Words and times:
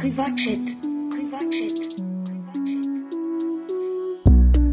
Privatchat. 0.00 0.56
Privatchat. 1.10 2.00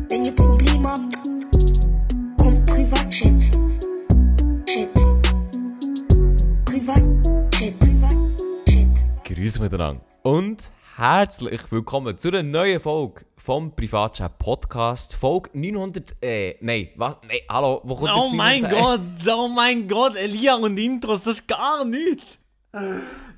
Wenn 0.10 0.24
ihr 0.24 0.32
Probleme 0.34 0.88
habt, 0.88 1.18
kommt 2.38 2.66
Privatchat. 2.66 3.42
Chat. 4.66 4.94
Privatchat. 6.64 7.78
Privatchat. 7.78 9.26
Grüß 9.26 9.60
miteinander 9.60 10.02
und 10.24 10.72
herzlich 10.96 11.62
willkommen 11.74 12.18
zu 12.18 12.30
einer 12.30 12.44
neuen 12.44 12.80
Folge 12.80 13.26
vom 13.36 13.76
Privatchat 13.76 14.40
Podcast. 14.40 15.14
Folge 15.14 15.50
900. 15.52 16.24
Äh, 16.24 16.56
nein, 16.62 16.88
was? 16.96 17.18
Nein, 17.28 17.40
hallo, 17.50 17.82
wo 17.84 17.96
kommt 17.98 18.12
Oh 18.16 18.24
jetzt 18.28 18.34
mein 18.34 18.62
900? 18.62 18.82
Gott, 18.82 19.34
oh 19.36 19.48
mein 19.50 19.90
Gott, 19.90 20.16
Elia 20.16 20.56
und 20.56 20.78
Intros, 20.78 21.24
das 21.24 21.40
ist 21.40 21.50
gar 21.50 21.84
nichts. 21.84 22.40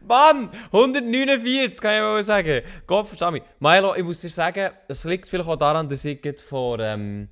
Mann! 0.07 0.49
149, 0.71 1.80
kann 1.81 1.93
ich 1.93 2.02
mal 2.02 2.23
sagen. 2.23 2.61
Gott, 2.88 3.07
versteh 3.07 3.31
mich. 3.31 3.43
Milo, 3.59 3.95
ich 3.95 4.03
muss 4.03 4.21
dir 4.21 4.30
sagen, 4.30 4.71
es 4.88 5.03
liegt 5.03 5.30
vielleicht 5.30 5.47
auch 5.47 5.55
daran, 5.55 5.88
dass 5.88 6.03
ich 6.03 6.21
gerade 6.21 6.39
vor 6.39 6.80
ähm, 6.80 7.30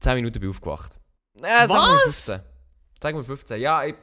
10 0.00 0.14
Minuten 0.14 0.40
bin 0.40 0.50
aufgewacht. 0.50 0.96
Äh, 1.42 1.66
sagen 1.66 1.72
wir 1.72 1.96
Was? 2.06 2.24
15. 2.24 2.40
Sagen 3.02 3.16
wir 3.18 3.24
15. 3.24 3.60
Ja, 3.60 3.84
ich, 3.84 3.94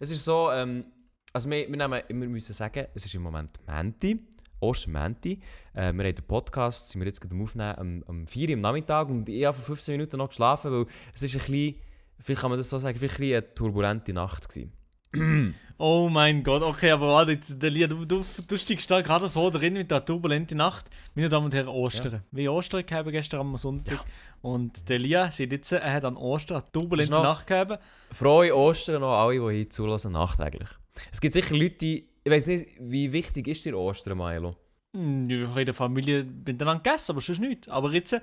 es 0.00 0.10
ist 0.10 0.24
so, 0.24 0.50
ähm, 0.50 0.84
also 1.32 1.48
wir, 1.48 1.68
wir, 1.68 1.76
nehmen, 1.76 2.02
wir 2.08 2.28
müssen 2.28 2.52
sagen, 2.52 2.86
es 2.94 3.06
ist 3.06 3.14
im 3.14 3.22
Moment 3.22 3.58
Menti, 3.66 4.26
Ostermenti. 4.60 5.40
Äh, 5.74 5.92
wir 5.92 6.04
haben 6.04 6.14
den 6.14 6.26
Podcast, 6.26 6.90
sind 6.90 7.00
wir 7.00 7.06
jetzt 7.06 7.20
gerade 7.20 7.34
am 7.34 7.42
Aufnehmen, 7.42 7.74
am, 7.78 8.04
am 8.08 8.26
4 8.26 8.48
Uhr 8.48 8.54
am 8.54 8.60
Nachmittag 8.60 9.08
und 9.08 9.28
ich 9.28 9.44
habe 9.44 9.56
vor 9.56 9.76
15 9.76 9.92
Minuten 9.92 10.16
noch 10.16 10.28
geschlafen, 10.28 10.72
weil 10.72 10.86
es 11.14 11.22
ist 11.22 11.34
ein 11.34 11.40
bisschen, 11.40 11.76
vielleicht 12.18 12.40
kann 12.40 12.50
man 12.50 12.58
das 12.58 12.68
so 12.68 12.78
sagen, 12.78 12.98
vielleicht 12.98 13.14
ein 13.14 13.20
bisschen 13.20 13.36
eine 13.36 13.54
turbulente 13.54 14.12
Nacht 14.12 14.48
gewesen. 14.48 14.72
Oh 15.84 16.08
mein 16.08 16.44
Gott, 16.44 16.62
okay, 16.62 16.92
aber 16.92 17.08
warte, 17.08 17.32
jetzt, 17.32 17.60
Elia, 17.60 17.88
du, 17.88 18.04
du, 18.04 18.24
du 18.46 18.56
steigst 18.56 18.88
da 18.88 19.00
gerade 19.00 19.26
so 19.26 19.50
drin 19.50 19.72
mit 19.72 19.90
der 19.90 20.04
turbulenten 20.04 20.56
Nacht. 20.56 20.88
Meine 21.16 21.28
Damen 21.28 21.46
und 21.46 21.54
Herren, 21.54 21.66
Ostern. 21.66 22.22
Wie 22.30 22.48
Ostern 22.48 22.86
gehabt 22.86 23.10
gestern 23.10 23.40
am 23.40 23.56
Sonntag. 23.56 24.04
Und 24.42 24.88
der 24.88 24.94
Elia 24.94 25.28
sieht 25.32 25.50
jetzt, 25.50 25.72
er 25.72 25.92
hat 25.92 26.04
an 26.04 26.16
Ostern 26.16 26.58
eine 26.58 26.70
turbulente 26.70 27.14
Nacht 27.14 27.48
gehabt. 27.48 27.82
Frohe 28.12 28.56
Ostern 28.56 29.00
noch 29.00 29.10
alle, 29.10 29.40
die 29.50 29.56
hier 29.56 29.70
zulassen, 29.70 30.12
nachträglich. 30.12 30.68
Es 31.10 31.20
gibt 31.20 31.34
sicher 31.34 31.56
Leute, 31.56 31.74
die, 31.78 32.08
ich 32.22 32.30
weiß 32.30 32.46
nicht, 32.46 32.68
wie 32.78 33.10
wichtig 33.10 33.48
ist 33.48 33.64
dir 33.64 33.76
Ostern, 33.76 34.18
Milo? 34.18 34.54
Hm, 34.94 35.28
Ich 35.28 35.48
habe 35.48 35.62
in 35.62 35.66
der 35.66 35.74
Familie 35.74 36.22
miteinander 36.22 36.80
gegessen, 36.80 37.10
aber 37.10 37.20
sonst 37.20 37.40
nicht. 37.40 37.68
Aber 37.68 37.92
jetzt 37.92 38.12
äh, 38.12 38.20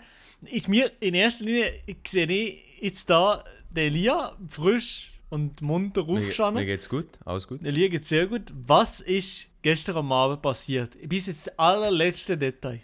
ist 0.50 0.70
mir 0.70 0.90
in 1.02 1.14
erster 1.14 1.44
Linie, 1.44 1.74
ich 1.86 1.98
sehe 2.08 2.26
ich 2.26 2.80
jetzt 2.80 3.10
da 3.10 3.44
den 3.70 3.88
Elia 3.88 4.38
frisch 4.48 5.19
und 5.30 5.62
munter 5.62 6.06
Mir, 6.06 6.20
aufgestanden. 6.20 6.62
mir 6.64 6.66
geht's 6.66 6.90
gut, 6.90 7.08
alles 7.26 7.48
gut. 7.48 7.64
Der 7.64 7.72
Liga 7.72 7.90
geht 7.90 8.06
sehr 8.06 8.28
gut. 8.28 8.52
Was 8.66 9.00
ist 9.02 9.48
gestern 9.62 9.98
am 9.98 10.12
Abend 10.12 10.42
passiert? 10.42 10.98
Bis 11.08 11.28
jetzt 11.28 11.48
das 11.48 11.60
allerletzte 11.60 12.38
Detail. 12.38 12.82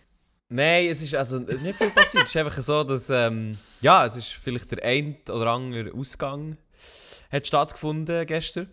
Nein, 0.50 0.88
es 0.88 1.02
ist 1.02 1.16
also 1.16 1.40
nicht 1.40 1.76
viel 1.76 1.90
passiert. 1.90 2.26
es 2.26 2.30
ist 2.30 2.38
einfach 2.38 2.62
so, 2.62 2.84
dass, 2.84 3.10
ähm, 3.10 3.58
ja, 3.82 4.06
es 4.06 4.16
ist 4.16 4.34
vielleicht 4.34 4.72
der 4.72 4.84
ein 4.84 5.18
oder 5.30 5.52
andere 5.52 5.92
Ausgang 5.94 6.58
hat 7.32 7.48
stattgefunden 7.48 8.26
gestern. 8.28 8.70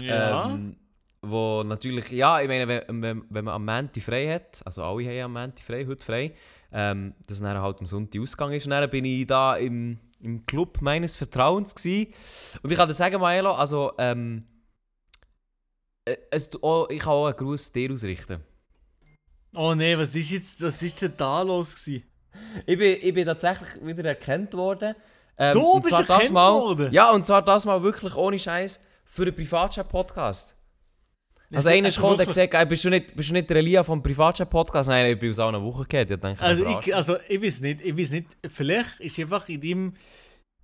Ja. 0.00 0.50
Ähm, 0.50 0.76
wo 1.22 1.64
natürlich, 1.64 2.10
ja, 2.10 2.40
ich 2.40 2.48
meine, 2.48 2.68
wenn, 2.68 3.02
wenn, 3.02 3.24
wenn 3.28 3.44
man 3.44 3.54
am 3.54 3.64
Montag 3.64 4.02
frei 4.02 4.32
hat, 4.32 4.60
also 4.64 4.84
alle 4.84 5.04
haben 5.04 5.24
am 5.24 5.32
Montag 5.32 5.64
frei, 5.64 5.84
heute 5.86 6.04
frei, 6.04 6.34
ähm, 6.72 7.14
dass 7.26 7.40
dann 7.40 7.60
halt 7.60 7.80
am 7.80 7.86
Sonntag 7.86 8.20
Ausgang 8.20 8.52
ist. 8.52 8.66
Und 8.66 8.70
dann 8.70 8.88
bin 8.88 9.04
ich 9.04 9.26
da 9.26 9.56
im, 9.56 9.98
im 10.20 10.44
Club 10.46 10.80
meines 10.80 11.16
Vertrauens 11.16 11.74
gewesen. 11.74 12.12
Und 12.62 12.70
ich 12.70 12.76
kann 12.76 12.88
dir 12.88 12.94
sagen, 12.94 13.20
Maelo, 13.20 13.52
also, 13.52 13.92
ähm, 13.98 14.44
äh, 16.04 16.16
es, 16.30 16.50
oh, 16.62 16.86
ich 16.90 17.00
kann 17.00 17.12
auch 17.12 17.26
einen 17.26 17.36
Gruß 17.36 17.72
dir 17.72 17.92
ausrichten. 17.92 18.42
oh 19.54 19.74
nee, 19.74 19.96
was 19.96 20.14
ist 20.14 20.30
jetzt, 20.30 20.62
was 20.62 20.82
ist 20.82 21.02
denn 21.02 21.14
da 21.16 21.42
los 21.42 21.74
gewesen? 21.74 22.04
Ich 22.66 22.78
bin, 22.78 22.98
ich 23.00 23.14
bin 23.14 23.26
tatsächlich 23.26 23.68
wieder 23.82 24.04
erkannt 24.04 24.54
worden. 24.54 24.94
Ähm, 25.36 25.54
Du 25.54 25.80
bist 25.80 25.98
erkannt 25.98 26.30
mal, 26.30 26.52
worden? 26.52 26.92
Ja, 26.92 27.10
und 27.10 27.24
zwar 27.24 27.42
das 27.42 27.64
mal 27.64 27.82
wirklich 27.82 28.14
ohne 28.14 28.38
Scheiß 28.38 28.80
für 29.04 29.22
einen 29.22 29.34
Privatchat-Podcast. 29.34 30.54
Also 31.54 31.68
einer 31.70 31.88
ist 31.88 31.96
gekommen 31.96 32.14
und 32.14 32.20
hat 32.20 32.28
gesagt, 32.28 32.54
ey, 32.54 32.66
bist, 32.66 32.84
du 32.84 32.90
nicht, 32.90 33.16
bist 33.16 33.30
du 33.30 33.32
nicht 33.32 33.48
der 33.48 33.56
Elia 33.56 33.82
vom 33.82 34.02
Privatchat-Podcast? 34.02 34.88
Nein, 34.90 35.12
ich 35.12 35.18
bin 35.18 35.30
aus 35.30 35.38
einer 35.38 35.62
Woche 35.62 35.86
gehört. 35.86 36.10
Ich 36.10 36.20
denke, 36.20 36.42
Also 36.42 36.66
ich, 36.66 36.94
also 36.94 37.16
ich 37.28 37.42
weiß 37.42 37.60
nicht, 37.60 37.80
ich 37.80 37.96
weiß 37.96 38.10
nicht, 38.10 38.26
vielleicht 38.48 39.00
ist 39.00 39.18
einfach 39.18 39.48
in 39.48 39.60
deinem, 39.60 39.94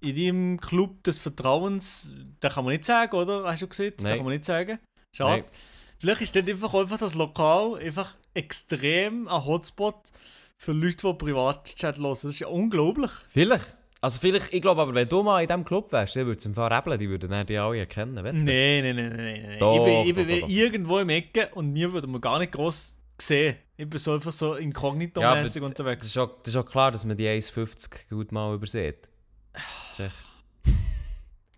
in 0.01 0.17
deinem 0.17 0.61
Club 0.61 1.03
des 1.05 1.19
Vertrauens, 1.19 2.13
da 2.41 2.51
kann 2.51 2.65
man 2.65 2.73
nicht 2.73 2.85
sagen, 2.85 3.17
oder? 3.17 3.45
Hast 3.45 3.63
du 3.63 3.69
gesehen? 3.69 3.95
Da 3.99 4.11
kann 4.17 4.25
man 4.25 4.35
nicht 4.35 4.45
sagen. 4.45 4.79
Schade. 5.17 5.43
Nein. 5.43 5.51
Vielleicht 5.99 6.21
ist 6.21 6.37
dort 6.37 6.49
einfach, 6.51 6.75
einfach 6.75 6.99
das 6.99 7.15
Lokal 7.15 7.77
einfach 7.77 8.15
extrem 8.35 9.27
ein 9.27 9.45
Hotspot 9.45 10.11
für 10.59 10.73
Leute, 10.73 11.07
die 11.07 11.15
Privatchat 11.15 11.97
hören. 11.99 12.11
Das 12.11 12.25
ist 12.25 12.41
ja 12.41 12.49
unglaublich. 12.49 13.11
Vielleicht. 13.31 13.75
Also 14.05 14.21
vielleicht, 14.21 14.53
ich 14.53 14.61
glaube 14.61 14.83
aber, 14.83 14.95
wenn 14.95 15.09
du 15.09 15.23
mal 15.23 15.41
in 15.41 15.49
diesem 15.49 15.65
Club 15.65 15.91
wärst, 15.91 16.15
dann 16.15 16.27
würde 16.27 16.39
es 16.39 16.45
im 16.45 16.53
Fall 16.53 16.71
rebeln, 16.71 16.99
die 16.99 17.09
würden 17.09 17.47
die 17.47 17.57
alle 17.57 17.79
erkennen. 17.79 18.17
weißt 18.17 18.35
du? 18.37 18.45
Nein, 18.45 18.83
nein, 18.85 18.97
nein, 18.97 19.17
nein, 19.17 19.43
nein. 19.47 19.59
Doch, 19.59 19.79
ich 19.79 20.15
bin, 20.15 20.29
ich 20.29 20.43
bin 20.43 20.51
irgendwo 20.51 20.99
im 20.99 21.09
Ecke 21.09 21.49
und 21.55 21.73
mir 21.73 21.91
würde 21.91 22.07
man 22.07 22.21
gar 22.21 22.39
nicht 22.39 22.53
groß 22.53 22.99
sehen. 23.19 23.57
Ich 23.79 23.89
bin 23.89 23.99
so 23.99 24.13
einfach 24.13 24.31
so 24.33 24.57
inkognito-mäßig 24.57 25.57
aber 25.57 25.69
unterwegs. 25.69 26.01
Das 26.03 26.09
ist, 26.09 26.19
auch, 26.19 26.37
das 26.43 26.49
ist 26.49 26.57
auch 26.57 26.67
klar, 26.67 26.93
dass 26.93 27.07
man 27.07 27.17
die 27.17 27.27
1,50 27.27 28.11
gut 28.11 28.31
mal 28.31 28.55
übersieht. 28.55 29.09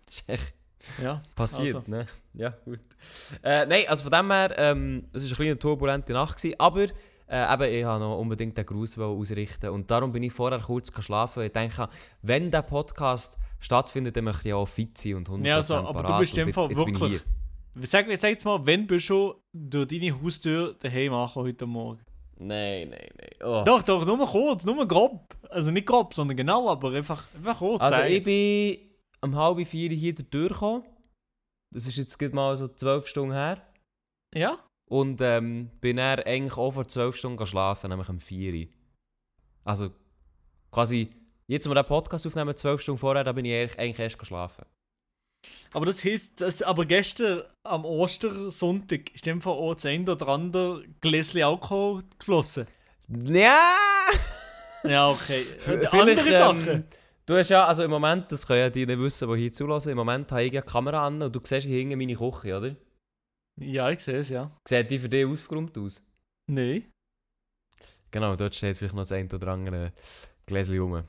Ist 0.09 0.23
echt 0.27 0.53
Ja, 1.03 1.21
passiert, 1.35 1.75
Also. 1.75 1.91
ne? 1.91 2.05
Ja, 2.33 2.53
gut. 2.63 2.79
Äh, 3.43 3.65
nein, 3.65 3.83
also 3.89 4.03
von 4.03 4.11
dem 4.13 4.31
her, 4.31 4.53
ähm, 4.57 5.03
es 5.11 5.23
war 5.23 5.27
eine 5.27 5.35
kleine 5.35 5.59
turbulente 5.59 6.13
Nacht, 6.13 6.37
gewesen, 6.37 6.55
aber 6.59 6.85
äh, 7.27 7.53
eben, 7.53 7.63
ich 7.63 7.85
wollte 7.85 7.99
noch 7.99 8.17
unbedingt 8.19 8.57
den 8.57 8.65
Gruß 8.65 8.97
ausrichten 8.99 9.69
und 9.69 9.89
darum 9.91 10.11
bin 10.11 10.23
ich 10.23 10.33
vorher 10.33 10.59
kurz 10.59 10.91
schlafen. 11.03 11.43
Ich 11.43 11.51
denke, 11.51 11.89
wenn 12.21 12.49
der 12.51 12.61
Podcast 12.61 13.37
stattfindet, 13.59 14.15
dann 14.15 14.23
möchte 14.25 14.47
ich 14.47 14.53
auch 14.53 14.67
fit 14.67 14.97
sein 14.97 15.15
und 15.15 15.29
100% 15.29 15.45
Ja, 15.45 15.55
also, 15.55 15.75
aber 15.75 16.01
du 16.01 16.07
parat. 16.07 16.19
bist 16.21 16.33
Und 16.33 16.39
in 16.39 16.45
dem 16.45 16.53
Fall 16.53 16.69
wirklich- 16.69 17.23
sag, 17.83 18.05
sag 18.17 18.29
jetzt 18.29 18.45
mal, 18.45 18.65
wenn 18.65 18.87
bist 18.87 19.09
du 19.09 19.35
durch 19.53 19.87
deine 19.87 20.21
Haustür 20.21 20.73
daheim 20.81 21.11
machen 21.11 21.43
heute 21.43 21.65
Morgen? 21.65 21.99
Nein, 22.39 22.89
nein, 22.89 23.09
nein. 23.17 23.29
Oh. 23.43 23.63
Doch, 23.65 23.81
doch, 23.81 24.05
nur 24.05 24.25
kurz, 24.27 24.63
nur 24.63 24.87
grob. 24.87 25.35
Also 25.49 25.71
nicht 25.71 25.87
grob, 25.87 26.13
sondern 26.13 26.37
genau, 26.37 26.69
aber 26.69 26.91
einfach, 26.93 27.25
einfach 27.35 27.57
kurz. 27.57 27.81
Also 27.81 27.95
sagen. 27.95 28.13
ich 28.13 28.23
bin 28.23 28.77
um 29.21 29.35
halb 29.35 29.67
vier 29.67 29.89
hier 29.89 30.13
durchgekommen. 30.13 30.83
Das 31.73 31.87
ist 31.87 31.97
jetzt 31.97 32.17
gerade 32.17 32.35
mal 32.35 32.55
so 32.55 32.67
zwölf 32.67 33.07
Stunden 33.07 33.33
her. 33.33 33.61
Ja? 34.35 34.57
Und 34.89 35.21
ähm, 35.21 35.69
bin 35.81 35.97
dann 35.97 36.21
eigentlich 36.21 36.57
auch 36.57 36.71
vor 36.71 36.87
12 36.87 37.15
Stunden 37.15 37.45
schlafen, 37.45 37.89
nämlich 37.89 38.07
um 38.09 38.19
4 38.19 38.53
Uhr. 38.53 38.67
Also 39.65 39.91
quasi, 40.71 41.09
jetzt, 41.47 41.65
wo 41.65 41.71
wir 41.71 41.83
den 41.83 41.87
Podcast 41.87 42.25
aufnehmen, 42.25 42.55
12 42.55 42.81
Stunden 42.81 42.99
vorher, 42.99 43.23
da 43.23 43.33
bin 43.33 43.45
ich 43.45 43.77
eigentlich, 43.77 43.99
erst 43.99 44.17
geschlafen. 44.17 44.65
Aber 45.73 45.85
das 45.85 46.03
heisst, 46.03 46.41
dass, 46.41 46.61
aber 46.61 46.85
gestern 46.85 47.43
am 47.63 47.85
Ostersonntag 47.85 49.13
ist 49.13 49.25
dem 49.25 49.41
Fall 49.41 49.53
auch 49.53 49.75
das 49.75 49.85
eine 49.85 50.09
oder 50.09 50.27
andere 50.29 50.83
Gläschen 51.01 51.43
Alkohol 51.43 52.03
geflossen. 52.17 52.65
Ja! 53.09 53.75
Ja, 54.83 55.09
okay. 55.09 55.43
Und 55.67 55.85
Vielleicht, 55.89 55.93
andere 55.93 56.29
ähm, 56.29 56.31
Sachen. 56.31 56.87
Du 57.25 57.35
hast 57.35 57.49
ja, 57.49 57.65
also 57.65 57.83
im 57.83 57.91
Moment, 57.91 58.31
das 58.31 58.47
können 58.47 58.61
ja 58.61 58.69
die 58.69 58.85
nicht 58.85 58.99
wissen, 58.99 59.29
die 59.29 59.39
hier 59.41 59.51
zulassen, 59.51 59.89
im 59.89 59.97
Moment 59.97 60.31
habe 60.31 60.43
ich 60.43 60.53
ja 60.53 60.61
die 60.61 60.67
Kamera 60.67 61.07
an 61.07 61.21
und 61.21 61.35
du 61.35 61.41
siehst 61.43 61.67
hier 61.67 61.77
hinten 61.77 61.97
meine 61.97 62.15
Küche, 62.15 62.57
oder? 62.57 62.75
Ja, 63.59 63.89
ich 63.89 63.99
sehe 63.99 64.17
es, 64.19 64.29
ja. 64.29 64.51
Sieht 64.67 64.91
die 64.91 64.99
für 64.99 65.09
dich 65.09 65.25
aufgeräumt 65.25 65.77
aus? 65.77 66.03
Nein. 66.49 66.85
Genau, 68.11 68.35
dort 68.35 68.55
steht 68.55 68.77
vielleicht 68.77 68.93
noch 68.95 69.01
das 69.01 69.11
eine 69.11 69.27
oder 69.33 69.47
andere 69.49 69.91
Gläschen 70.45 70.79
rum. 70.79 71.03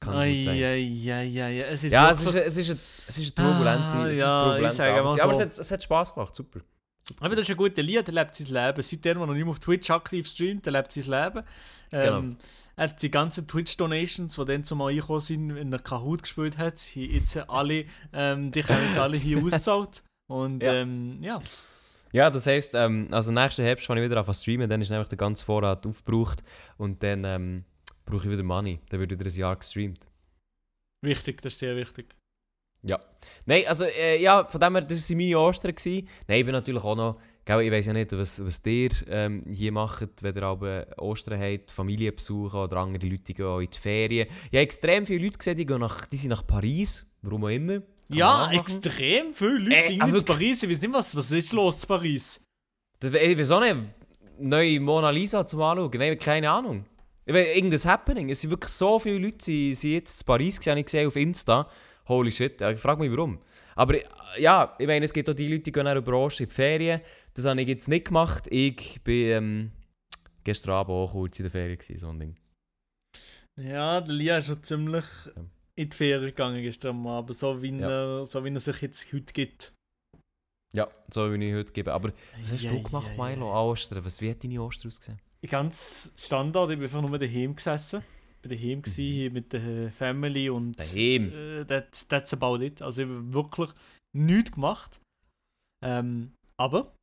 Kann 0.00 0.12
gut 0.12 0.42
sein. 0.42 0.48
Eieieiei, 0.48 1.60
es 1.62 1.84
ist 1.84 1.92
Ja, 1.92 2.10
es 2.10 2.20
ist, 2.20 2.34
es 2.34 2.56
ist, 2.58 2.70
eine, 2.70 2.78
es 3.08 3.18
ist 3.18 3.38
eine 3.38 3.48
turbulente, 3.48 3.84
Ah, 3.84 4.06
es 4.08 4.12
ist 4.14 4.20
ja, 4.20 4.40
turbulente 4.40 4.66
ich 4.66 4.72
sage 4.74 5.02
mal 5.02 5.16
Ja, 5.16 5.24
aber 5.24 5.34
so. 5.34 5.40
es 5.40 5.46
hat, 5.46 5.58
es 5.58 5.70
hat 5.70 5.82
Spass 5.82 6.12
gemacht, 6.14 6.34
super. 6.34 6.60
super. 7.02 7.24
Aber 7.24 7.34
das 7.36 7.44
ist 7.44 7.50
ein 7.50 7.56
guter 7.56 7.82
Lied, 7.82 8.06
der 8.06 8.14
lebt 8.14 8.34
sein 8.34 8.46
Leben. 8.48 8.82
Seitdem, 8.82 9.18
er 9.20 9.26
noch 9.26 9.32
nicht 9.34 9.44
mehr 9.44 9.50
auf 9.52 9.60
Twitch 9.60 9.90
aktiv 9.90 10.26
streamt, 10.26 10.66
der 10.66 10.72
lebt 10.72 10.92
sein 10.92 11.04
Leben. 11.04 11.46
Ähm, 11.92 12.36
Er 12.76 12.84
hat 12.88 13.00
die 13.00 13.10
ganzen 13.10 13.46
Twitch-Donations, 13.46 14.34
die 14.34 14.44
dann 14.44 14.64
zumal 14.64 14.90
eingekommen 14.90 15.20
sind, 15.20 15.54
wenn 15.54 15.72
er 15.72 15.78
Kahoot 15.78 16.22
gespielt 16.24 16.58
hat, 16.58 16.78
jetzt 16.96 17.36
alle, 17.48 17.86
ähm, 18.12 18.50
die 18.52 18.64
haben 18.64 18.84
jetzt 18.88 18.98
alle 18.98 19.16
hier 19.16 19.38
ausgezahlt. 19.42 20.02
Und 20.26 20.62
Ja. 20.62 20.72
ähm, 20.74 21.22
ja. 21.22 21.40
Ja, 22.14 22.30
das 22.30 22.46
heisst, 22.46 22.74
ähm, 22.74 23.08
also 23.10 23.32
nächsten 23.32 23.64
Herbst 23.64 23.86
fange 23.86 24.00
ich 24.00 24.08
wieder 24.08 24.24
an 24.24 24.34
streamen, 24.34 24.70
dann 24.70 24.80
ist 24.80 24.88
nämlich 24.88 25.08
der 25.08 25.18
ganze 25.18 25.44
Vorrat 25.44 25.84
aufgebraucht 25.84 26.44
und 26.76 27.02
dann 27.02 27.24
ähm, 27.24 27.64
brauche 28.06 28.26
ich 28.26 28.30
wieder 28.30 28.44
Money. 28.44 28.78
Dann 28.88 29.00
wird 29.00 29.10
wieder 29.10 29.24
ein 29.28 29.36
Jahr 29.36 29.56
gestreamt. 29.56 30.06
Wichtig, 31.02 31.42
das 31.42 31.54
ist 31.54 31.58
sehr 31.58 31.74
wichtig. 31.74 32.14
Ja. 32.82 33.00
Nein, 33.46 33.64
also 33.66 33.84
äh, 33.86 34.22
ja, 34.22 34.44
von 34.44 34.60
dem 34.60 34.74
her, 34.74 34.82
das 34.82 35.10
waren 35.10 35.18
meine 35.18 35.38
Ostern. 35.40 35.74
Gewesen. 35.74 36.08
Nein, 36.28 36.38
ich 36.38 36.44
bin 36.44 36.52
natürlich 36.52 36.84
auch 36.84 36.94
noch, 36.94 37.20
gell, 37.44 37.62
ich 37.62 37.72
weiß 37.72 37.86
ja 37.86 37.92
nicht, 37.92 38.12
was, 38.12 38.44
was 38.44 38.62
ihr 38.64 38.90
ähm, 39.08 39.42
hier 39.50 39.72
macht, 39.72 40.22
wenn 40.22 40.36
ihr 40.36 40.42
aber 40.44 40.86
Ostern 40.98 41.40
habt, 41.40 41.72
Familie 41.72 42.12
besuchen 42.12 42.60
oder 42.60 42.76
andere 42.76 43.08
Leute 43.08 43.34
gehen 43.34 43.60
in 43.60 43.70
die 43.70 43.78
Ferien. 43.78 44.28
Ich 44.28 44.56
habe 44.56 44.58
extrem 44.58 45.04
viele 45.04 45.24
Leute 45.24 45.38
gesehen, 45.38 45.56
die, 45.56 45.66
gehen 45.66 45.80
nach, 45.80 46.06
die 46.06 46.16
sind 46.16 46.30
nach 46.30 46.46
Paris, 46.46 47.10
warum 47.24 47.44
auch 47.44 47.48
immer. 47.48 47.80
Kann 47.80 48.18
ja, 48.18 48.50
extrem 48.52 49.32
viele 49.32 49.58
Leute 49.58 49.76
Äh, 49.76 49.82
sind 49.84 49.94
in 49.94 50.06
wirklich? 50.06 50.24
Paris. 50.24 50.62
Ich 50.62 50.70
weiß 50.70 50.80
nicht, 50.82 50.92
was, 50.92 51.16
was 51.16 51.30
ist 51.32 51.52
los 51.52 51.82
in 51.82 51.88
Paris. 51.88 52.44
Ich 53.02 53.12
weiß 53.12 53.50
auch 53.50 53.60
nicht, 53.60 53.76
neue 54.38 54.80
Mona 54.80 55.10
Lisa 55.10 55.46
zum 55.46 55.62
Anschauen. 55.62 55.90
Nein, 55.98 56.18
keine 56.18 56.50
Ahnung. 56.50 56.84
Irgendein 57.26 57.84
Happening. 57.90 58.28
Es 58.30 58.42
sind 58.42 58.50
wirklich 58.50 58.72
so 58.72 58.98
viele 58.98 59.18
Leute, 59.18 59.38
die 59.46 59.74
sind 59.74 59.92
jetzt 59.92 60.20
in 60.20 60.26
Paris 60.26 60.58
gesehen, 60.58 60.76
ich 60.78 60.84
gesehen 60.86 61.06
auf 61.06 61.16
Insta. 61.16 61.68
Holy 62.06 62.30
shit, 62.30 62.60
ich 62.60 62.78
frage 62.78 63.00
mich 63.00 63.10
warum. 63.10 63.38
Aber 63.76 63.96
ja, 64.38 64.74
ich 64.78 64.86
meine, 64.86 65.04
es 65.06 65.12
gibt 65.12 65.28
auch 65.30 65.34
die 65.34 65.48
Leute, 65.48 65.62
die 65.62 65.72
gehen 65.72 65.86
in 65.86 65.94
der 65.94 66.00
Branche 66.02 66.42
in 66.44 66.48
die 66.48 66.54
Ferien. 66.54 67.00
Das 67.32 67.46
habe 67.46 67.60
ich 67.62 67.68
jetzt 67.68 67.88
nicht 67.88 68.06
gemacht. 68.08 68.46
Ich 68.50 69.00
bin 69.02 69.26
ähm, 69.30 69.72
gestern 70.44 70.72
Abend 70.72 70.92
auch 70.92 71.12
kurz 71.12 71.38
in 71.38 71.44
der 71.44 71.50
Ferien 71.50 71.78
gewesen, 71.78 71.98
so 71.98 72.08
ein 72.10 72.18
Ding. 72.20 72.36
Ja, 73.56 74.00
der 74.00 74.14
Lia 74.14 74.38
ist 74.38 74.46
schon 74.46 74.62
ziemlich 74.62 75.04
Ja. 75.34 75.42
In 75.76 75.88
die 75.90 75.96
Ferien 75.96 76.26
gegangen 76.30 76.62
gestern 76.62 77.06
Abend, 77.06 77.36
so 77.36 77.60
wie, 77.62 77.72
Ja. 77.78 77.88
er, 78.20 78.26
so 78.26 78.44
wie 78.44 78.50
er 78.52 78.60
sich 78.60 78.80
jetzt 78.82 79.12
heute 79.12 79.32
gibt. 79.32 79.72
Ja, 80.74 80.88
so 81.12 81.32
wie 81.32 81.44
ich 81.48 81.54
heute 81.54 81.72
gebe. 81.72 81.92
Aber 81.92 82.12
was 82.40 82.52
hast 82.52 82.62
Ja, 82.64 82.70
du 82.72 82.82
gemacht, 82.82 83.10
ja. 83.16 83.24
Milo, 83.24 83.50
an 83.50 83.66
Ostern? 83.70 84.04
Was, 84.04 84.20
wie 84.20 84.30
hat 84.30 84.42
deine 84.42 84.60
Ostern 84.62 84.88
ausgesehen? 84.88 85.20
Ganz 85.48 86.12
Standard, 86.16 86.70
ich 86.70 86.76
bin 86.78 86.84
einfach 86.84 87.02
nur 87.02 87.18
daheim 87.18 87.54
gesessen. 87.54 88.02
Ich 88.42 88.50
war 88.50 88.56
daheim 88.56 88.82
gewesen, 88.82 89.04
hier 89.04 89.30
mit 89.30 89.52
der 89.52 89.90
Family 89.92 90.48
und 90.50 90.70
Mhm. 90.70 90.76
Daheim? 90.76 91.32
äh, 91.32 91.64
that, 91.66 92.08
that's 92.08 92.32
about 92.32 92.62
it. 92.62 92.82
Also 92.82 93.02
ich 93.02 93.08
habe 93.08 93.32
wirklich 93.32 93.70
nichts 94.16 94.52
gemacht. 94.52 95.00
Ähm, 95.84 96.32
aber 96.58 96.94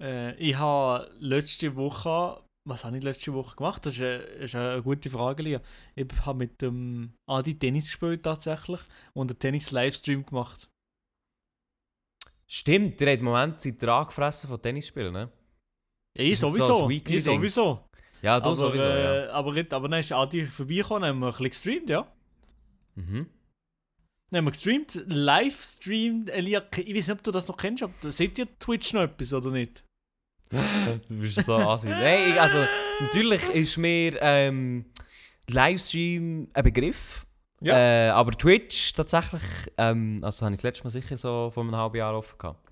äh, 0.00 0.34
ich 0.36 0.56
habe 0.56 1.10
letzte 1.20 1.76
Woche, 1.76 2.42
was 2.68 2.84
habe 2.84 2.98
ich 2.98 3.02
letzte 3.04 3.32
Woche 3.32 3.56
gemacht? 3.56 3.84
Das 3.86 3.94
ist 3.94 4.02
eine, 4.02 4.16
ist 4.16 4.54
eine 4.54 4.82
gute 4.82 5.10
Frage, 5.10 5.42
Lia. 5.42 5.60
Ich 5.94 6.06
habe 6.24 6.38
mit 6.38 6.60
dem 6.62 7.14
Adi 7.26 7.58
Tennis 7.58 7.86
gespielt 7.86 8.22
tatsächlich 8.22 8.80
und 9.14 9.30
einen 9.30 9.38
Tennis-Livestream 9.38 10.24
gemacht. 10.26 10.68
Stimmt, 12.46 13.00
ihr 13.00 13.10
habt 13.10 13.18
im 13.20 13.24
Moment 13.26 13.60
seid 13.60 13.82
ihr 13.82 13.88
angefressen 13.88 14.48
von 14.48 14.60
Tennisspielen, 14.62 15.12
ne? 15.12 15.30
Ja, 16.16 16.24
ich 16.24 16.38
so 16.38 16.50
sowieso. 16.50 16.88
Weekly-Ding. 16.88 17.16
ich 17.18 17.24
sowieso. 17.24 17.84
Ja, 18.22 18.40
du 18.40 18.46
aber, 18.46 18.56
sowieso, 18.56 18.88
ja. 18.88 19.26
äh, 19.26 19.28
aber, 19.28 19.52
nicht- 19.52 19.72
aber 19.72 19.88
dann 19.88 20.00
ist 20.00 20.12
Adi 20.12 20.46
vorbeigekommen, 20.46 21.08
haben 21.08 21.18
wir 21.20 21.26
ein 21.26 21.30
bisschen 21.32 21.48
gestreamt, 21.50 21.90
ja. 21.90 22.12
Mhm. 22.96 23.26
Dann 24.30 24.38
haben 24.38 24.44
wir 24.46 24.50
gestreamt, 24.50 25.02
live 25.06 25.62
streamt, 25.62 26.30
Elia, 26.30 26.66
ich 26.76 26.94
weiß 26.94 27.08
nicht, 27.08 27.10
ob 27.10 27.22
du 27.22 27.30
das 27.30 27.46
noch 27.48 27.56
kennst, 27.56 27.82
aber 27.82 28.10
seht 28.10 28.38
ihr 28.38 28.58
Twitch 28.58 28.92
noch 28.92 29.02
etwas 29.02 29.32
oder 29.32 29.50
nicht? 29.50 29.84
Du 30.50 31.20
bist 31.20 31.44
so 31.44 31.56
assi. 31.56 31.88
Nein, 31.88 32.30
ich- 32.32 32.40
also 32.40 32.58
natürlich 33.00 33.42
ist 33.50 33.76
mir 33.76 34.16
ähm, 34.20 34.84
Livestream 35.48 36.48
ein 36.52 36.64
Begriff. 36.64 37.24
Ja. 37.60 37.76
Äh, 37.76 38.10
aber 38.10 38.32
Twitch 38.32 38.92
tatsächlich, 38.92 39.42
ähm, 39.78 40.20
also 40.22 40.44
habe 40.46 40.54
ich 40.54 40.58
das 40.60 40.64
letzte 40.64 40.84
Mal 40.84 40.90
sicher 40.90 41.18
so 41.18 41.50
vor 41.52 41.64
einem 41.64 41.74
halben 41.74 41.96
Jahr 41.96 42.16
offen 42.16 42.38
gehabt. 42.38 42.70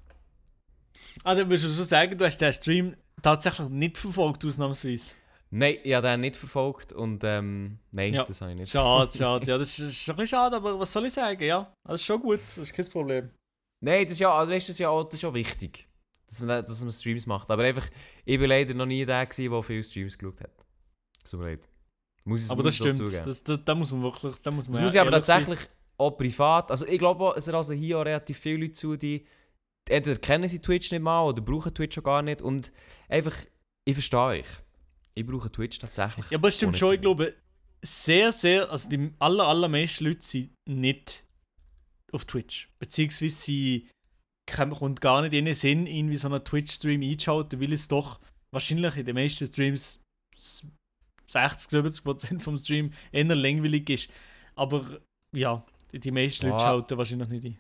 Also 1.25 1.43
würdest 1.45 1.65
du 1.65 1.69
so 1.69 1.83
sagen, 1.83 2.17
du 2.17 2.25
hast 2.25 2.39
den 2.39 2.53
Stream 2.53 2.97
tatsächlich 3.21 3.69
nicht 3.69 3.99
verfolgt, 3.99 4.45
ausnahmsweise? 4.45 5.17
Nein, 5.51 5.77
ich 5.83 5.93
habe 5.95 6.07
den 6.09 6.21
nicht 6.21 6.37
verfolgt 6.37 6.93
und 6.93 7.23
ähm, 7.25 7.79
nein, 7.91 8.15
Ja. 8.15 8.23
das 8.25 8.41
habe 8.41 8.53
ich 8.53 8.59
nicht. 8.59 8.71
Schade, 8.71 9.11
schade. 9.17 9.47
Ja, 9.51 9.59
das 9.59 9.77
ist, 9.79 10.09
ein 10.09 10.17
bisschen 10.17 10.27
schade, 10.29 10.57
aber 10.57 10.79
was 10.79 10.93
soll 10.93 11.07
ich 11.07 11.13
sagen? 11.13 11.43
Ja, 11.43 11.73
das 11.85 12.01
ist 12.01 12.07
schon 12.07 12.21
gut, 12.21 12.41
das 12.47 12.59
ist 12.59 12.73
kein 12.73 12.87
Problem. 12.89 13.31
Nein, 13.81 14.05
das 14.05 14.13
ist 14.13 14.21
ja, 14.21 14.33
also 14.33 14.53
weißt, 14.53 14.69
das 14.69 14.75
ist 14.75 14.79
ja 14.79 14.89
auch, 14.89 15.05
das 15.05 15.15
ist 15.15 15.23
ja 15.23 15.35
wichtig, 15.35 15.89
dass 16.29 16.41
man, 16.41 16.65
dass 16.65 16.81
man 16.81 16.91
Streams 16.91 17.27
macht. 17.27 17.51
Aber 17.51 17.63
einfach, 17.63 17.87
ich 18.25 18.39
bin 18.39 18.49
leider 18.49 18.75
noch 18.75 18.87
nie 18.87 19.05
der 19.05 19.27
gewesen, 19.27 19.51
der 19.51 19.63
viele 19.63 19.83
Streams 19.83 20.19
geschaut 20.19 20.41
hat. 20.41 20.53
So 21.25 21.41
leid. 21.41 21.69
Muss 22.25 22.45
ich 22.45 22.51
Aber 22.51 22.63
muss 22.63 22.73
das 22.73 22.77
stimmt, 22.77 22.97
zugeben. 22.97 23.25
das, 23.25 23.45
das, 23.45 23.65
da 23.65 23.75
muss 23.75 23.93
man 23.93 24.03
wirklich, 24.03 24.35
da 24.43 24.51
muss 24.51 24.67
man 24.67 24.73
Das 24.73 24.79
ja 24.79 24.83
muss 24.85 24.95
ich 24.95 25.01
aber 25.01 25.11
ehrlich 25.13 25.25
sein. 25.25 25.45
tatsächlich 25.45 25.69
auch 25.99 26.11
privat. 26.11 26.71
Also 26.71 26.87
ich 26.87 26.99
glaube, 26.99 27.35
es 27.37 27.53
rasen 27.53 27.77
hier 27.77 27.99
auch 27.99 28.05
relativ 28.05 28.39
viele 28.39 28.63
Leute 28.63 28.73
zu, 28.73 28.97
die 28.97 29.25
entweder 29.89 30.19
kennen 30.19 30.49
sie 30.49 30.61
Twitch 30.61 30.91
nicht 30.91 31.03
mal 31.03 31.23
oder 31.23 31.41
brauchen 31.41 31.73
Twitch 31.73 31.95
schon 31.95 32.05
gar 32.05 32.23
nicht. 32.23 32.43
Und 32.43 32.73
einfach, 33.09 33.35
ich 33.85 33.95
verstehe 33.95 34.21
euch. 34.21 34.47
Ich 35.15 35.25
brauche 35.25 35.51
Twitch 35.51 35.79
tatsächlich. 35.79 36.29
Ja, 36.31 36.39
aber 36.39 36.49
es 36.49 36.57
stimmt 36.57 36.77
schon, 36.77 36.95
ich 36.95 37.01
glaube, 37.01 37.35
sehr, 37.83 38.33
sehr, 38.33 38.71
also 38.71 38.89
die 38.89 39.13
aller, 39.21 39.47
allermeisten 39.47 40.05
Leute 40.05 40.23
sind 40.23 40.51
nicht 40.67 41.25
auf 42.13 42.25
Twitch. 42.25 42.69
Beziehungsweise 42.79 43.35
sie 43.37 43.89
kommt 44.47 45.01
gar 45.01 45.23
nicht 45.23 45.35
in 45.35 45.45
den 45.45 45.55
Sinn, 45.55 45.87
irgendwie 45.87 46.17
so 46.17 46.29
einen 46.29 46.45
Twitch-Stream 46.45 47.03
einzuschalten, 47.03 47.61
weil 47.61 47.73
es 47.73 47.89
doch 47.89 48.19
wahrscheinlich 48.53 48.97
in 48.97 49.05
den 49.07 49.15
meisten 49.15 49.47
Streams 49.47 50.01
s- 50.35 50.67
60, 51.27 51.71
70 51.71 52.05
Prozent 52.05 52.43
vom 52.43 52.57
Stream 52.57 52.93
eher 53.13 53.25
langweilig 53.35 53.91
ist. 53.91 54.11
Aber 54.55 55.01
ja, 55.33 55.65
die, 55.93 56.11
meisten 56.11 56.47
Leute 56.49 56.63
schalten 56.63 56.99
wahrscheinlich 56.99 57.29
nicht 57.29 57.45
ein. 57.45 57.59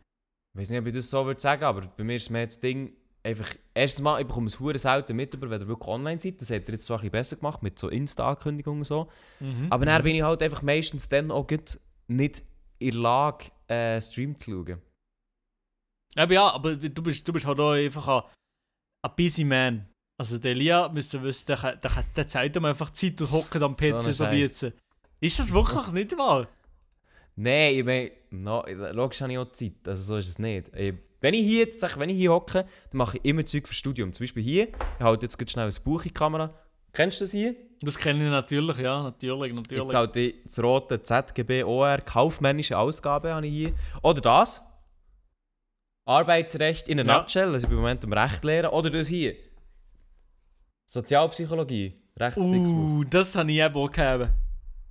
Ich 0.54 0.60
weiß 0.60 0.70
nicht, 0.70 0.80
ob 0.80 0.86
ich 0.86 0.92
das 0.94 1.10
so 1.10 1.26
würde 1.26 1.40
sagen, 1.40 1.64
aber 1.64 1.82
bei 1.82 2.04
mir 2.04 2.16
ist 2.16 2.30
mir 2.30 2.46
das 2.46 2.60
Ding 2.60 2.92
einfach. 3.22 3.50
Erstens 3.74 4.02
mal, 4.02 4.20
ich 4.20 4.26
bekomme 4.26 4.46
es 4.46 4.58
hure 4.60 4.78
selten 4.78 5.16
mit, 5.16 5.34
über, 5.34 5.50
wenn 5.50 5.60
ihr 5.60 5.68
wirklich 5.68 5.88
online 5.88 6.18
seid. 6.20 6.40
Das 6.40 6.50
hat 6.50 6.68
ihr 6.68 6.74
jetzt 6.74 6.86
so 6.86 6.94
ein 6.94 7.00
bisschen 7.00 7.10
besser 7.10 7.36
gemacht 7.36 7.62
mit 7.62 7.78
so 7.78 7.88
Insta-Ankündigungen 7.88 8.80
und 8.80 8.84
so. 8.86 9.08
Mhm. 9.40 9.66
Aber 9.70 9.84
dann 9.84 10.02
bin 10.02 10.14
ich 10.14 10.22
halt 10.22 10.40
einfach 10.42 10.62
meistens 10.62 11.08
dann 11.08 11.30
auch 11.30 11.46
nicht 12.08 12.42
in 12.78 12.90
der 12.92 13.00
Lage, 13.00 13.46
äh, 13.68 14.00
Stream 14.00 14.38
zu 14.38 14.50
schauen. 14.64 14.80
Aber 16.16 16.32
ja, 16.34 16.50
aber 16.52 16.74
du 16.76 17.02
bist, 17.02 17.26
du 17.28 17.32
bist 17.32 17.46
halt 17.46 17.60
auch 17.60 17.72
einfach 17.72 18.08
ein, 18.08 18.22
ein 19.02 19.10
busy 19.16 19.44
man. 19.44 19.86
Also 20.18 20.38
der 20.38 20.54
Lia, 20.54 20.88
müsst 20.88 21.12
ihr 21.14 21.22
wissen, 21.22 21.46
der, 21.46 21.76
der, 21.76 21.90
kann- 21.90 22.04
der 22.16 22.26
zeigt 22.26 22.56
ihm 22.56 22.64
einfach 22.64 22.90
Zeit 22.90 23.20
und 23.20 23.30
hockt 23.30 23.54
am 23.56 23.76
PC 23.76 24.00
So 24.00 24.12
so, 24.12 24.24
wie 24.30 24.40
jetzt. 24.40 24.72
Ist 25.20 25.38
das 25.38 25.52
wirklich 25.52 25.86
nicht 25.92 26.16
wahr? 26.16 26.48
Nein, 27.36 27.74
ich 27.74 27.84
meine, 27.84 28.12
no, 28.30 28.64
logisch 28.92 29.20
habe 29.20 29.32
ich 29.32 29.38
auch 29.38 29.52
Zeit, 29.52 29.74
also 29.86 30.02
so 30.02 30.16
ist 30.16 30.28
es 30.28 30.38
nicht. 30.38 30.70
Ich, 30.74 30.94
wenn 31.20 31.34
ich 31.34 31.44
hier, 31.46 31.60
jetzt 31.66 31.98
wenn 31.98 32.08
ich 32.08 32.16
hier 32.16 32.32
hocke, 32.32 32.62
dann 32.90 32.98
mache 32.98 33.18
ich 33.18 33.24
immer 33.26 33.44
Zeug 33.44 33.66
fürs 33.66 33.76
Studium. 33.76 34.12
Zum 34.12 34.24
Beispiel 34.24 34.42
hier, 34.42 34.68
ich 34.68 35.04
halte 35.04 35.26
jetzt 35.26 35.50
schnell 35.50 35.66
ein 35.66 35.74
Buch 35.84 36.02
in 36.02 36.08
die 36.08 36.14
Kamera. 36.14 36.54
Kennst 36.92 37.20
du 37.20 37.24
das 37.24 37.32
hier? 37.32 37.54
Das 37.80 37.98
kenne 37.98 38.24
ich 38.24 38.30
natürlich, 38.30 38.78
ja, 38.78 39.02
natürlich, 39.02 39.52
natürlich. 39.52 39.84
Jetzt 39.84 39.94
halte 39.94 40.20
ich 40.20 40.34
das 40.44 40.62
rote 40.62 41.02
ZGB 41.02 41.62
OR, 41.64 41.98
kaufmännische 41.98 42.78
Ausgabe, 42.78 43.34
habe 43.34 43.46
ich 43.46 43.52
hier. 43.52 43.74
Oder 44.02 44.22
das. 44.22 44.62
Arbeitsrecht 46.06 46.88
in 46.88 47.00
a 47.00 47.04
Ja. 47.04 47.18
nutshell, 47.20 47.48
also 47.52 47.58
ich 47.64 47.68
bin 47.68 47.78
im 47.78 47.82
Moment 47.82 48.04
am 48.04 48.12
Recht 48.12 48.42
lehren. 48.44 48.70
Oder 48.70 48.90
das 48.90 49.08
hier. 49.08 49.34
Sozialpsychologie, 50.86 51.94
Rechtsdingsbuch. 52.18 52.76
Uh, 52.76 53.04
das 53.04 53.34
habe 53.34 53.50
ich 53.52 53.58
eben 53.58 53.74
auch 53.74 53.90
gehabt. 53.90 54.30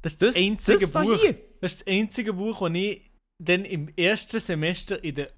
Das 0.01 0.13
ist 0.13 0.21
das, 0.21 0.35
Das- 0.35 0.43
einzige 0.43 0.79
das 0.81 0.91
da 0.91 1.01
Buch. 1.01 1.19
hier? 1.21 1.37
Das 1.61 1.73
ist 1.73 1.81
das 1.81 1.87
einzige 1.87 2.33
Buch, 2.33 2.59
das 2.61 2.71
ich 2.77 3.09
dann 3.39 3.65
im 3.65 3.87
ersten 3.95 4.39
Semester 4.39 5.03
in 5.03 5.15
der, 5.15 5.31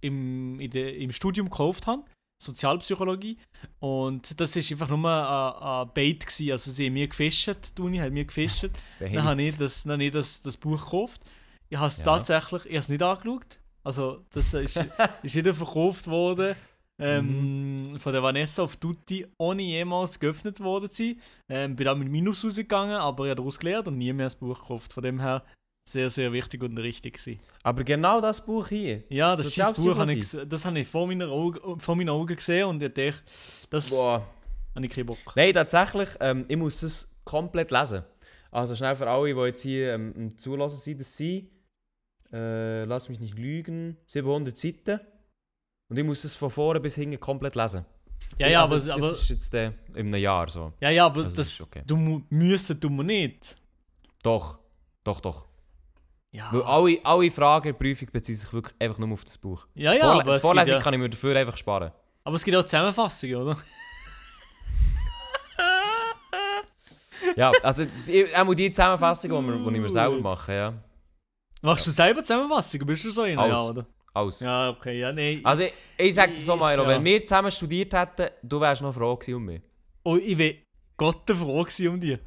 im, 0.00 0.60
in 0.60 0.70
der, 0.70 0.96
im 0.96 1.10
Studium 1.12 1.48
gekauft 1.50 1.86
habe. 1.86 2.04
Sozialpsychologie. 2.42 3.38
Und 3.80 4.38
das 4.38 4.54
war 4.54 4.62
einfach 4.70 4.88
nur 4.94 5.10
ein, 5.10 5.88
ein 5.88 5.94
Bait. 5.94 6.26
Gewesen. 6.26 6.52
Also 6.52 6.70
sie 6.70 6.86
haben 6.86 6.92
mir 6.92 7.08
gefischt, 7.08 7.48
die 7.76 7.82
Uni 7.82 7.96
hat 7.98 8.12
mir 8.12 8.26
gefischt. 8.26 8.68
Dann 9.00 9.24
habe 9.24 9.42
ich, 9.42 9.56
das, 9.56 9.84
dann 9.84 9.92
habe 9.94 10.04
ich 10.04 10.12
das, 10.12 10.42
das 10.42 10.56
Buch 10.58 10.78
gekauft. 10.84 11.22
Ich 11.70 11.78
habe 11.78 11.88
es 11.88 11.96
Ja. 11.98 12.04
tatsächlich 12.04 12.66
ich 12.66 12.70
habe 12.72 12.78
es 12.78 12.88
nicht 12.90 13.02
angeschaut. 13.02 13.58
Also, 13.86 14.24
das 14.32 14.52
ist, 14.52 14.84
ist 15.22 15.34
wieder 15.36 15.54
verkauft 15.64 16.08
worden 16.08 16.56
ähm, 16.98 17.92
Mhm. 17.92 17.98
von 18.00 18.12
der 18.12 18.20
Vanessa 18.22 18.62
auf 18.64 18.76
Tutti, 18.76 19.24
ohne 19.38 19.62
jemals 19.62 20.18
geöffnet 20.18 20.58
worden 20.60 20.90
zu 20.90 21.04
sein. 21.04 21.20
Ähm, 21.48 21.76
bin 21.76 21.84
dann 21.84 21.98
mit 22.00 22.08
Minus 22.08 22.44
rausgegangen, 22.44 22.96
aber 22.96 23.26
ich 23.26 23.30
habe 23.30 23.42
daraus 23.42 23.58
gelernt 23.60 23.86
und 23.86 23.98
nie 23.98 24.12
mehr 24.12 24.26
das 24.26 24.34
Buch 24.34 24.58
gekauft. 24.60 24.92
Von 24.92 25.04
dem 25.04 25.20
her 25.20 25.44
sehr, 25.88 26.10
sehr 26.10 26.32
wichtig 26.32 26.64
und 26.64 26.76
richtig 26.78 27.14
gewesen. 27.14 27.38
Aber 27.62 27.84
genau 27.84 28.20
das 28.20 28.44
Buch 28.44 28.66
hier. 28.66 29.04
Ja, 29.08 29.36
das, 29.36 29.46
ist 29.46 29.58
das 29.58 29.74
Buch 29.74 29.96
habe 29.96 30.14
ich, 30.14 30.36
das 30.48 30.64
habe 30.64 30.80
ich 30.80 30.88
vor 30.88 31.06
meinen, 31.06 31.30
Augen, 31.30 31.78
vor 31.78 31.94
meinen 31.94 32.08
Augen 32.08 32.34
gesehen 32.34 32.66
und 32.66 32.82
ich 32.82 32.92
dachte, 32.92 33.22
das 33.70 33.90
Boah. 33.90 34.26
habe 34.74 34.84
ich 34.84 34.92
keinen 34.92 35.06
Bock. 35.06 35.18
Nein, 35.36 35.54
tatsächlich, 35.54 36.08
ähm, 36.18 36.44
ich 36.48 36.56
muss 36.56 36.82
es 36.82 37.20
komplett 37.22 37.70
lesen. 37.70 38.02
Also 38.50 38.74
schnell 38.74 38.96
für 38.96 39.08
alle, 39.08 39.32
die 39.32 39.40
jetzt 39.42 39.62
hier 39.62 39.94
ähm, 39.94 40.36
Zulassen 40.36 40.78
sind, 40.78 40.98
das 40.98 41.16
sind, 41.16 41.50
äh, 42.32 42.84
lass 42.84 43.08
mich 43.08 43.20
nicht 43.20 43.38
lügen, 43.38 43.96
700 44.06 44.56
Seiten. 44.56 45.00
Und 45.88 45.96
ich 45.98 46.04
muss 46.04 46.24
es 46.24 46.34
von 46.34 46.50
vorne 46.50 46.80
bis 46.80 46.94
hinten 46.96 47.20
komplett 47.20 47.54
lesen. 47.54 47.84
Ja, 48.38 48.48
ja, 48.48 48.62
also, 48.62 48.74
aber, 48.74 48.84
das 48.84 48.90
aber, 48.90 49.12
ist 49.12 49.28
jetzt 49.28 49.54
äh, 49.54 49.72
in 49.94 50.08
einem 50.08 50.14
Jahr 50.16 50.48
so. 50.48 50.72
ja, 50.80 50.90
ja, 50.90 51.06
aber 51.06 51.24
Also, 51.24 51.36
das 51.36 51.56
das, 51.58 51.66
okay. 51.66 51.82
du 51.86 52.24
müssen 52.28 52.80
tun 52.80 52.96
wir 52.96 53.04
nicht. 53.04 53.56
Doch, 54.22 54.58
doch, 55.04 55.20
doch. 55.20 55.46
Ja, 56.32 56.48
Weil 56.52 56.62
alle, 56.62 56.98
alle 57.04 57.30
Fragen 57.30 57.68
in 57.68 57.74
der 57.74 57.78
Prüfung 57.78 58.08
beziehen 58.12 58.34
sich 58.34 58.52
wirklich 58.52 58.74
einfach 58.78 58.98
nur 58.98 59.12
auf 59.12 59.24
das 59.24 59.38
Buch. 59.38 59.66
ja, 59.74 59.92
ja 59.92 60.00
Vorle 60.00 60.20
aber, 60.22 60.34
die 60.34 60.40
Vorlesung 60.40 60.74
ja, 60.74 60.80
kann 60.80 60.94
ich 60.94 61.00
mir 61.00 61.08
dafür 61.08 61.36
einfach 61.36 61.56
sparen. 61.56 61.92
aber 62.24 62.36
es 62.36 62.44
gibt 62.44 62.56
auch 62.56 62.64
Zusammenfassungen, 62.64 63.36
oder? 63.36 63.56
Ja, 67.36 67.50
also 67.62 67.86
die, 68.06 68.26
auch 68.34 68.54
die 68.54 68.70
Zusammenfassung, 68.70 69.30
die 69.30 69.36
wir, 69.50 69.70
die 69.70 69.76
ich 69.76 69.82
mir 69.82 69.88
selber 69.88 70.20
mache, 70.20 70.52
ja. 70.54 70.74
Machst 71.62 71.86
du 71.86 71.90
selber 71.90 72.22
Zusammenfassungen? 72.22 72.86
Bist 72.86 73.04
du 73.04 73.10
so 73.10 73.22
einer? 73.22 73.46
Ja, 73.46 73.62
oder? 73.64 73.86
Alles. 74.14 74.40
Ja, 74.40 74.70
okay, 74.70 74.98
ja, 75.00 75.12
nein. 75.12 75.40
Also 75.44 75.64
ich, 75.64 75.72
ich 75.98 76.14
sage 76.14 76.32
dir 76.32 76.40
so 76.40 76.56
mal, 76.56 76.76
Ja. 76.76 76.86
wenn 76.86 77.04
wir 77.04 77.24
zusammen 77.24 77.50
studiert 77.50 77.92
hätten, 77.92 78.28
du 78.42 78.60
wärst 78.60 78.82
noch 78.82 78.94
froh 78.94 79.16
gewesen 79.16 79.34
um 79.34 79.44
mich. 79.44 79.60
Oh, 80.04 80.16
ich 80.16 80.38
wäre 80.38 80.56
Gott 80.96 81.30
froh 81.30 81.62
gewesen 81.62 81.88
um 81.88 82.00
dich. 82.00 82.18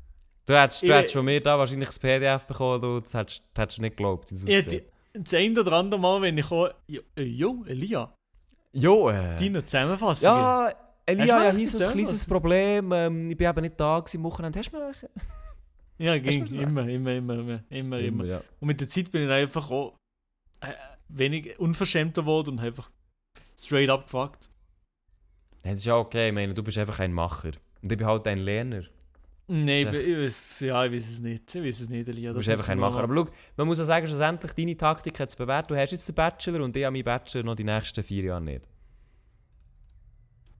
Du 0.45 0.55
hättest, 0.59 0.81
du 0.81 0.85
Ich- 0.87 0.91
hättest 0.91 1.13
von 1.13 1.25
mir 1.25 1.41
da 1.41 1.57
wahrscheinlich 1.57 1.87
das 1.89 1.97
PDF 1.99 2.45
bekommen, 2.45 2.81
du, 2.81 2.99
das 2.99 3.13
hättest, 3.13 3.43
das 3.53 3.61
hättest 3.63 3.77
du 3.77 3.81
nicht 3.83 3.97
geglaubt. 3.97 4.31
aussieht. 4.31 4.47
hätte 4.49 4.83
das 5.13 5.33
ein 5.33 5.57
oder 5.57 5.71
andere 5.73 5.99
Mal, 5.99 6.21
wenn 6.21 6.37
ich 6.37 6.47
komme, 6.47 6.73
jo, 6.87 7.01
äh, 7.15 7.21
jo 7.23 7.63
Elia, 7.67 8.13
Jo, 8.73 9.09
äh. 9.09 9.35
deine 9.37 9.65
Zusammenfassungen. 9.65 10.35
Ja, 10.35 10.71
Elia, 11.07 11.25
ja, 11.45 11.51
hier 11.51 11.67
so 11.67 11.83
ein 11.83 11.91
kleines? 11.91 12.25
Problem. 12.27 12.91
Ähm, 12.91 13.31
ich 13.31 13.37
bin 13.37 13.49
eben 13.49 13.61
nicht 13.61 13.79
da 13.79 13.99
gewesen 13.99 14.17
am 14.17 14.23
Wochenende. 14.25 14.59
Hast 14.59 14.71
du 14.71 14.77
mir 14.77 14.85
welche? 14.85 15.09
Ja, 15.99 16.17
ging. 16.17 16.45
Immer, 16.47 16.87
immer, 16.87 17.11
immer, 17.13 17.33
immer, 17.35 17.63
immer, 17.69 17.99
immer. 17.99 18.25
ja. 18.25 18.41
Und 18.59 18.67
mit 18.67 18.79
der 18.79 18.87
Zeit 18.87 19.11
bin 19.11 19.23
ich 19.23 19.29
einfach 19.29 19.69
auch 19.69 19.95
äh, 20.61 20.73
wenig 21.09 21.59
unverschämter 21.59 22.21
geworden 22.21 22.51
und 22.51 22.59
einfach 22.59 22.89
straight 23.57 23.89
up 23.89 24.05
gefragt. 24.05 24.49
Nein, 25.63 25.73
das 25.73 25.81
ist 25.81 25.85
ja 25.85 25.97
okay. 25.97 26.29
Ich 26.29 26.33
meine, 26.33 26.53
du 26.53 26.63
bist 26.63 26.77
einfach 26.77 26.99
ein 26.99 27.11
Macher. 27.13 27.51
Und 27.81 27.91
ich 27.91 27.97
bin 27.97 28.07
halt 28.07 28.25
ein 28.27 28.39
Lerner. 28.39 28.83
Nein, 29.51 29.87
ich, 29.93 30.05
ich 30.07 30.17
weiß, 30.17 30.59
ja, 30.61 30.85
ich 30.85 30.91
weiß 30.93 31.09
es 31.09 31.19
nicht. 31.19 31.53
Ich 31.55 31.63
weiß 31.63 31.79
es 31.81 31.89
nicht, 31.89 32.07
Elia. 32.07 32.31
Du 32.31 32.37
bist 32.37 32.47
einfach 32.49 32.69
ein 32.69 32.79
Macher. 32.79 32.99
Aber 33.03 33.15
schau, 33.15 33.27
man 33.57 33.67
muss 33.67 33.79
auch 33.79 33.83
sagen, 33.83 34.07
schlussendlich, 34.07 34.53
deine 34.53 34.77
Taktik 34.77 35.19
hat 35.19 35.29
es 35.29 35.35
bewährt. 35.35 35.69
Du 35.69 35.75
hast 35.75 35.91
jetzt 35.91 36.07
den 36.07 36.15
Bachelor 36.15 36.63
und 36.63 36.77
ich 36.77 36.85
habe 36.85 36.93
meinen 36.93 37.03
Bachelor 37.03 37.43
noch 37.43 37.55
die 37.55 37.63
nächsten 37.63 38.03
vier 38.03 38.23
Jahre 38.23 38.41
nicht. 38.41 38.69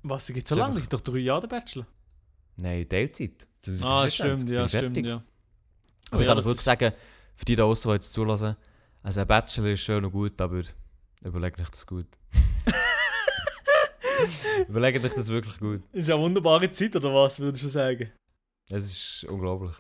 Was, 0.03 0.27
gibt 0.27 0.48
so 0.48 0.55
lange? 0.55 0.75
einfach- 0.77 0.88
doch 0.89 1.01
drei 1.01 1.19
Jahre 1.19 1.41
der 1.41 1.48
Bachelor. 1.50 1.86
Nein, 2.58 2.88
Teilzeit. 2.89 3.48
Ah, 3.81 4.08
25, 4.08 4.13
stimmt, 4.13 4.50
ja, 4.50 4.67
stimmt, 4.67 4.98
ja. 5.05 5.24
Aber 6.12 6.22
ich 6.22 6.28
ja, 6.28 6.32
kann 6.32 6.39
euch 6.39 6.46
wirklich 6.46 6.63
sagen, 6.63 6.94
für 7.36 7.46
die 7.46 7.56
da 7.56 7.63
draussen, 7.63 7.89
die 7.89 7.94
jetzt 7.94 8.13
zulassen, 8.13 8.56
also 9.01 9.22
ein 9.22 9.28
Bachelor 9.28 9.70
ist 9.70 9.82
schön 9.82 10.04
und 10.04 10.12
gut, 10.12 10.39
aber 10.42 10.62
überlegt 11.24 11.60
euch 11.60 11.70
das 11.70 11.88
gut. 11.88 12.08
überlegt 14.68 15.04
euch 15.04 15.13
das 15.13 15.30
wirklich 15.30 15.58
gut. 15.58 15.84
Ist 15.92 16.10
eine 16.10 16.22
wunderbare 16.22 16.70
Zeit, 16.72 16.96
oder 16.96 17.13
was, 17.13 17.39
würdest 17.39 17.63
du 17.63 17.70
sagen? 17.70 18.12
Es 18.70 18.86
ist 18.86 19.25
unglaublich. 19.30 19.75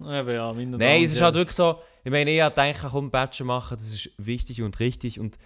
Eben, 0.00 0.34
ja, 0.34 0.52
minder 0.52 0.76
Nein, 0.76 1.04
es 1.04 1.12
ist 1.12 1.20
halt 1.20 1.34
wirklich 1.34 1.56
so, 1.56 1.80
ich 2.02 2.10
meine, 2.10 2.30
ich 2.30 2.38
gedacht, 2.38 2.90
komm, 2.90 3.10
Bachelor 3.10 3.46
machen, 3.46 3.76
das 3.76 3.94
ist 3.94 4.10
wichtig 4.18 4.62
und 4.62 4.78
richtig 4.80 5.20
und 5.20 5.38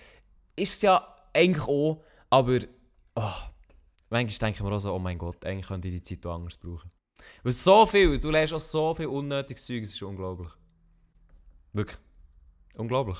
ist 0.56 0.74
es 0.74 0.82
ja 0.82 1.16
eigentlich 1.34 1.68
auch, 1.68 2.02
aber 2.30 2.60
oh, 3.14 3.32
manchmal 4.10 4.38
denke 4.38 4.58
ich 4.58 4.62
mir 4.62 4.74
auch 4.74 4.80
so, 4.80 4.94
oh 4.94 4.98
mein 4.98 5.18
Gott, 5.18 5.44
eigentlich 5.44 5.68
könnte 5.68 5.88
ich 5.88 6.02
die 6.02 6.02
Zeit 6.02 6.26
auch 6.26 6.34
anders 6.34 6.56
brauchen. 6.56 6.90
Weil 7.42 7.52
so 7.52 7.86
viel, 7.86 8.18
du 8.18 8.30
lernst 8.30 8.54
auch 8.54 8.60
so 8.60 8.94
viel 8.94 9.06
unnötiges 9.06 9.64
Zeug, 9.66 9.82
es 9.82 9.92
ist 9.94 10.02
unglaublich. 10.02 10.50
Wirklich. 11.72 11.98
Unglaublich. 12.76 13.18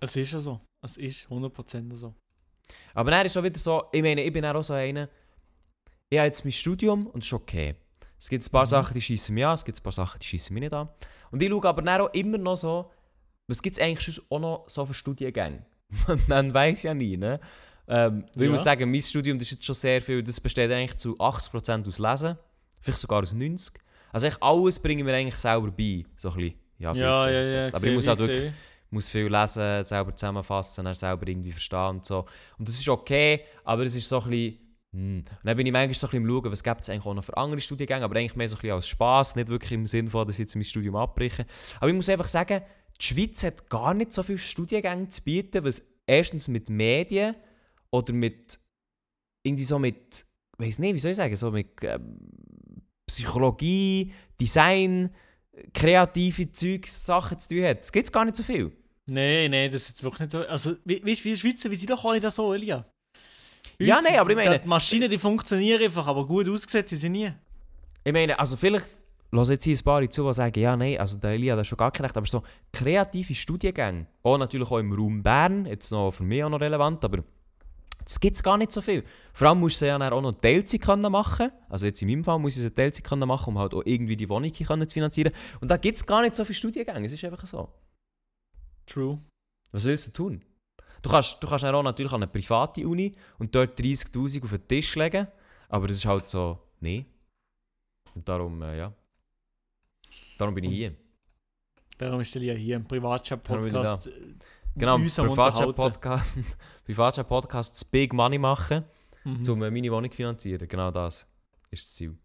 Es 0.00 0.16
ist 0.16 0.32
ja 0.32 0.40
so. 0.40 0.60
Es 0.82 0.96
ist 0.96 1.26
100% 1.28 1.94
so. 1.96 2.14
Aber 2.94 3.10
dann 3.10 3.26
ist 3.26 3.36
auch 3.36 3.42
wieder 3.42 3.58
so, 3.58 3.84
ich 3.92 4.02
meine, 4.02 4.22
ich 4.22 4.32
bin 4.32 4.44
auch 4.44 4.62
so 4.62 4.74
einer, 4.74 5.08
ich 6.08 6.18
habe 6.18 6.26
jetzt 6.26 6.44
mein 6.44 6.52
Studium 6.52 7.06
und 7.08 7.22
das 7.22 7.26
ist 7.28 7.32
okay. 7.32 7.74
Es 8.18 8.28
gibt 8.28 8.44
ein 8.46 8.50
paar 8.50 8.62
Mhm. 8.64 8.70
Sachen, 8.70 8.94
die 8.94 9.00
schießen 9.00 9.34
mich 9.34 9.44
an, 9.44 9.54
es 9.54 9.64
gibt 9.64 9.78
ein 9.78 9.82
paar 9.82 9.92
Sachen, 9.92 10.18
die 10.20 10.26
schießen 10.26 10.52
mich 10.54 10.60
nicht 10.62 10.72
an. 10.72 10.88
Und 11.30 11.42
ich 11.42 11.48
schaue 11.50 11.64
aber 11.64 11.82
dann 11.82 12.00
auch 12.00 12.12
immer 12.12 12.38
noch 12.38 12.56
so, 12.56 12.90
was 13.46 13.62
gibt 13.62 13.76
es 13.76 13.82
eigentlich 13.82 14.04
sonst 14.14 14.30
auch 14.30 14.38
noch 14.40 14.64
so 14.68 14.86
für 14.86 14.94
Studiengänge? 14.94 15.64
Man 16.28 16.52
weiß 16.54 16.84
ja 16.84 16.94
nie, 16.94 17.16
ne? 17.16 17.40
Ähm, 17.88 18.24
weil 18.34 18.42
Ich 18.42 18.46
Ja. 18.46 18.50
muss 18.52 18.64
sagen, 18.64 18.90
mein 18.90 19.02
Studium 19.02 19.38
das 19.38 19.48
ist 19.48 19.52
jetzt 19.56 19.64
schon 19.64 19.74
sehr 19.74 20.00
viel, 20.00 20.22
das 20.22 20.40
besteht 20.40 20.70
eigentlich 20.70 20.96
zu 20.96 21.16
80% 21.18 21.86
aus 21.88 21.98
Lesen, 21.98 22.38
vielleicht 22.80 23.00
sogar 23.00 23.22
aus 23.22 23.34
90%. 23.34 23.74
Also 24.12 24.26
eigentlich 24.26 24.42
alles 24.42 24.78
bringen 24.78 25.06
wir 25.06 25.14
eigentlich 25.14 25.36
selber 25.36 25.70
bei, 25.70 26.04
so 26.16 26.30
ein 26.30 26.36
bisschen. 26.36 26.54
Ja, 26.78 26.94
Ja, 26.94 27.30
ja, 27.30 27.42
ja. 27.42 27.74
Aber 27.74 27.86
ich 27.86 27.94
muss 27.94 28.06
halt 28.06 28.20
ich, 28.20 28.26
wirklich 28.26 28.52
muss 28.90 29.08
viel 29.08 29.28
lesen, 29.28 29.84
selber 29.84 30.14
zusammenfassen, 30.14 30.84
dann 30.84 30.94
selber 30.94 31.26
irgendwie 31.26 31.52
verstehen 31.52 31.96
und 31.96 32.06
so. 32.06 32.26
Und 32.58 32.68
das 32.68 32.78
ist 32.78 32.88
okay, 32.88 33.44
aber 33.64 33.84
es 33.84 33.96
ist 33.96 34.08
so 34.08 34.20
ein 34.20 34.30
bisschen... 34.30 34.58
Hm. 34.92 35.18
Und 35.18 35.44
dann 35.44 35.56
bin 35.56 35.66
ich 35.66 35.72
manchmal 35.72 35.94
so 35.94 36.06
ein 36.08 36.10
bisschen 36.10 36.24
am 36.24 36.42
schauen, 36.42 36.52
was 36.52 36.64
gibt 36.64 36.80
es 36.80 36.90
eigentlich 36.90 37.06
auch 37.06 37.14
noch 37.14 37.24
für 37.24 37.36
andere 37.36 37.60
Studiengänge, 37.60 38.04
aber 38.04 38.16
eigentlich 38.16 38.34
mehr 38.34 38.48
so 38.48 38.56
ein 38.56 38.60
bisschen 38.60 38.74
als 38.74 38.88
Spass, 38.88 39.36
nicht 39.36 39.48
wirklich 39.48 39.72
im 39.72 39.86
Sinn 39.86 40.08
von, 40.08 40.26
dass 40.26 40.36
ich 40.36 40.40
jetzt 40.40 40.56
mein 40.56 40.64
Studium 40.64 40.96
abbreche. 40.96 41.46
Aber 41.76 41.88
ich 41.88 41.94
muss 41.94 42.08
einfach 42.08 42.28
sagen, 42.28 42.62
die 43.00 43.04
Schweiz 43.04 43.44
hat 43.44 43.70
gar 43.70 43.94
nicht 43.94 44.12
so 44.12 44.22
viele 44.22 44.38
Studiengänge 44.38 45.08
zu 45.08 45.22
bieten, 45.22 45.64
was 45.64 45.82
erstens 46.06 46.48
mit 46.48 46.68
Medien 46.68 47.36
oder 47.90 48.12
mit... 48.12 48.58
irgendwie 49.44 49.64
so 49.64 49.78
mit... 49.78 50.26
Weiß 50.58 50.80
nicht, 50.80 50.94
wie 50.94 50.98
soll 50.98 51.12
ich 51.12 51.16
sagen, 51.16 51.36
so 51.36 51.50
mit 51.52 51.68
ähm, 51.82 52.18
Psychologie, 53.10 54.12
Design, 54.40 55.10
kreative 55.74 56.50
Zeugs, 56.52 57.04
Sachen 57.06 57.38
zu 57.38 57.48
tun 57.48 57.64
hat. 57.64 57.80
Es 57.80 57.92
gibt 57.92 58.12
gar 58.12 58.24
nicht 58.24 58.36
so 58.36 58.42
viel. 58.42 58.72
Nein, 59.06 59.50
nein, 59.50 59.70
das 59.72 59.82
ist 59.82 59.88
jetzt 59.88 60.02
wirklich 60.04 60.20
nicht 60.20 60.30
so. 60.32 60.40
Also, 60.46 60.74
wie, 60.84 61.04
weißt 61.04 61.24
du, 61.24 61.36
Schweizer, 61.36 61.70
wie 61.70 61.76
sind 61.76 61.90
doch 61.90 62.04
alle 62.04 62.20
da 62.20 62.30
so, 62.30 62.54
Elia? 62.54 62.84
Bei 63.78 63.84
Ja, 63.84 63.96
uns 63.98 64.04
nein, 64.08 64.18
aber 64.18 64.30
ich 64.30 64.36
meine- 64.36 64.58
Die 64.58 64.68
Maschinen, 64.68 65.10
die 65.10 65.18
funktionieren 65.18 65.82
einfach, 65.82 66.06
aber 66.06 66.26
gut 66.26 66.48
ausgesetzt 66.48 66.90
sind 66.90 66.98
sie 66.98 67.08
nie. 67.08 67.32
Ich 68.04 68.12
meine, 68.12 68.38
also 68.38 68.56
vielleicht 68.56 68.86
hören 69.32 69.50
jetzt 69.50 69.64
hier 69.64 69.76
ein 69.76 69.84
paar 69.84 70.10
zu, 70.10 70.26
die 70.26 70.34
sagen, 70.34 70.60
ja, 70.60 70.76
nein, 70.76 70.98
also 70.98 71.18
der 71.18 71.32
Elia 71.32 71.56
hat 71.56 71.66
schon 71.66 71.76
gar 71.78 71.90
kein 71.90 72.04
Recht, 72.04 72.16
aber 72.16 72.26
so 72.26 72.42
kreative 72.72 73.34
Studiengänge, 73.34 74.06
auch 74.22 74.38
natürlich 74.38 74.70
auch 74.70 74.78
im 74.78 74.92
Raum 74.92 75.22
Bern, 75.22 75.66
jetzt 75.66 75.90
noch 75.90 76.10
für 76.12 76.22
mich 76.22 76.42
auch 76.44 76.48
noch 76.50 76.60
relevant, 76.60 77.04
aber 77.04 77.22
das 78.04 78.20
gibt 78.20 78.36
es 78.36 78.42
gar 78.42 78.56
nicht 78.56 78.72
so 78.72 78.80
viel. 78.80 79.04
Vor 79.32 79.48
allem 79.48 79.60
musst 79.60 79.80
du 79.80 79.86
ja 79.86 79.98
dann 79.98 80.12
auch 80.12 80.20
noch 80.20 80.32
Teilzeit 80.32 80.86
machen 80.86 81.50
Also 81.68 81.86
jetzt 81.86 82.02
in 82.02 82.08
meinem 82.08 82.24
Fall 82.24 82.38
muss 82.38 82.56
ich 82.56 82.62
eine 82.62 82.74
Teilzeit 82.74 83.10
machen 83.18 83.50
um 83.50 83.58
halt 83.58 83.74
auch 83.74 83.82
irgendwie 83.84 84.16
die 84.16 84.28
Wohnung 84.28 84.52
zu 84.52 84.94
finanzieren. 84.94 85.32
Und 85.60 85.70
da 85.70 85.76
gibt 85.76 85.96
es 85.96 86.06
gar 86.06 86.22
nicht 86.22 86.36
so 86.36 86.44
viele 86.44 86.56
Studiengänge, 86.56 87.06
es 87.06 87.12
ist 87.12 87.24
einfach 87.24 87.46
so. 87.46 87.68
True. 88.86 89.20
Was 89.72 89.84
willst 89.84 90.08
du 90.08 90.12
tun? 90.12 90.44
Du 91.02 91.10
kannst, 91.10 91.42
du 91.42 91.46
kannst 91.46 91.64
dann 91.64 91.74
auch 91.74 91.82
natürlich 91.82 92.12
an 92.12 92.22
eine 92.22 92.30
private 92.30 92.86
Uni 92.86 93.14
und 93.38 93.54
dort 93.54 93.78
30'000 93.78 94.42
auf 94.42 94.50
den 94.50 94.68
Tisch 94.68 94.94
legen, 94.96 95.26
aber 95.68 95.88
das 95.88 95.98
ist 95.98 96.04
halt 96.04 96.28
so, 96.28 96.58
nee. 96.80 97.06
Und 98.14 98.28
darum, 98.28 98.60
äh, 98.62 98.78
ja. 98.78 98.92
Darum 100.36 100.54
bin 100.54 100.64
ich 100.64 100.72
hier. 100.72 100.94
Darum 101.96 102.20
ist 102.20 102.34
Elia 102.34 102.54
hier 102.54 102.76
im 102.76 102.84
Darum 102.84 104.00
Genau, 104.76 104.94
uns 104.96 105.18
am 105.18 105.26
Privatchat-Podcast 105.28 106.38
Privatchat-Podcast 106.84 107.72
das 107.74 107.84
Big 107.84 108.12
Money 108.12 108.38
machen, 108.38 108.84
Mhm. 109.24 109.46
um 109.50 109.58
meine 109.58 109.90
Wohnung 109.90 110.10
zu 110.10 110.16
finanzieren. 110.16 110.66
Genau 110.66 110.90
das 110.90 111.26
ist 111.70 111.84
das 111.84 111.94
Ziel. 111.94 112.16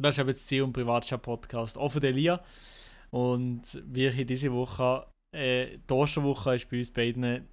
Das 0.00 0.14
ist 0.14 0.20
eben 0.20 0.28
das 0.28 0.46
Ziel 0.46 0.62
im 0.62 0.72
Privatchat-Podcast. 0.72 1.76
Auch 1.76 1.90
für 1.90 2.00
den 2.00 2.14
Elia. 2.14 2.42
Und 3.10 3.82
wir 3.86 4.12
hier 4.12 4.24
diese 4.24 4.50
Woche, 4.52 5.06
äh, 5.34 5.78
die 5.78 5.92
Osterwoche 5.92 6.54
ist 6.54 6.70
bei 6.70 6.78
uns 6.78 6.90
beiden, 6.90 7.48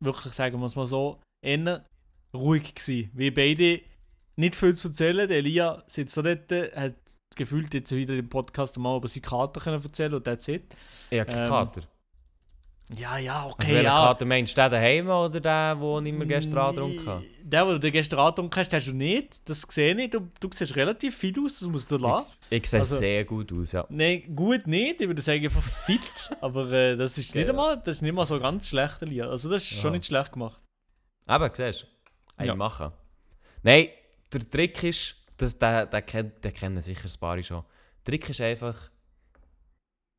wirklich 0.00 0.32
sagen 0.34 0.58
wir 0.58 0.66
es 0.66 0.74
mal 0.74 0.86
so, 0.86 1.20
eher 1.44 1.84
ruhig 2.34 2.74
gewesen. 2.74 3.10
Wir 3.14 3.32
beide 3.34 3.82
nicht 4.36 4.56
viel 4.56 4.74
zu 4.74 4.88
erzählen. 4.88 5.28
Der 5.28 5.38
Elia 5.38 5.84
sitzt 5.86 6.14
so 6.14 6.22
dort, 6.22 6.50
hat 6.50 6.94
gefühlt 7.36 7.72
jetzt 7.74 7.92
wieder 7.92 8.14
im 8.16 8.28
Podcast 8.28 8.78
mal 8.78 8.96
über 8.96 9.08
seine 9.08 9.20
Kater 9.22 9.60
können 9.60 9.82
erzählen 9.82 10.14
und 10.14 10.24
that's 10.24 10.48
it. 10.48 10.74
Ich 11.10 11.20
habe 11.20 11.30
keinen 11.30 11.42
Ähm, 11.44 11.48
Kater. 11.48 11.82
Ja, 12.94 13.18
ja, 13.18 13.42
Also 13.42 13.54
okay, 13.54 13.68
welchen 13.72 13.84
ja. 13.84 13.96
Kater 13.96 14.24
meinst 14.26 14.56
du? 14.56 14.62
Den 14.62 14.70
daheim 14.70 15.08
oder 15.08 15.40
den, 15.40 15.80
den 15.80 16.06
ich 16.06 16.12
mir 16.12 16.26
gestern 16.26 16.58
Abend 16.58 16.76
getrunken 16.76 17.06
habe? 17.08 17.24
Der, 17.42 17.64
den 17.64 17.80
du 17.80 17.90
gestern 17.90 18.20
angetrunken 18.20 18.60
hast, 18.60 18.72
hast 18.72 18.86
du 18.86 18.92
nicht. 18.92 19.48
Das 19.48 19.62
sehe 19.62 19.94
ich. 20.00 20.10
Du, 20.10 20.28
du 20.38 20.48
siehst 20.52 20.76
relativ 20.76 21.16
fit 21.16 21.36
aus, 21.38 21.58
das 21.58 21.68
musst 21.68 21.90
du 21.90 21.96
lassen. 21.96 22.32
Ich, 22.48 22.62
ich 22.62 22.70
sehe 22.70 22.80
Also- 22.80 22.96
sehr 22.96 23.24
gut 23.24 23.52
aus, 23.52 23.72
ja. 23.72 23.84
Nein, 23.88 24.22
gut 24.36 24.68
nicht, 24.68 25.00
ich 25.00 25.06
würde 25.08 25.20
sagen 25.20 25.42
einfach 25.42 25.62
fit, 25.62 26.00
aber 26.40 26.70
äh, 26.70 26.96
das 26.96 27.18
ist 27.18 27.34
nicht 27.34 27.48
einmal, 27.48 27.76
das 27.76 27.96
ist 27.96 28.02
nicht 28.02 28.14
mal 28.14 28.24
so 28.24 28.38
ganz 28.38 28.68
schlecht, 28.68 29.02
Elia. 29.02 29.28
Also 29.28 29.50
das 29.50 29.62
ist 29.62 29.80
schon 29.80 29.92
Ja. 29.92 29.98
nicht 29.98 30.06
schlecht 30.06 30.32
gemacht. 30.32 30.60
Eben, 31.28 31.50
siehst 31.52 31.88
du? 32.38 32.44
Ja. 32.44 32.54
machen. 32.54 32.92
Nein, 33.64 33.88
der 34.32 34.48
Trick 34.48 34.80
ist, 34.84 35.16
das, 35.38 35.58
der, 35.58 35.86
der, 35.86 36.02
kennt, 36.02 36.44
der 36.44 36.52
kennen 36.52 36.80
sicher 36.80 37.08
ein 37.08 37.18
paar 37.20 37.42
schon. 37.42 37.64
Der 38.06 38.12
Trick 38.12 38.28
ist 38.30 38.40
einfach, 38.40 38.76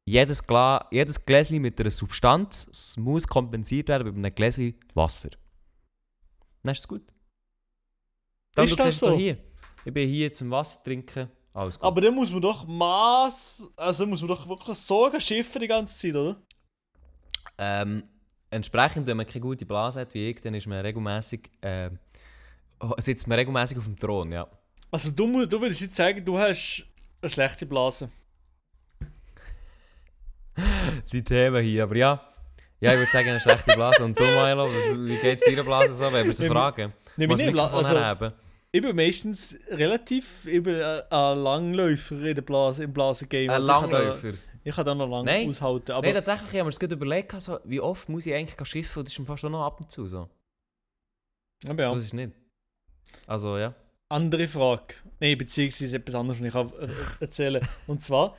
jedes, 0.08 0.42
Gla 0.48 0.88
jedes 0.90 1.24
Gläschen 1.26 1.62
mit 1.62 1.80
einer 1.82 1.92
Substanz 1.92 2.96
muss 2.98 3.28
kompensiert 3.28 3.90
werden 3.90 4.08
mit 4.08 4.16
einem 4.16 4.34
Gläschen 4.34 4.74
Wasser. 4.94 5.30
Dann 6.64 6.72
ist 6.72 6.80
es 6.80 6.88
gut. 6.88 7.14
Dann 8.56 8.66
Ist 8.66 8.72
du 8.72 8.78
das 8.78 8.86
siehst 8.86 9.00
so? 9.04 9.18
hier. 9.18 9.38
Ich 9.84 9.94
bin 9.94 10.08
hier 10.08 10.32
zum 10.32 10.50
Wasser 10.50 10.82
trinken. 10.84 11.30
Alles 11.54 11.78
gut. 11.78 11.84
Aber 11.84 12.00
dann 12.00 12.16
muss 12.16 12.32
man 12.32 12.42
doch 12.42 12.66
Maß, 12.66 13.70
also 13.76 14.06
muss 14.06 14.22
man 14.22 14.30
doch 14.30 14.48
wirklich 14.48 14.78
Sorgen 14.78 15.20
schiffen 15.20 15.60
die 15.60 15.68
ganze 15.68 15.98
Zeit, 16.00 16.16
oder? 16.16 16.42
Ähm, 17.58 18.04
entsprechend, 18.50 19.08
wenn 19.08 19.18
man 19.18 19.28
keine 19.28 19.42
gute 19.42 19.66
Blase 19.66 20.00
hat 20.00 20.14
wie 20.14 20.30
ich, 20.30 20.40
dann 20.40 20.54
ist 20.54 20.68
man 20.68 20.80
regelmäßig, 20.80 21.50
äh, 21.62 21.90
sitzt 23.00 23.28
man 23.28 23.40
regelmäßig 23.40 23.78
auf 23.78 23.86
dem 23.86 23.98
Thron, 23.98 24.32
ja. 24.32 24.48
Also 24.90 25.12
du, 25.12 25.46
du 25.46 25.60
würdest 25.60 25.82
jetzt 25.82 25.96
sagen, 25.96 26.24
du 26.24 26.38
hast 26.40 26.86
eine 27.22 27.30
schlechte 27.30 27.66
Blase. 27.66 28.10
die 31.12 31.24
Themen 31.24 31.64
hier. 31.64 31.84
Aber 31.84 31.96
ja, 31.96 32.22
ja 32.80 32.94
ich 32.94 33.00
würde 33.00 33.12
sagen, 33.12 33.30
eine 33.30 33.40
schlechte 33.40 33.74
Blase. 33.76 34.04
Und 34.04 34.20
du, 34.20 34.24
Milo, 34.24 34.70
wie 34.70 35.18
geht 35.18 35.40
es 35.40 35.46
deiner 35.46 35.64
Blase 35.64 35.94
so? 35.94 36.12
Wenn 36.12 36.26
wir 36.26 36.34
sie 36.34 36.48
fragen. 36.48 36.94
Nehm 37.16 37.30
Was 37.32 37.40
ich 37.40 37.48
nicht, 37.48 37.58
also, 37.58 37.90
herhaben. 37.90 38.34
ich 38.72 38.82
bin 38.82 38.96
meistens 38.96 39.58
relativ 39.70 40.46
eben 40.46 40.82
ein 40.82 41.02
ein 41.10 41.38
Langläufer 41.40 42.22
in 42.22 42.36
der 42.36 42.42
Blase, 42.44 42.84
im 42.84 42.94
Blasengame. 42.94 43.44
Ein 43.44 43.50
Also 43.50 43.68
Langläufer. 43.68 44.34
Ich 44.64 44.76
kann 44.76 44.86
da 44.86 44.94
noch 44.94 45.10
lang 45.10 45.24
Nein. 45.26 45.50
aushalten. 45.50 45.94
Aber 45.94 46.06
Nein, 46.06 46.16
tatsächlich 46.16 46.50
haben 46.60 46.68
wir 46.70 46.76
uns 46.76 46.78
überlegt, 46.78 47.34
also, 47.34 47.60
wie 47.64 47.80
oft 47.80 48.10
muss 48.10 48.26
ich 48.26 48.34
eigentlich 48.34 48.68
schiffen? 48.68 49.00
Und 49.00 49.08
das 49.08 49.18
ist 49.18 49.26
fast 49.26 49.42
schon 49.42 49.54
noch 49.54 49.66
ab 49.66 49.80
und 49.80 49.90
zu 49.90 50.08
so. 50.08 50.30
aber 51.66 51.84
ja. 51.84 51.90
So 51.90 51.96
ist 51.96 52.04
es 52.04 52.14
nicht. 52.14 52.34
Also, 53.26 53.58
ja. 53.58 53.74
Andere 54.10 54.48
Frage. 54.48 54.96
Nein, 55.20 55.38
beziehungsweise 55.38 55.96
etwas 55.96 56.16
anderes, 56.16 56.40
was 56.40 56.48
ich 56.48 56.54
kann, 56.54 56.72
äh, 56.80 56.94
erzählen 57.20 57.68
Und 57.88 58.02
zwar, 58.02 58.36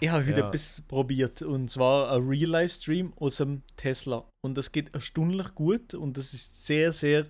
ich 0.00 0.08
habe 0.08 0.26
heute 0.26 0.40
Ja. 0.40 0.48
etwas 0.48 0.82
probiert. 0.88 1.42
Und 1.42 1.68
zwar 1.70 2.12
ein 2.12 2.26
Real-Life-Stream 2.26 3.12
aus 3.16 3.36
dem 3.36 3.62
Tesla. 3.76 4.24
Und 4.44 4.56
das 4.56 4.72
geht 4.72 4.94
erstaunlich 4.94 5.54
gut 5.54 5.94
und 5.94 6.16
das 6.16 6.32
ist 6.34 6.66
sehr, 6.66 6.92
sehr 6.92 7.26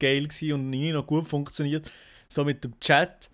geil 0.00 0.26
gewesen 0.26 0.52
und 0.54 0.70
nie 0.70 0.92
noch 0.92 1.06
gut 1.06 1.26
funktioniert. 1.28 1.90
So 2.28 2.44
mit 2.44 2.62
dem 2.64 2.78
Chat 2.80 3.30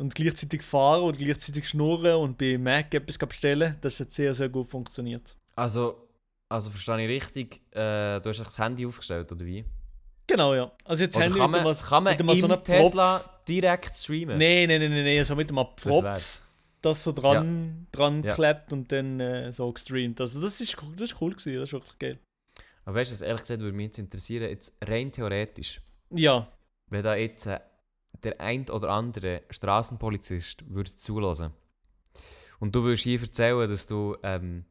und 0.00 0.14
gleichzeitig 0.14 0.62
fahren 0.62 1.02
und 1.02 1.18
gleichzeitig 1.18 1.68
schnurren 1.68 2.16
und 2.16 2.38
bei 2.38 2.58
Mac 2.58 2.92
etwas 2.94 3.18
bestellen. 3.18 3.76
Das 3.80 4.00
hat 4.00 4.12
sehr, 4.12 4.34
sehr 4.34 4.48
gut 4.48 4.66
funktioniert. 4.66 5.36
Also, 5.56 6.08
also 6.48 6.70
verstehe 6.70 7.00
ich 7.04 7.08
richtig, 7.08 7.60
äh, 7.72 8.20
du 8.20 8.28
hast 8.30 8.38
das 8.40 8.58
Handy 8.58 8.86
aufgestellt, 8.86 9.30
oder 9.30 9.44
wie? 9.46 9.64
Genau, 10.26 10.54
ja. 10.54 10.72
Also 10.84 11.04
jetzt 11.04 11.16
Oder 11.16 11.26
Handy 11.26 11.38
kann 11.38 11.50
mit 11.50 11.62
man, 11.62 11.74
dem, 11.74 11.82
kann 11.84 12.02
man 12.02 12.12
mit 12.12 12.20
dem 12.20 12.28
im 12.28 12.34
so 12.36 12.46
einem 12.46 12.64
Tesla 12.64 13.24
direkt 13.46 13.94
streamen? 13.94 14.38
Nein, 14.38 14.68
nein, 14.68 14.80
nein, 14.80 14.90
nein, 14.90 15.04
nee, 15.04 15.22
so 15.22 15.36
mit 15.36 15.50
dem 15.50 15.56
Das 15.56 15.66
Pfropf. 15.76 16.42
Das 16.84 17.02
so 17.02 17.12
dran, 17.12 17.86
dran 17.92 18.22
Ja. 18.22 18.34
klebt 18.34 18.72
und 18.72 18.90
dann 18.92 19.20
äh, 19.20 19.52
so 19.52 19.72
gestreamt. 19.72 20.20
Also 20.20 20.40
das 20.40 20.60
ist, 20.60 20.80
cool- 20.82 20.92
das 20.96 21.12
ist 21.12 21.20
cool 21.20 21.32
gewesen, 21.32 21.54
das 21.56 21.68
ist 21.68 21.72
wirklich 21.72 21.98
geil. 21.98 22.18
Aber 22.84 22.96
weißt 22.96 23.10
du, 23.10 23.14
was 23.14 23.20
ehrlich 23.22 23.42
gesagt 23.42 23.60
würde 23.60 23.76
mich 23.76 23.86
jetzt 23.86 23.98
interessieren, 23.98 24.50
jetzt 24.50 24.74
rein 24.84 25.10
theoretisch, 25.10 25.80
Ja, 26.10 26.48
wenn 26.90 27.02
da 27.02 27.14
jetzt 27.16 27.46
äh, 27.46 27.60
der 28.22 28.40
ein 28.40 28.68
oder 28.68 28.90
andere 28.90 29.42
Straßenpolizist 29.50 30.68
würde 30.72 30.94
zulassen 30.96 31.52
und 32.60 32.74
du 32.74 32.82
würdest 32.84 33.04
hier 33.04 33.20
erzählen, 33.20 33.68
dass 33.68 33.86
du 33.86 34.16
ähm, 34.22 34.64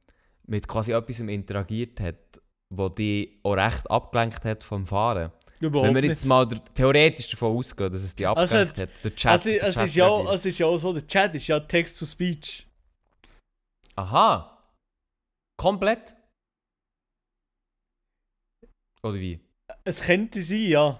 mit 0.45 0.67
quasi 0.67 0.91
etwas 0.91 1.19
interagiert 1.19 1.99
hat, 1.99 2.41
wo 2.73 2.89
dich 2.89 3.39
auch 3.43 3.53
recht 3.53 3.89
abgelenkt 3.89 4.45
hat 4.45 4.63
vom 4.63 4.85
Fahren. 4.85 5.31
Überhaupt 5.63 5.87
Wenn 5.87 5.95
wir 5.95 6.01
nicht. 6.01 6.09
jetzt 6.09 6.25
mal 6.25 6.47
der, 6.47 6.63
theoretisch 6.73 7.29
davon 7.31 7.57
ausgehen, 7.57 7.91
dass 7.91 8.03
es 8.03 8.15
dich 8.15 8.27
Also, 8.27 8.55
abgelenkt 8.57 8.79
hat, 8.79 9.03
der 9.03 9.15
Chat. 9.15 9.31
Also, 9.31 9.49
der 9.49 9.63
es, 9.63 9.75
Chat 9.75 9.85
ist 9.87 9.95
ja, 9.95 10.33
es 10.33 10.45
ist 10.45 10.57
ja 10.59 10.65
auch 10.67 10.77
so, 10.77 10.93
der 10.93 11.07
Chat 11.07 11.35
ist 11.35 11.47
ja 11.47 11.59
Text-to-Speech. 11.59 12.67
Aha! 13.95 14.61
Komplett? 15.57 16.15
Oder 19.03 19.15
wie? 19.15 19.39
Es 19.83 20.01
könnte 20.01 20.41
sein, 20.41 20.65
ja. 20.67 20.99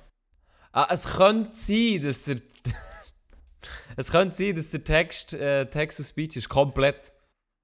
Ah, 0.72 0.88
es 0.92 1.06
könnte 1.06 1.56
sein, 1.56 2.04
dass 2.04 2.26
der. 2.26 2.42
es 3.96 4.12
könnte 4.12 4.36
sein, 4.36 4.56
dass 4.56 4.70
der 4.72 4.84
Text, 4.84 5.34
äh, 5.34 5.66
Text 5.70 5.98
to 6.00 6.04
Speech 6.04 6.36
ist 6.36 6.50
komplett. 6.50 7.14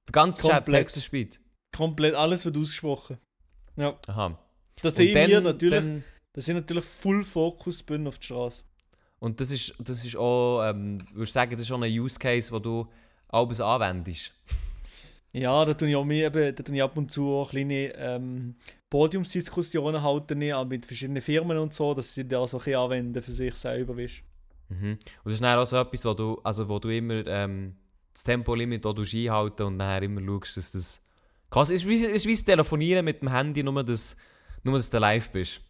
Der 0.08 0.14
ganze 0.14 0.44
Chat 0.44 0.52
Komplett. 0.58 0.82
Text 0.82 0.96
to 0.96 1.02
Speech. 1.02 1.40
Komplett 1.76 2.16
alles 2.16 2.46
wird 2.46 2.58
ausgesprochen. 2.58 3.18
Ja. 3.76 4.00
Aha. 4.08 4.38
Das 4.82 4.96
sehen 4.96 5.28
wir 5.28 5.42
natürlich, 5.42 5.80
dann- 5.84 6.04
das 6.34 6.46
sind 6.46 6.56
natürlich 6.56 6.86
Full 6.86 7.24
Focus 7.24 7.84
bin 7.84 8.08
auf 8.08 8.20
die 8.20 8.26
Straße. 8.26 8.64
und 9.20 9.40
das 9.40 9.52
ist, 9.52 9.74
das 9.80 10.06
ist 10.06 10.16
auch, 10.16 10.64
ähm, 10.64 11.00
würdest 11.14 11.36
du 11.36 11.40
sagen, 11.40 11.52
das 11.52 11.62
ist 11.62 11.72
auch 11.72 11.82
ein 11.82 11.92
Use 11.92 12.18
Case, 12.18 12.52
wo 12.52 12.60
du 12.60 12.88
alles 13.28 13.62
anwendest. 13.62 14.32
Ja, 15.32 15.64
da 15.64 15.74
tue 15.74 15.90
ich 15.90 15.96
auch 15.96 16.06
mehr, 16.06 16.28
eben, 16.28 16.56
da 16.56 16.64
tue 16.64 16.76
ich 16.76 16.82
ab 16.82 16.98
und 16.98 17.12
zu 17.12 17.28
auch 17.36 17.52
kleine 17.52 17.94
ähm, 17.96 18.56
Podiumsdiskussionen 18.90 20.02
halten, 20.02 20.52
auch 20.54 20.66
mit 20.66 20.86
verschiedenen 20.86 21.22
Firmen 21.22 21.58
und 21.58 21.74
so, 21.74 21.94
dass 21.94 22.16
sie 22.16 22.28
da 22.28 22.48
so 22.48 22.58
ein 22.58 22.64
bisschen 22.64 22.80
anwenden 22.80 23.22
für 23.22 23.32
sich 23.32 23.54
selber, 23.54 23.96
weißt. 23.96 24.24
Mhm. 24.70 24.92
Und 24.92 25.00
das 25.26 25.34
ist 25.36 25.44
dann 25.44 25.60
auch 25.60 25.66
so 25.66 25.78
etwas, 25.78 26.06
wo 26.06 26.14
du, 26.14 26.40
also 26.44 26.68
wo 26.68 26.80
du 26.80 26.90
immer 26.90 27.26
ähm, 27.28 27.76
das 28.14 28.24
Tempolimit 28.24 28.86
auch 28.86 28.98
einhalten 28.98 29.64
und 29.64 29.78
nachher 29.78 30.04
immer 30.04 30.22
schaust, 30.22 30.58
dass 30.58 30.72
das. 30.72 31.06
Es 31.56 31.70
ist 31.70 31.88
wie, 31.88 31.96
ist 31.96 32.26
wie 32.26 32.34
das 32.34 32.44
Telefonieren 32.44 33.06
mit 33.06 33.22
dem 33.22 33.32
Handy, 33.32 33.64
nur 33.64 33.84
dass, 33.84 34.16
nur 34.64 34.78
dass 34.78 34.90
du 34.90 34.98
live 34.98 35.32
bist. 35.32 35.62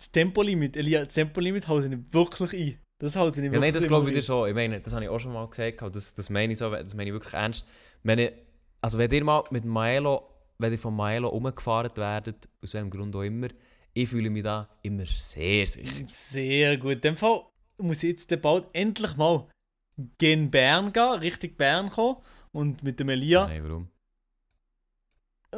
Das 0.00 0.10
Tempolimit, 0.10 0.78
Elia, 0.78 1.04
das 1.04 1.12
Tempolimit 1.12 1.64
ich 1.64 1.90
nicht 1.90 2.14
wirklich 2.14 2.54
ein. 2.54 2.78
Das 2.98 3.14
ich 3.14 3.36
nicht 3.36 3.52
Ja, 3.52 3.60
nein, 3.60 3.74
das 3.74 3.86
glaube 3.86 4.08
ich 4.08 4.16
dir 4.16 4.22
schon. 4.22 4.48
Ich 4.48 4.54
meine, 4.54 4.80
das 4.80 4.94
habe 4.94 5.04
ich 5.04 5.10
auch 5.10 5.18
schon 5.18 5.34
mal 5.34 5.46
gesagt. 5.46 5.82
Das, 5.94 6.14
das 6.14 6.30
meine 6.30 6.54
ich 6.54 6.58
so, 6.58 6.70
das 6.70 6.94
meine 6.94 7.10
ich 7.10 7.12
wirklich 7.12 7.34
ernst. 7.34 7.66
Ich, 8.02 8.32
also 8.80 8.96
wenn 8.96 9.10
ihr 9.10 9.24
mal 9.24 9.44
mit 9.50 9.66
Maelo, 9.66 10.26
wenn 10.56 10.72
ihr 10.72 10.78
von 10.78 10.96
Maelo 10.96 11.28
umgefahren 11.28 11.90
werdet, 11.96 12.48
aus 12.64 12.72
welchem 12.72 12.88
Grund 12.88 13.14
auch 13.14 13.20
immer, 13.20 13.48
ich 13.92 14.08
fühle 14.08 14.30
mich 14.30 14.42
da 14.42 14.70
immer 14.80 15.04
sehr 15.04 15.66
sicher. 15.66 16.06
Sehr 16.06 16.78
gut. 16.78 16.92
In 16.92 17.00
dem 17.02 17.16
Fall 17.18 17.42
muss 17.76 18.02
ich 18.02 18.12
jetzt 18.12 18.40
bald 18.40 18.68
endlich 18.72 19.16
mal 19.16 19.48
gen 20.16 20.50
Bern 20.50 20.94
gehen, 20.94 21.18
Richtung 21.18 21.54
Bern 21.56 21.90
kommen 21.90 22.16
und 22.52 22.82
mit 22.82 23.00
dem 23.00 23.10
Elia 23.10 23.48
Nein, 23.48 23.64
warum? 23.64 23.88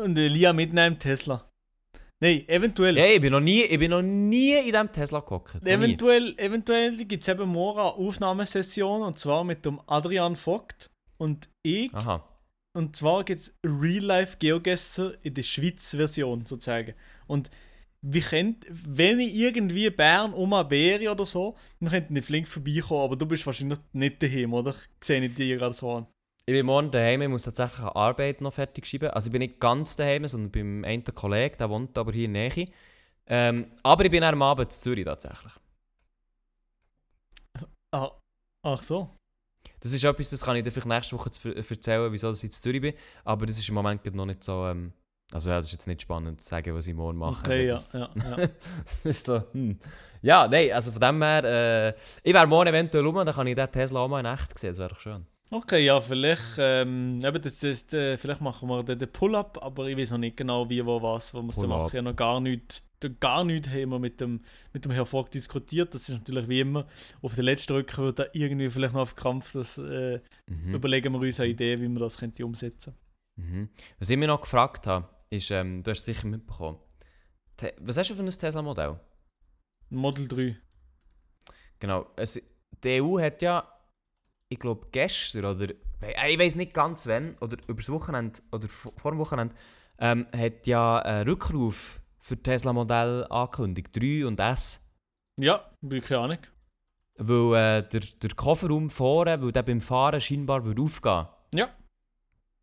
und 0.04 0.18
Elia 0.18 0.52
mitnehmen 0.52 0.98
Tesla. 0.98 1.48
Nein, 2.22 2.44
eventuell. 2.46 2.96
Ja, 2.96 3.06
ich 3.06 3.20
bin 3.20 3.32
noch 3.32 3.40
nie, 3.40 3.62
ich 3.62 3.78
bin 3.80 3.90
noch 3.90 4.00
nie 4.00 4.52
in 4.52 4.66
diesem 4.66 4.92
Tesla 4.92 5.18
gehockt. 5.18 5.56
Eventuell, 5.64 6.38
eventuell 6.38 7.04
gibt 7.04 7.24
es 7.24 7.28
eben 7.28 7.48
morgen 7.48 7.80
eine 7.80 7.88
Aufnahmesession 7.88 9.02
und 9.02 9.18
zwar 9.18 9.42
mit 9.42 9.66
dem 9.66 9.80
Adrian 9.88 10.36
Vogt 10.36 10.88
und 11.18 11.48
ich. 11.64 11.92
Aha. 11.92 12.24
Und 12.74 12.94
zwar 12.94 13.24
gibt 13.24 13.40
es 13.40 13.58
Real-Life 13.66 14.36
Geogesser 14.38 15.14
in 15.24 15.34
der 15.34 15.42
Schweiz-Version 15.42 16.46
sozusagen. 16.46 16.94
Und 17.26 17.50
wie 18.02 18.20
könnt, 18.20 18.66
wenn 18.68 19.18
ich 19.18 19.34
irgendwie 19.34 19.90
Bern 19.90 20.32
um 20.32 20.52
wäre 20.52 21.10
oder 21.10 21.24
so, 21.24 21.56
dann 21.80 21.90
könnte 21.90 22.16
ich 22.16 22.24
flink 22.24 22.46
vorbeikommen, 22.46 23.02
aber 23.02 23.16
du 23.16 23.26
bist 23.26 23.44
wahrscheinlich 23.46 23.80
nicht 23.92 24.22
daheim, 24.22 24.54
oder? 24.54 24.76
Sehe 25.02 25.24
ich 25.24 25.34
dir 25.34 25.56
gerade 25.56 25.74
so 25.74 25.90
an. 25.90 26.06
Ich 26.44 26.52
bin 26.52 26.66
morgen 26.66 26.90
daheim, 26.90 27.22
ich 27.22 27.28
muss 27.28 27.44
tatsächlich 27.44 27.80
eine 27.80 27.94
Arbeit 27.94 28.40
noch 28.40 28.52
fertig 28.52 28.84
schreiben. 28.86 29.10
Also 29.10 29.28
ich 29.28 29.32
bin 29.32 29.40
nicht 29.40 29.60
ganz 29.60 29.94
daheim, 29.94 30.26
sondern 30.26 30.50
beim 30.50 30.84
einen 30.84 31.04
Kollegen, 31.04 31.56
der 31.56 31.70
wohnt 31.70 31.96
aber 31.96 32.12
hier 32.12 32.24
in 32.24 32.34
der 32.34 32.52
Nähe. 32.52 32.68
Ähm, 33.26 33.66
aber 33.84 34.04
ich 34.04 34.10
bin 34.10 34.24
am 34.24 34.42
Abend 34.42 34.64
in 34.64 34.70
Zürich 34.70 35.04
tatsächlich. 35.04 35.52
Ah, 37.92 38.10
ach 38.64 38.82
so. 38.82 39.08
Das 39.78 39.92
ist 39.92 40.02
etwas, 40.02 40.30
das 40.30 40.44
kann 40.44 40.56
ich 40.56 40.64
dir 40.64 40.72
vielleicht 40.72 40.86
nächste 40.88 41.16
Woche 41.16 41.30
erzählen, 41.54 42.10
wieso 42.10 42.32
ich 42.32 42.42
in 42.42 42.50
Zürich 42.50 42.80
bin. 42.80 42.94
Aber 43.24 43.46
das 43.46 43.58
ist 43.58 43.68
im 43.68 43.76
Moment 43.76 44.04
noch 44.12 44.26
nicht 44.26 44.42
so. 44.42 44.66
Ähm, 44.66 44.92
also 45.32 45.50
ja, 45.50 45.58
das 45.58 45.66
ist 45.66 45.72
jetzt 45.72 45.86
nicht 45.86 46.02
spannend 46.02 46.40
zu 46.40 46.48
sagen, 46.48 46.74
was 46.74 46.88
ich 46.88 46.94
morgen 46.94 47.18
mache. 47.18 47.40
Okay, 47.40 47.66
ja, 47.68 47.74
das, 47.74 47.92
ja, 47.92 48.10
ja. 48.16 48.36
das 48.84 49.04
ist 49.04 49.26
so, 49.26 49.42
hm. 49.52 49.78
Ja, 50.20 50.46
nein, 50.46 50.72
also 50.72 50.92
von 50.92 51.00
dem 51.00 51.22
her, 51.22 51.44
äh, 51.44 51.94
ich 52.22 52.34
wäre 52.34 52.46
morgen 52.46 52.68
eventuell 52.68 53.04
rum, 53.04 53.14
dann 53.14 53.34
kann 53.34 53.46
ich 53.46 53.54
den 53.54 53.70
Tesla 53.70 54.00
auch 54.00 54.08
mal 54.08 54.20
in 54.20 54.26
echt 54.26 54.58
sehen, 54.58 54.70
das 54.70 54.78
wäre 54.78 54.88
doch 54.90 55.00
schön. 55.00 55.26
Okay, 55.54 55.84
ja, 55.84 56.00
vielleicht, 56.00 56.56
ähm, 56.56 57.18
eben 57.22 57.42
das 57.42 57.62
ist, 57.62 57.92
äh, 57.92 58.16
vielleicht 58.16 58.40
machen 58.40 58.70
wir 58.70 58.82
den, 58.84 58.98
den 58.98 59.12
Pull-up, 59.12 59.62
aber 59.62 59.86
ich 59.86 59.98
weiß 59.98 60.12
noch 60.12 60.18
nicht 60.18 60.38
genau, 60.38 60.70
wie, 60.70 60.84
wo, 60.86 61.02
was, 61.02 61.34
wo 61.34 61.42
wir 61.42 61.50
es 61.50 61.58
machen. 61.58 61.94
Ja, 61.94 62.00
noch 62.00 62.16
gar 62.16 62.40
nicht, 62.40 62.82
gar 63.20 63.44
nicht 63.44 63.68
haben 63.68 63.90
wir 63.90 63.98
mit 63.98 64.18
dem, 64.22 64.40
mit 64.72 64.86
dem 64.86 64.92
Herrn 64.92 65.04
Vogt 65.04 65.34
diskutiert. 65.34 65.92
Das 65.92 66.08
ist 66.08 66.20
natürlich 66.20 66.48
wie 66.48 66.60
immer, 66.60 66.86
auf 67.20 67.34
den 67.34 67.44
letzten 67.44 67.74
Rücken 67.74 68.02
wird 68.02 68.18
da 68.20 68.24
irgendwie 68.32 68.70
vielleicht 68.70 68.94
noch 68.94 69.02
auf 69.02 69.14
Krampf, 69.14 69.52
das 69.52 69.76
äh, 69.76 70.20
Mhm. 70.48 70.74
überlegen 70.74 71.12
wir 71.12 71.20
uns 71.20 71.38
eine 71.38 71.50
Idee, 71.50 71.78
wie 71.80 71.88
wir 71.88 72.00
das 72.00 72.16
könnte 72.16 72.44
umsetzen 72.46 72.94
Mhm. 73.36 73.68
Was 73.98 74.08
ich 74.08 74.16
mich 74.16 74.28
noch 74.28 74.40
gefragt 74.40 74.86
habe, 74.86 75.08
ist, 75.28 75.50
ähm, 75.50 75.82
du 75.82 75.90
hast 75.90 76.00
es 76.00 76.04
sicher 76.06 76.26
mitbekommen. 76.28 76.78
Te 77.58 77.74
was 77.78 77.98
hast 77.98 78.08
du 78.10 78.14
für 78.14 78.22
ein 78.22 78.30
Tesla-Modell? 78.30 78.98
Model 79.90 80.28
3. 80.28 80.56
Genau, 81.78 82.06
es, 82.16 82.40
die 82.84 83.02
EU 83.02 83.20
hat 83.20 83.40
ja, 83.42 83.66
ich 84.52 84.58
glaube 84.58 84.86
gestern 84.92 85.44
oder, 85.44 85.68
äh, 86.02 86.32
ich 86.32 86.38
weiß 86.38 86.56
nicht 86.56 86.74
ganz 86.74 87.06
wann, 87.06 87.36
oder 87.40 87.56
übers 87.68 87.88
Wochenende, 87.90 88.40
oder 88.52 88.68
vor 88.68 89.10
dem 89.12 89.18
Wochenende, 89.18 89.54
ähm, 89.98 90.26
hat 90.36 90.66
ja 90.66 90.98
einen 90.98 91.28
Rückruf 91.28 92.00
für 92.20 92.40
Tesla-Modell 92.40 93.26
angekündigt, 93.30 93.88
3 93.96 94.26
und 94.26 94.38
S. 94.40 94.86
Ja, 95.40 95.70
bin 95.80 96.00
keine 96.02 96.20
Ahnung. 96.20 96.38
Weil 97.16 97.54
äh, 97.78 97.88
der, 97.88 98.00
der 98.22 98.30
Kofferraum 98.34 98.90
vorne, 98.90 99.40
weil 99.42 99.52
der 99.52 99.62
beim 99.62 99.80
Fahren 99.80 100.20
scheinbar 100.20 100.64
würde 100.64 100.82
aufgehen 100.82 101.26
Ja. 101.54 101.70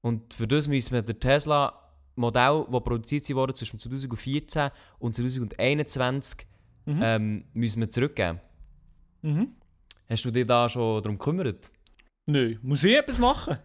Und 0.02 0.34
für 0.34 0.47
das 0.47 0.67
müssen 0.67 0.93
wir 0.93 1.02
der 1.02 1.19
Tesla-Modell, 1.19 2.65
das 2.71 2.84
produziert 2.84 3.30
wurde 3.36 3.54
zwischen 3.54 3.80
2014 3.80 4.69
und 4.99 5.15
2021, 5.15 6.45
Mhm. 6.86 6.99
ähm, 7.04 7.45
müssen 7.54 7.82
wir 7.82 7.89
zurückgeben. 7.89 8.39
Mhm. 9.21 9.54
Hast 10.10 10.25
du 10.25 10.32
dich 10.32 10.47
da 10.47 10.67
schon 10.67 11.04
darum 11.04 11.19
gekümmert? 11.19 11.69
Nö, 12.29 12.57
muss 12.61 12.83
ich 12.83 12.95
etwas 12.95 13.17
machen? 13.17 13.57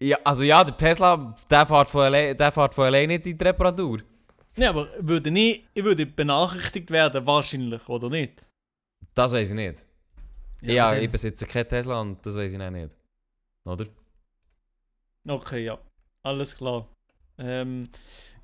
Ja, 0.00 0.16
also 0.24 0.44
ja, 0.44 0.62
der 0.62 0.76
Tesla, 0.76 1.34
der 1.50 1.66
fährt 1.66 1.90
von 1.90 2.02
allein, 2.02 2.36
der 2.36 2.52
fährt 2.52 2.72
von 2.74 2.84
allein 2.84 3.08
nicht 3.08 3.26
in 3.26 3.36
die 3.36 3.44
Reparatur. 3.44 3.98
Ja, 4.56 4.70
aber 4.70 4.88
würde 5.00 5.30
ich, 5.30 5.66
ich 5.74 5.84
würde 5.84 6.06
benachrichtigt 6.06 6.90
werden, 6.92 7.26
wahrscheinlich, 7.26 7.88
oder 7.88 8.08
nicht? 8.08 8.44
Das 9.14 9.32
weiß 9.32 9.50
ich 9.50 9.56
nicht. 9.56 9.84
Ja, 10.62 10.92
dann- 10.92 11.02
ich 11.02 11.10
besitze 11.10 11.46
keinen 11.46 11.68
Tesla 11.68 12.00
und 12.00 12.24
das 12.24 12.36
weiß 12.36 12.52
ich 12.52 12.60
auch 12.60 12.70
nicht. 12.70 12.94
Oder? 13.64 13.86
Okay, 15.26 15.64
ja. 15.64 15.78
Alles 16.22 16.56
klar. 16.56 16.86
Ähm, 17.38 17.88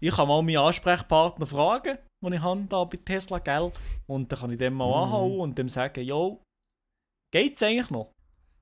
ich 0.01 0.11
kann 0.15 0.27
mal 0.29 0.43
meinen 0.43 0.59
Ansprechpartner 0.59 1.47
fragen, 1.47 1.99
den 2.21 2.33
ich 2.33 2.41
habe 2.41 2.65
da 2.69 2.83
bei 2.85 2.97
Tesla, 2.99 3.39
gell? 3.39 3.71
Und 4.07 4.31
dann 4.31 4.39
kann 4.41 4.51
ich 4.51 4.59
dem 4.59 4.75
mal 4.75 4.87
Mhm. 4.89 5.05
anhauen 5.05 5.41
und 5.41 5.59
dem 5.59 5.69
sagen, 5.69 6.03
jo, 6.05 6.43
geht's 7.33 7.63
eigentlich 7.63 7.91
noch? 7.91 8.11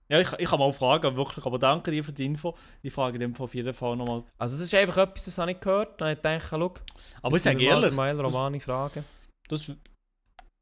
Ja, 0.09 0.21
ich, 0.21 0.31
ich 0.35 0.49
kann 0.49 0.59
mal 0.59 0.73
fragen, 0.73 1.17
wirklich, 1.17 1.45
aber 1.47 1.59
danke 1.59 1.91
dir 1.91 2.05
für 2.05 2.13
die 2.13 2.27
Info. 2.27 2.55
Ich 2.83 2.93
frage 2.93 3.19
dem 3.19 3.35
auf 3.37 3.55
jeden 3.55 3.73
Fall 3.73 3.97
nochmal. 3.97 4.25
Also 4.37 4.57
das 4.57 4.67
ist 4.67 4.75
einfach 4.75 4.99
etwas, 4.99 5.25
das 5.25 5.39
habe 5.39 5.53
ich 5.53 5.61
gehört. 5.61 6.01
Dann 6.01 6.09
habe 6.09 6.13
ich 6.19 6.23
gedacht, 6.23 6.47
schau, 6.51 6.75
Aber 7.23 7.37
ich 7.37 7.43
sage 7.43 7.57
mal 7.57 7.63
ehrlich, 7.65 7.89
den 7.91 7.97
Mail 7.97 8.17
das- 8.19 8.25
Romani 8.35 8.61
fragen. 8.61 9.05
das, 9.49 9.73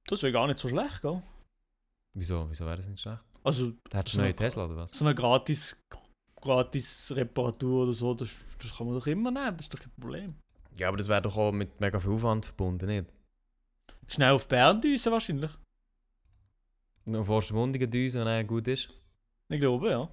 das 0.07 0.22
wäre 0.22 0.33
gar 0.33 0.46
nicht 0.46 0.59
so 0.59 0.68
schlecht, 0.68 1.03
gell? 1.03 1.20
Wieso, 2.14 2.46
wieso 2.48 2.64
wäre 2.66 2.76
das 2.76 2.87
nicht 2.87 3.00
schlecht? 3.00 3.20
Also, 3.42 3.72
Da 3.88 3.98
hättest 3.98 4.14
du 4.14 4.18
So. 4.18 4.22
neuen 4.22 4.37
Tesla 4.37 4.64
oder 4.66 4.76
was? 4.76 4.90
so 4.92 5.05
eine 5.05 5.14
gratis, 5.14 5.83
gratis 6.40 7.12
Reparatur 7.16 7.85
oder 7.85 7.92
so, 7.92 8.14
das, 8.14 8.44
das 8.61 8.76
kann 8.76 8.87
man 8.87 8.96
doch 8.98 9.07
immer 9.07 9.31
nehmen, 9.31 9.57
das 9.57 9.66
ist 9.66 9.74
doch 9.74 9.81
kein 9.81 9.92
Problem. 9.98 10.35
Ja, 10.76 10.88
aber 10.88 10.96
das 10.98 11.09
wäre 11.09 11.22
doch 11.22 11.37
auch 11.37 11.50
mit 11.53 11.81
mega 11.81 11.98
viel 11.98 12.12
Aufwand 12.12 12.44
verbunden, 12.46 12.87
nicht? 12.87 13.07
Schnell 14.07 14.33
auf 14.33 14.46
Bern 14.46 14.81
düsen 14.81 15.12
wahrscheinlich. 15.12 15.50
Noch 17.07 17.24
Forschermundigen 17.24 17.90
düsen, 17.90 18.20
wenn 18.20 18.29
er 18.29 18.44
gut 18.44 18.68
ist. 18.68 18.90
Ich 19.51 19.61
glaube, 19.61 19.91
ja. 19.91 20.09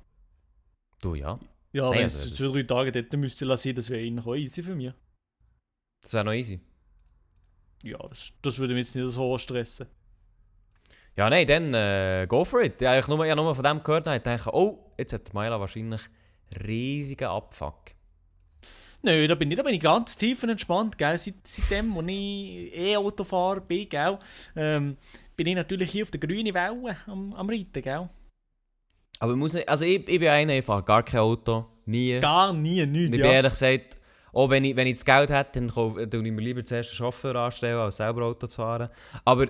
Du 1.02 1.15
ja. 1.15 1.39
Ja, 1.71 1.84
Nein, 1.84 1.93
wenn 1.93 2.04
also 2.04 2.28
es 2.28 2.36
zwei, 2.36 2.52
drei 2.52 2.63
Tage 2.63 2.91
dort 2.91 3.13
müsste 3.13 3.45
lassen, 3.45 3.76
das 3.76 3.89
wäre 3.89 4.02
eigentlich 4.02 4.26
auch 4.26 4.36
easy 4.36 4.63
für 4.63 4.76
mich. 4.76 4.91
Das 6.02 6.13
wäre 6.13 6.26
noch 6.26 6.34
easy. 6.34 6.60
Ja, 7.84 8.00
das, 8.10 8.34
das 8.41 8.58
würde 8.58 8.73
mich 8.73 8.88
jetzt 8.88 8.95
nicht 8.95 9.08
so 9.08 9.38
stressen. 9.38 9.88
Ja, 11.15 11.30
nein, 11.30 11.45
dann 11.47 11.73
äh, 11.73 12.26
go 12.28 12.43
for 12.43 12.63
it. 12.63 12.82
Ja, 12.82 12.97
ich 12.97 13.04
habe 13.04 13.15
nur, 13.15 13.26
ich 13.26 13.36
nur 13.36 13.56
von 13.56 13.63
dem 13.63 13.84
gehört 13.84 14.08
und 14.08 14.13
ich 14.13 14.23
dachte, 14.23 14.54
oh, 14.54 14.91
jetzt 14.97 15.13
hat 15.13 15.34
Maila 15.34 15.60
wahrscheinlich 15.60 16.02
riesigen 16.65 17.28
Abfuck. 17.28 17.91
Nö, 19.04 19.28
da 19.28 19.36
bin 19.36 19.52
ich, 19.52 19.58
da 19.58 19.63
bin 19.63 19.76
ich 19.76 19.82
ganz 19.82 20.15
tief 20.15 20.41
und 20.43 20.50
entspannt, 20.50 20.97
gell. 20.97 21.17
Seit, 21.17 21.36
seitdem, 21.45 21.95
als 21.97 22.08
ich 22.08 22.76
E-Autofahrer 22.76 23.62
bin, 23.62 23.88
gell, 23.89 24.17
ähm, 24.56 24.97
bin 25.36 25.47
ich 25.47 25.56
natürlich 25.56 25.91
hier 25.91 26.04
auf 26.04 26.12
der 26.12 26.19
grünen 26.19 26.54
Welle 26.54 26.97
am, 27.06 27.34
am 27.34 27.50
Reiten, 27.50 27.82
gell. 27.82 28.10
Aber 29.19 29.32
ich 29.32 29.38
muss 29.38 29.53
nicht, 29.53 29.67
also 29.67 29.84
ich, 29.86 30.08
ich 30.08 30.19
bin 30.19 30.27
einer, 30.27 30.53
ich 30.58 30.65
fahre 30.65 30.84
gar 30.84 31.03
kein 31.03 31.21
Auto, 31.21 31.65
nie. 31.86 32.19
Gar 32.19 32.53
nie, 32.53 32.82
ich 32.82 32.88
nichts, 32.88 33.12
bin 33.12 33.19
ja. 33.19 33.32
ehrlich 33.32 33.53
gesagt, 33.53 33.97
auch 34.34 34.49
wenn 34.49 34.63
ich, 34.63 34.75
wenn 34.75 34.88
ich 34.88 34.95
das 34.95 35.06
Geld 35.06 35.30
hätte, 35.30 35.60
dann 35.60 35.71
kaufe 35.71 36.03
ich 36.03 36.13
mir 36.13 36.41
lieber 36.41 36.63
zuerst 36.63 36.91
einen 36.91 36.97
Chauffeur 36.97 37.36
anstellen, 37.36 37.77
als 37.77 37.97
selber 37.97 38.23
Auto 38.25 38.45
zu 38.47 38.58
fahren. 38.58 38.89
Aber 39.25 39.47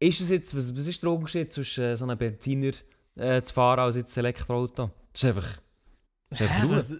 ist 0.00 0.20
das 0.20 0.30
jetzt, 0.30 0.56
was, 0.56 0.74
was 0.74 0.86
ist 0.86 1.02
der 1.02 1.10
Unterschied 1.10 1.52
zwischen 1.52 1.84
äh, 1.84 1.96
so 1.96 2.04
einem 2.04 2.16
Benziner 2.16 2.72
äh, 3.16 3.42
zu 3.42 3.52
fahren 3.52 3.80
als 3.80 3.96
jetzt 3.96 4.16
ein 4.16 4.24
Elektroauto? 4.24 4.90
Das 5.12 5.22
ist 5.22 5.28
einfach, 5.28 5.58
das 6.30 6.40
ist 6.40 6.50
einfach 6.50 6.88
Hä, 6.88 6.94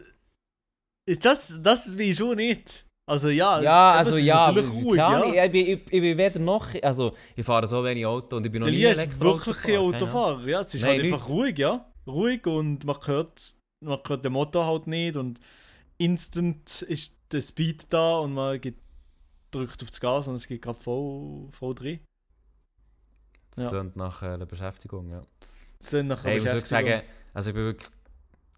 Ist 1.07 1.25
das, 1.25 1.59
das 1.63 1.95
ich 1.95 2.17
schon 2.17 2.37
nicht. 2.37 2.85
Also 3.07 3.29
ja, 3.29 3.61
Ja, 3.61 3.93
also 3.93 4.13
es 4.13 4.23
ist 4.23 4.27
ja, 4.27 4.47
natürlich 4.47 4.71
ruhig, 4.71 4.97
ja. 4.97 5.45
ich, 5.45 5.53
bin, 5.53 5.61
ich, 5.67 5.81
ich 5.91 6.01
bin 6.01 6.17
weder 6.17 6.39
noch, 6.39 6.67
also 6.83 7.15
ich 7.37 7.45
fahre 7.45 7.67
so 7.67 7.85
wenig 7.85 8.07
Auto 8.07 8.37
und 8.37 8.47
ich 8.47 8.53
bin 8.53 8.61
noch 8.61 8.69
Der 8.69 8.75
nie 8.75 8.85
Elektroauto 8.85 9.47
wirklich 9.47 9.63
kein. 9.63 9.77
Autofahrer, 9.77 10.49
ja. 10.49 10.61
Es 10.61 10.75
ist 10.75 10.83
Nein, 10.83 10.91
halt 10.93 11.03
nicht. 11.03 11.13
einfach 11.13 11.29
ruhig, 11.29 11.59
ja. 11.59 11.85
Ruhig 12.07 12.47
und 12.47 12.85
man 12.85 12.97
hört, 13.07 13.55
man 13.81 13.99
hört 14.07 14.25
den 14.25 14.33
Motor 14.33 14.67
halt 14.67 14.87
nicht 14.87 15.17
und 15.17 15.41
instant 15.99 16.83
ist 16.83 17.17
der 17.33 17.41
Speed 17.41 17.87
da 17.93 18.19
und 18.19 18.35
man 18.35 18.61
geht, 18.61 18.77
drückt 19.51 19.83
auf 19.83 19.91
das 19.91 20.01
Gas 20.01 20.29
und 20.29 20.35
es 20.37 20.47
geht 20.47 20.63
gerade 20.63 20.81
voll, 20.81 21.49
voll 21.51 21.75
drin. 21.75 22.01
Das 23.51 23.65
Ja. 23.65 23.71
klingt 23.71 23.97
nach 23.97 24.23
äh, 24.23 24.27
einer 24.27 24.47
Beschäftigung, 24.47 25.11
ja. 25.11 25.23
Das 25.79 25.91
sind 25.91 26.09
nachher 26.09 26.31
Hey, 26.31 26.39
ich 26.39 26.43
muss 26.43 26.53
Beschäftigung. 26.53 26.85
sagen, 26.91 27.03
also 27.33 27.51
ich 27.51 27.55
bin 27.55 27.65
wirklich, 27.65 27.91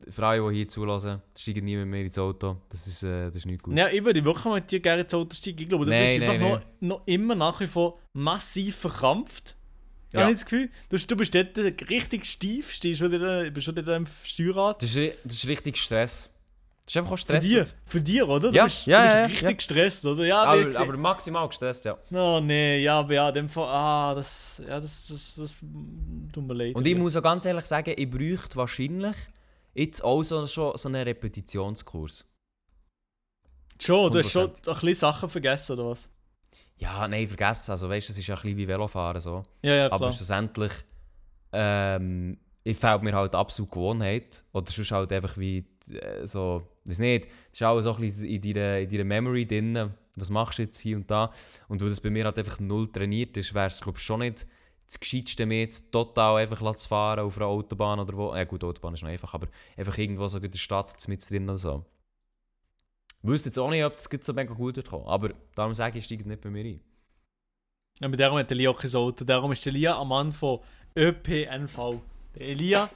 für 0.09 0.27
alle, 0.27 0.51
die 0.51 0.57
hier 0.57 0.69
zulassen, 0.69 1.23
steigen 1.37 1.65
nie 1.65 1.77
mit 1.77 1.87
mir 1.87 2.01
ins 2.03 2.19
Auto. 2.19 2.57
Das 2.69 2.87
ist, 2.87 3.03
äh, 3.03 3.27
das 3.27 3.37
ist 3.37 3.47
nicht 3.47 3.63
gut. 3.63 3.77
Ja, 3.77 3.89
ich 3.89 4.05
würde 4.05 4.25
wirklich 4.25 4.45
mit 4.55 4.71
dir 4.71 4.81
gerne 4.81 5.03
ins 5.03 5.15
Auto 5.15 5.35
steigen. 5.35 5.63
Ich 5.63 5.69
glaube, 5.69 5.85
du 5.85 5.91
Nein, 5.91 6.05
bist 6.21 6.29
einfach 6.29 6.41
nein, 6.41 6.65
noch, 6.81 6.99
noch 6.99 7.07
immer 7.07 7.35
nach 7.35 7.61
wie 7.61 7.67
vor 7.67 7.99
massiv 8.13 8.77
verkrampft. 8.77 9.56
Ja. 10.17 10.23
Habe 10.23 10.33
ich 10.33 10.39
das 10.39 10.47
Gefühl? 10.47 10.71
Du, 10.89 10.97
du 10.97 11.17
bist 11.17 11.35
dort 11.35 11.57
richtig 11.91 12.25
steif, 12.27 12.73
stehst 12.73 13.01
wieder, 13.01 13.51
bist 13.51 13.67
schon 13.67 13.77
wieder 13.77 13.97
am 13.97 14.07
Steuerrad. 14.25 14.83
Das, 14.83 14.97
ist, 14.97 15.19
das 15.25 15.35
ist 15.35 15.49
richtig 15.49 15.77
Stress. 15.77 16.31
Das 16.85 16.95
ist 16.95 16.99
einfach 16.99 17.13
auch 17.13 17.17
Für 17.17 17.23
Stress. 17.23 17.45
dir, 17.45 17.67
für 17.85 18.01
dir, 18.01 18.29
oder? 18.29 18.51
Du 18.51 18.57
Ja, 18.57 18.65
bist, 18.65 18.87
ja, 18.87 18.99
du 18.99 19.05
bist 19.05 19.15
ja, 19.17 19.25
richtig 19.25 19.43
ja. 19.43 19.53
gestresst, 19.53 20.07
oder? 20.07 20.25
Ja, 20.25 20.43
aber, 20.45 20.79
Aber, 20.79 20.97
maximal 20.97 21.49
gestresst, 21.49 21.85
ja. 21.85 21.97
Oh 22.13 22.41
nee, 22.41 22.79
ja, 22.79 23.01
aber 23.01 23.13
ja, 23.13 23.33
dem 23.33 23.49
Fall, 23.49 23.69
ah, 23.69 24.15
das, 24.15 24.63
ja, 24.67 24.79
das, 24.79 25.09
das, 25.09 25.35
das, 25.35 25.59
tut 26.33 26.47
mir 26.47 26.55
leid. 26.55 26.77
Und 26.77 26.87
ich 26.87 26.95
muss 26.95 27.17
auch 27.17 27.23
ganz 27.23 27.45
ehrlich 27.45 27.67
sagen, 27.67 27.93
ich 27.97 28.09
bräuchte 28.09 28.55
wahrscheinlich 28.57 29.17
jetzt 29.75 30.03
auch 30.05 30.23
so, 30.23 30.47
schon 30.47 30.77
so 30.77 30.89
einen 30.89 31.03
Repetitionskurs. 31.03 32.25
Schon, 33.83 34.13
du 34.13 34.21
hast 34.21 34.31
schon 34.31 34.47
100%. 34.47 34.49
ein 34.49 34.75
bisschen 34.75 34.95
Sachen 34.95 35.29
vergessen, 35.29 35.73
oder 35.73 35.91
was? 35.91 36.09
Ja, 36.79 37.09
nein, 37.09 37.27
vergessen. 37.27 37.71
Also 37.71 37.89
weißt 37.89 38.09
du, 38.09 38.13
es 38.13 38.19
ist 38.19 38.27
ja 38.27 38.35
ein 38.35 38.43
bisschen 38.43 38.59
wie 38.59 38.69
Velofahren 38.69 39.21
so. 39.21 39.43
Ja, 39.63 39.75
ja, 39.75 39.87
Aber 39.87 39.99
klar. 39.99 40.13
schlussendlich 40.13 40.73
ähm, 41.53 42.39
ich 42.65 42.77
fehlt 42.77 43.03
mir 43.03 43.15
halt 43.15 43.35
absolut 43.35 43.71
Gewohnheit. 43.71 44.43
Oder 44.53 44.71
sonst 44.71 44.91
halt 44.91 45.13
einfach 45.13 45.39
wie 45.39 45.65
äh, 45.91 46.27
so, 46.27 46.63
weiß 46.85 46.99
nicht, 46.99 47.27
es 47.53 47.61
ist 47.61 47.63
auch 47.63 47.81
so 47.81 47.95
ein 47.95 48.01
bisschen 48.01 48.27
in 48.27 48.41
deiner, 48.41 48.79
in 48.81 48.91
deiner 48.91 49.05
Memory 49.05 49.47
drin. 49.47 49.95
Was 50.17 50.31
machst 50.31 50.59
du 50.59 50.63
jetzt 50.63 50.81
hier 50.81 50.97
und 50.97 51.11
da? 51.11 51.31
Und 51.69 51.81
weil 51.81 51.91
das 51.91 52.01
bei 52.01 52.11
mir 52.11 52.25
halt 52.25 52.39
einfach 52.39 52.59
null 52.59 52.91
trainiert 52.91 53.37
ist, 53.37 53.55
wäre 53.55 53.67
es 53.67 53.81
glaube 53.81 53.99
ich 53.99 54.05
schon 54.05 54.21
nicht 54.21 54.47
das 54.87 54.99
Gescheitste, 55.01 55.47
mir 55.47 55.61
jetzt 55.61 55.91
total 55.93 56.37
einfach 56.37 56.77
zu 56.77 56.89
fahren 56.89 57.21
auf 57.21 57.37
einer 57.37 57.47
Autobahn 57.47 57.99
oder 58.01 58.17
wo. 58.17 58.35
Ja 58.35 58.45
gut, 58.45 58.63
Autobahn 58.65 58.95
ist 58.95 59.03
noch 59.03 59.11
einfach, 59.11 59.35
aber 59.35 59.49
einfach 59.77 59.99
irgendwo 59.99 60.27
so 60.29 60.39
in 60.39 60.51
der 60.51 60.59
Stadt 60.59 60.97
mit 61.09 61.29
drin 61.29 61.45
oder 61.45 61.59
so. 61.59 61.85
Ich 63.23 63.29
wüsste 63.29 63.49
jetzt 63.49 63.59
auch 63.59 63.71
nicht, 63.71 63.85
ob 63.85 63.97
das 63.97 64.09
gut 64.09 64.25
so 64.25 64.33
mega 64.33 64.55
gut 64.55 64.77
wird 64.77 64.89
kommen. 64.89 65.07
Aber 65.07 65.31
darum 65.55 65.75
sage 65.75 65.99
ich, 65.99 66.05
steigt 66.05 66.27
nicht 66.27 66.41
bei 66.41 66.51
mir 66.51 66.65
ein. 66.65 66.81
Ja, 68.01 68.09
aber 68.09 68.17
darum 68.17 68.39
hat 68.39 68.51
der 68.51 68.57
Lia 68.57 68.71
auch 68.71 68.81
kein 68.81 68.95
Auto. 68.95 69.25
Darum 69.25 69.53
ist 69.53 69.65
der 69.65 69.73
Lia 69.73 70.01
ein 70.01 70.07
Mann 70.07 70.33
von 70.33 70.61
ÖPNV. 70.97 72.01
Der 72.35 72.43
Elia, 72.43 72.91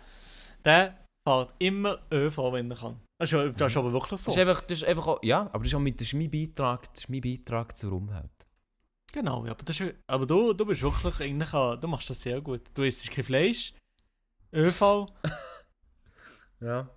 der 0.64 0.96
fährt 1.26 1.54
immer 1.59 1.98
ÖV, 2.12 2.52
wenn 2.52 2.70
er 2.70 2.76
kann. 2.76 3.00
Das 3.18 3.33
ist, 3.33 3.61
das 3.61 3.72
ist 3.72 3.76
aber 3.76 3.92
wirklich 3.92 4.20
so. 4.20 4.30
Das 4.30 4.37
ist 4.37 4.40
einfach, 4.40 4.61
das 4.62 4.78
ist 4.78 4.85
einfach 4.85 5.06
auch, 5.06 5.22
ja, 5.22 5.40
aber 5.40 5.59
das 5.59 5.68
ist, 5.68 5.74
auch 5.74 5.80
mit, 5.80 6.00
das 6.00 6.09
ist 6.09 6.14
mein 6.14 6.30
Beitrag, 6.30 6.92
das 6.92 7.04
ist 7.04 7.11
mein 7.11 7.20
Beitrag 7.20 7.76
zur 7.76 7.92
Umwelt. 7.92 8.30
Genau, 9.12 9.44
ja, 9.44 9.52
aber, 9.52 9.62
das 9.64 9.80
ist, 9.80 9.94
aber 10.06 10.26
du, 10.26 10.52
du 10.52 10.64
bist 10.64 10.83
wirklich 10.83 11.20
eigentlich, 11.20 11.50
du 11.50 11.88
machst 11.88 12.09
das 12.09 12.22
sehr 12.22 12.40
gut. 12.40 12.62
Du 12.74 12.83
isst 12.83 13.11
kein 13.11 13.24
Fleisch, 13.24 13.74
ÖV. 14.52 15.09
Ja. 16.62 16.90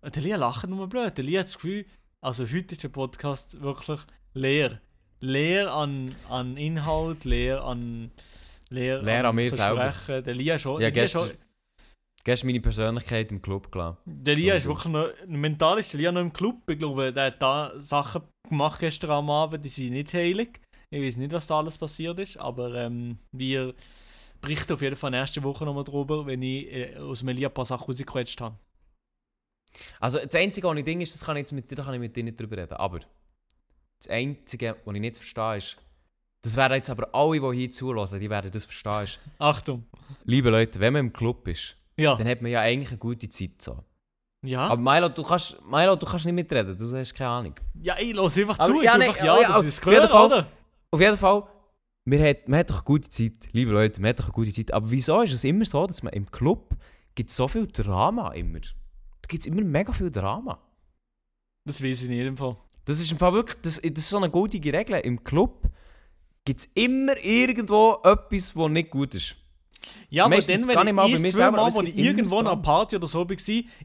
Und 0.00 0.16
Der 0.16 0.22
Lia 0.22 0.36
lacht 0.36 0.66
nur 0.66 0.88
blöd. 0.88 1.16
Der 1.16 1.22
Lia 1.22 1.40
hat 1.40 1.46
das 1.46 1.54
Gefühl, 1.54 1.86
also 2.20 2.44
heute 2.44 2.72
ist 2.74 2.82
der 2.84 2.88
Podcast 2.88 3.60
wirklich 3.60 4.00
leer. 4.34 4.80
Leer 5.20 5.72
an, 5.72 6.14
an 6.28 6.56
Inhalt, 6.56 7.24
leer 7.24 7.62
an. 7.64 8.10
Leer, 8.70 9.02
Leer 9.02 9.24
an 9.28 9.34
mir 9.34 9.50
selber. 9.50 9.92
Versprechen. 9.92 10.24
Der 10.24 10.34
Lia 10.34 10.58
schon. 10.58 10.80
Ja, 10.80 10.88
Lia, 10.88 11.02
ist 11.04 11.12
gestern- 11.12 11.30
schon 12.38 12.46
meine 12.46 12.60
Persönlichkeit 12.60 13.32
im 13.32 13.42
Club 13.42 13.70
klar. 13.72 13.98
der 14.04 14.36
Lia 14.36 14.54
ist 14.54 14.64
So. 14.64 14.70
wirklich 14.70 14.92
noch. 14.92 15.08
Mental 15.26 15.78
ist 15.78 15.92
der 15.92 15.98
Lia 16.00 16.12
noch 16.12 16.20
im 16.20 16.32
Club. 16.32 16.56
Ich 16.70 16.78
glaube, 16.78 17.12
der 17.12 17.26
hat 17.26 17.42
da 17.42 17.72
Sachen 17.78 18.22
gemacht 18.48 18.78
gestern 18.80 19.10
am 19.10 19.30
Abend, 19.30 19.64
die 19.64 19.68
sind 19.68 19.90
nicht 19.90 20.14
heilig. 20.14 20.60
Ich 20.90 21.02
weiß 21.02 21.16
nicht, 21.18 21.32
was 21.32 21.46
da 21.46 21.58
alles 21.58 21.78
passiert 21.78 22.18
ist, 22.18 22.36
aber 22.36 22.74
ähm, 22.74 23.18
wir 23.32 23.74
berichten 24.40 24.72
auf 24.72 24.82
jeden 24.82 24.96
Fall 24.96 25.10
nächste 25.10 25.42
Woche 25.42 25.64
nochmal 25.64 25.84
drüber, 25.84 26.24
wenn 26.26 26.42
ich 26.42 26.72
äh, 26.72 26.96
aus 26.96 27.20
dem 27.20 27.28
Elia 27.28 27.48
ein 27.48 27.54
paar 27.54 27.64
Sachen 27.64 27.84
rausgequetscht 27.86 28.40
habe. 28.40 28.56
Also 30.00 30.18
das 30.18 30.34
Einzige, 30.34 30.66
was 30.68 30.76
ich 30.78 30.84
Ding 30.84 31.00
ist, 31.00 31.14
das 31.14 31.24
kann 31.24 31.36
ich 31.36 31.42
jetzt 31.42 31.52
mit 31.52 31.70
dir, 31.70 31.76
da 31.76 31.84
kann 31.84 31.94
ich 31.94 32.00
mit 32.00 32.14
dir 32.14 32.24
nicht 32.24 32.38
drüber 32.40 32.56
reden. 32.56 32.74
Aber 32.74 33.00
das 34.00 34.10
Einzige, 34.10 34.76
was 34.84 34.94
ich 34.94 35.00
nicht 35.00 35.16
verstehe, 35.16 35.56
ist, 35.58 35.76
das 36.42 36.56
werden 36.56 36.74
jetzt 36.74 36.90
aber 36.90 37.08
alle, 37.14 37.40
die 37.52 37.58
hier 37.58 37.70
zulassen, 37.70 38.18
die 38.20 38.30
werden 38.30 38.50
das 38.50 38.64
verstehen, 38.64 39.04
ist, 39.04 39.20
Achtung. 39.38 39.84
liebe 40.24 40.50
Leute, 40.50 40.80
wenn 40.80 40.92
man 40.94 41.06
im 41.06 41.12
Club 41.12 41.46
ist, 41.48 41.76
Ja. 41.96 42.14
dann 42.16 42.26
hat 42.26 42.40
man 42.42 42.50
ja 42.50 42.60
eigentlich 42.60 42.88
eine 42.90 42.98
gute 42.98 43.28
Zeit 43.28 43.60
so. 43.60 43.84
Ja. 44.42 44.68
Aber 44.68 44.80
Milo, 44.80 45.10
du 45.10 45.22
kannst, 45.22 45.58
Milo, 45.66 45.96
du 45.96 46.06
kannst 46.06 46.24
nicht 46.24 46.34
mitreden, 46.34 46.78
du 46.78 46.96
hast 46.96 47.14
keine 47.14 47.28
Ahnung. 47.30 47.54
Ja, 47.74 47.98
ich 47.98 48.14
lass 48.14 48.38
einfach 48.38 48.58
Aber 48.58 48.68
zu. 48.74 48.82
ja, 48.82 48.92
ich 48.94 48.98
nein, 48.98 49.08
einfach 49.10 49.22
ja, 49.24 49.36
ja, 49.38 49.48
dass 49.48 49.56
auf 49.58 49.64
das 49.66 49.76
jeden 49.84 49.90
höre, 50.00 50.08
Fall. 50.08 50.26
oder? 50.26 50.48
Auf 50.92 51.00
jeden 51.00 51.16
Fall, 51.18 51.42
man 52.06 52.22
hat, 52.22 52.48
man 52.48 52.58
hat 52.60 52.70
doch 52.70 52.76
eine 52.76 52.84
gute 52.84 53.10
Zeit, 53.10 53.32
liebe 53.52 53.70
Leute, 53.70 54.00
man 54.00 54.08
hat 54.08 54.18
doch 54.20 54.24
eine 54.24 54.32
gute 54.32 54.50
Zeit. 54.52 54.72
Aber 54.72 54.90
wieso 54.90 55.20
ist 55.20 55.34
es 55.34 55.44
immer 55.44 55.66
so, 55.66 55.86
dass 55.86 56.02
man 56.02 56.14
im 56.14 56.30
Club 56.30 56.74
gibt 57.14 57.30
so 57.30 57.46
viel 57.48 57.66
Drama 57.66 58.32
immer? 58.32 58.60
Da 58.60 58.68
gibt 59.30 59.42
es 59.42 59.46
immer 59.46 59.62
mega 59.62 59.92
viel 59.92 60.10
Drama. 60.10 60.58
Das 61.64 61.82
weiß 61.82 62.02
ich 62.02 62.08
nicht 62.08 62.26
im 62.26 62.36
Fall. 62.36 62.56
Das 62.84 63.00
ist 63.00 63.10
im 63.12 63.18
Fall 63.18 63.32
wirklich, 63.32 63.58
das, 63.62 63.80
das 63.80 63.90
ist 64.04 64.10
so 64.10 64.16
eine 64.16 64.30
gültige 64.30 64.72
Regel. 64.72 64.98
Im 65.00 65.22
Club 65.22 65.70
gibt 66.44 66.60
es 66.60 66.66
immer 66.74 67.16
irgendwo 67.24 68.00
etwas, 68.02 68.56
was 68.56 68.70
nicht 68.70 68.90
gut 68.90 69.14
ist. 69.14 69.36
Ja, 70.10 70.26
aber 70.26 70.40
dann, 70.40 70.68
wenn 70.68 70.94
mal 70.94 71.08
ich 71.08 71.18
mir 71.20 71.28
zwei 71.28 71.38
selber, 71.38 71.52
Mal, 71.52 71.66
aber 71.66 71.74
wo 71.76 71.82
ich 71.82 71.96
irgendwo 71.96 72.40
an 72.40 72.48
einer. 72.48 72.56
Party 72.56 72.96
oder 72.96 73.06
so 73.06 73.28
war, 73.28 73.36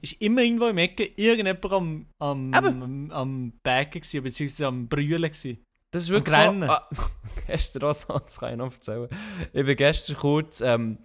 ist 0.02 0.22
immer 0.22 0.42
irgendwo 0.42 0.68
im 0.68 0.78
Ecke 0.78 1.06
irgendjemand 1.16 1.72
am, 1.72 2.06
am, 2.20 2.54
Eben. 2.54 2.84
am, 2.84 3.12
am 3.12 3.54
Backen 3.64 4.02
gewesen, 4.02 4.24
beziehungsweise 4.24 4.68
am 4.68 4.88
Brüllen 4.90 5.22
gewesen. 5.22 5.64
Das 5.92 6.04
ist 6.04 6.10
wirklich 6.10 6.36
rennen. 6.36 6.64
so. 6.64 6.70
Ah, 6.70 6.90
gestern 7.48 7.84
auch 7.84 7.94
so, 7.94 8.20
das 8.20 8.40
kann 8.40 8.52
ich 8.52 8.58
noch 8.58 8.74
erzählen. 8.74 9.08
Ich 9.54 9.66
bin 9.66 9.76
gestern 9.78 10.18
kurz, 10.18 10.60
ähm, 10.60 10.98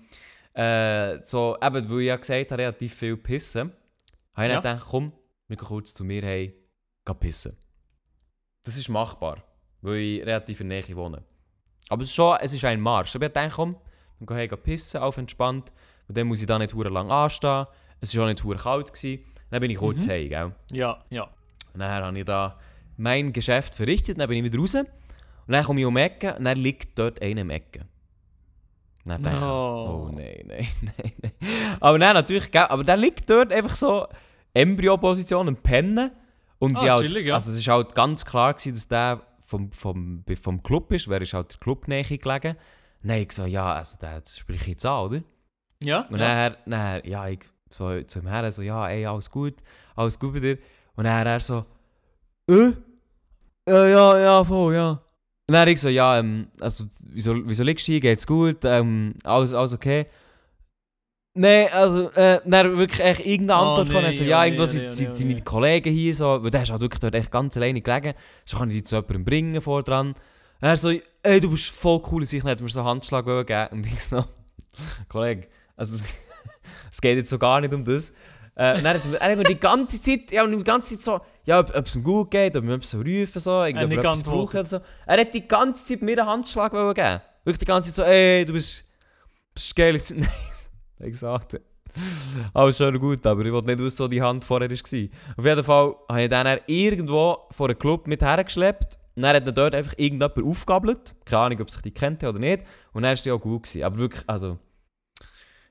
äh, 0.55 1.23
so, 1.23 1.57
eben, 1.63 1.91
weil 1.91 2.01
ich 2.01 2.07
ja 2.07 2.17
gesagt 2.17 2.51
habe, 2.51 2.63
relativ 2.63 2.95
viel 2.95 3.17
pissen, 3.17 3.73
habe 4.45 4.49
ich 4.49 4.55
Ja. 4.55 4.61
dann 4.61 4.77
gedacht, 4.77 4.91
komm, 4.91 5.13
wir 5.49 5.57
gehen 5.57 5.67
kurz 5.67 5.95
zu 5.95 6.05
mir 6.05 6.23
hey, 6.23 6.55
gehen 7.05 7.17
pissen. 7.19 7.57
Das 8.65 8.77
ist 8.77 8.89
machbar, 8.89 9.43
weil 9.81 9.97
ich 9.97 10.21
relativ 10.27 10.61
in 10.61 10.69
der 10.69 10.83
Nähe 10.83 10.97
wohne. 10.97 11.23
Aber 11.89 12.03
es 12.03 12.11
ist 12.11 12.15
schon, 12.15 12.37
es 12.41 12.53
ist 12.53 12.65
ein 12.65 12.81
Marsch. 12.81 13.15
Aber 13.17 13.27
ich 13.27 13.33
dachte, 13.33 13.53
komm, 13.55 13.77
wir 14.19 14.27
gehen 14.27 14.37
hey, 14.37 14.49
gehen 14.49 14.63
pissen, 14.63 15.01
auf 15.01 15.17
entspannt. 15.17 15.73
Und 16.09 16.17
dann 16.17 16.27
muss 16.27 16.41
ich 16.41 16.47
da 16.47 16.59
nicht 16.59 16.75
hure 16.75 16.89
lang 16.91 17.11
anstehen. 17.11 17.67
Es 18.01 18.17
war 18.17 18.25
auch 18.25 18.29
nicht 18.29 18.43
hure 18.45 18.57
kalt. 18.59 18.93
Gewesen. 18.93 19.25
Dann 19.51 19.61
bin 19.61 19.71
ich 19.71 19.79
kurz 19.79 20.05
Mhm. 20.05 20.11
hey, 20.11 20.29
gell. 20.29 20.55
Ja, 20.73 21.03
ja. 21.11 21.25
Und 21.73 21.81
dann 21.81 21.91
habe 22.05 22.19
ich 22.19 22.25
da 22.25 22.59
mein 22.97 23.33
Geschäft 23.33 23.75
verrichtet, 23.75 24.19
dann 24.21 24.29
bin 24.29 24.39
ich 24.39 24.53
wieder 24.53 24.59
raus. 24.61 24.75
Und 24.75 24.89
dann 25.49 25.65
komme 25.65 25.81
ich 25.81 25.87
um 25.87 25.95
die 25.95 26.01
Ecke 26.03 26.35
und 26.37 26.45
dann 26.45 26.59
liegt 26.59 26.99
dort 26.99 27.21
einer 27.23 27.41
im 27.41 27.51
Ecke. 27.51 27.81
Und 29.05 29.09
dann 29.13 29.23
denke 29.23 29.39
ich, 29.39 29.45
No. 29.45 30.07
oh 30.09 30.13
nein, 30.13 30.45
nein, 30.47 30.69
nein, 30.83 31.13
nein. 31.23 31.33
Aber 31.81 31.99
dann 31.99 32.15
natürlich, 32.15 32.51
gell, 32.53 32.67
aber 32.69 32.85
der 32.85 32.97
liegt 32.97 33.29
dort 33.31 33.53
einfach 33.53 33.75
so 33.75 34.07
Embryo-Position 34.55 35.49
und 35.49 35.63
pennen. 35.63 36.11
Und 36.59 36.77
Ah, 36.77 36.81
die 36.81 36.91
halt, 36.91 37.07
chillig, 37.07 37.27
ja. 37.27 37.35
also 37.35 37.53
es 37.53 37.67
war 37.67 37.77
halt 37.77 37.95
ganz 37.95 38.25
klar, 38.25 38.53
gewesen, 38.53 38.75
dass 38.75 38.89
der 38.89 39.23
vom, 39.41 39.73
vom, 39.73 40.25
vom 40.41 40.63
Club 40.63 40.93
ist, 40.93 41.09
wer 41.09 41.21
ist 41.21 41.33
halt 41.33 41.53
der 41.53 41.59
Club 41.59 41.89
näher 41.89 42.05
gelegen. 42.05 42.57
Habe 43.03 43.19
ich 43.19 43.29
gesagt, 43.29 43.49
ja, 43.49 43.75
also 43.75 43.97
das 43.99 44.39
sprich 44.39 44.61
ich 44.61 44.67
jetzt 44.69 44.87
an, 44.87 45.07
oder? 45.07 45.23
Ja? 45.83 46.07
Und 46.11 46.19
ja. 46.21 46.51
dann, 46.51 46.57
dann, 46.67 47.03
ja, 47.05 47.27
ich 47.29 47.41
so 47.73 48.03
zu 48.03 48.19
ihm 48.19 48.27
her, 48.27 48.51
so, 48.53 48.63
ja, 48.63 48.89
ey, 48.89 49.07
alles 49.07 49.31
gut, 49.31 49.55
alles 49.97 50.19
gut 50.19 50.35
bei 50.35 50.41
dir. 50.41 50.59
Und 50.97 51.05
dann 51.05 51.27
er 51.27 51.41
so, 51.41 51.65
äh? 52.49 52.73
Ja, 53.69 53.87
ja, 53.87 54.19
ja, 54.19 54.45
voll, 54.45 54.75
ja. 54.75 54.91
Und 55.47 55.55
dann 55.55 55.69
ich 55.69 55.81
so, 55.81 55.89
ja, 55.89 56.19
ähm, 56.19 56.49
also, 56.61 56.85
wieso, 57.01 57.35
wieso 57.49 57.63
liegst 57.63 57.89
du 57.89 57.93
hier, 57.93 58.01
geht's 58.01 58.27
gut, 58.27 58.65
ähm, 58.65 59.15
alles, 59.25 59.55
alles 59.55 59.75
okay? 59.75 60.07
Nein, 61.33 61.69
also, 61.73 62.11
äh, 62.11 62.41
dann 62.45 62.77
wirklich 62.77 63.01
echt 63.01 63.25
irgendeine 63.25 63.61
Oh, 63.61 63.65
Antwort 63.65 63.89
nee, 63.89 63.95
kommen. 63.95 64.13
So, 64.13 64.25
oh, 64.25 64.27
ja, 64.27 64.41
oh, 64.41 64.67
sind, 64.67 64.83
nee, 64.83 64.89
oh, 64.89 64.91
sind 64.91 65.11
oh, 65.11 65.13
seine 65.13 65.35
nee. 65.35 65.41
Kollegen 65.43 65.93
hier, 65.93 66.15
so, 66.15 66.43
weil 66.43 66.51
der 66.51 66.63
ist 66.63 66.71
halt 66.71 66.81
wirklich 66.81 66.99
dort 66.99 67.15
echt 67.15 67.31
ganz 67.31 67.57
alleine 67.57 67.81
gelegen. 67.81 68.15
So 68.45 68.59
kann 68.59 68.69
ich 68.71 68.77
die 68.77 68.83
zu 68.83 68.97
jemandem 68.97 69.25
bringen, 69.25 69.61
vor 69.61 69.85
dran. 69.85 70.15
Er 70.61 70.77
so, 70.77 70.93
ey, 71.23 71.41
du 71.41 71.51
bist 71.51 71.71
voll 71.71 72.03
cool, 72.11 72.25
ich 72.25 72.33
hätte 72.33 72.63
mir 72.63 72.69
so 72.69 72.81
einen 72.81 72.89
Handschlag 72.89 73.25
geben 73.25 73.69
Und 73.71 73.87
ich 73.87 74.03
so, 74.03 74.25
Kollege, 75.09 75.47
also, 75.77 75.99
es 76.91 77.01
geht 77.01 77.17
jetzt 77.17 77.31
so 77.31 77.39
gar 77.39 77.61
nicht 77.61 77.73
um 77.73 77.85
das. 77.85 78.13
Äh, 78.57 78.77
und 78.77 78.85
dann 78.85 78.97
hat 78.97 79.03
er, 79.21 79.37
mir 79.37 79.45
die 79.45 79.59
ganze 79.59 80.03
Zeit, 80.03 80.33
ja, 80.33 80.43
und 80.43 80.51
die 80.51 80.65
ganze 80.65 80.97
Zeit 80.97 81.03
so, 81.03 81.21
ja, 81.45 81.61
ob, 81.61 81.75
ob 81.75 81.87
es 81.87 81.95
ihm 81.95 82.03
gut 82.03 82.33
geht, 82.33 82.57
ob 82.57 82.65
wir 82.65 82.75
etwas 82.75 82.95
rufen 82.95 83.41
so, 83.41 83.63
irgendwie, 83.63 83.99
ob 83.99 84.05
er 84.05 84.37
oder 84.37 84.67
so. 84.67 84.81
Er 85.07 85.21
hat 85.21 85.33
die 85.33 85.47
ganze 85.47 85.85
Zeit 85.85 86.03
mir 86.03 86.19
einen 86.19 86.27
Handschlag 86.27 86.73
wollen 86.73 86.93
geben. 86.93 87.21
Wirklich 87.45 87.61
die 87.61 87.67
ganze 87.67 87.89
Zeit 87.93 87.97
so, 87.97 88.03
ey, 88.03 88.45
du 88.45 88.53
bist, 88.53 88.85
bist 89.55 89.77
geil. 89.77 89.97
Nein, 90.15 90.29
ich 91.07 91.13
gesagt. 91.13 91.61
Alles 92.55 92.77
schön 92.77 92.95
und 92.95 93.01
gut, 93.01 93.27
aber 93.27 93.45
ich 93.45 93.53
wollte 93.53 93.67
nicht 93.69 93.81
wissen, 93.81 94.05
wo 94.05 94.09
die 94.09 94.23
Hand 94.23 94.45
vorher 94.45 94.71
war. 94.71 94.77
Auf 94.77 95.45
jeden 95.45 95.65
Fall 95.65 95.97
habe 96.09 96.23
ich 96.23 96.31
dann 96.31 96.61
irgendwo 96.67 97.49
vor 97.51 97.69
einem 97.69 97.79
Club 97.79 98.07
mit 98.07 98.23
hergeschleppt. 98.23 98.99
Und 99.17 99.23
dann 99.25 99.37
hat 99.37 99.45
er 99.45 99.53
dort 99.53 99.75
einfach 99.75 99.95
irgendjemand 99.97 100.39
aufgabelt. 100.39 101.17
Keine 101.25 101.43
Ahnung, 101.43 101.61
ob 101.61 101.71
sich 101.71 101.83
die 101.83 101.91
kennt 101.91 102.23
oder 102.23 102.39
nicht. 102.39 102.63
Und 102.93 103.03
dann 103.03 103.17
war 103.17 103.23
die 103.23 103.31
auch 103.33 103.41
gut. 103.41 103.65
Gewesen. 103.65 103.83
Aber 103.83 103.97
wirklich, 103.99 104.23
also... 104.29 104.59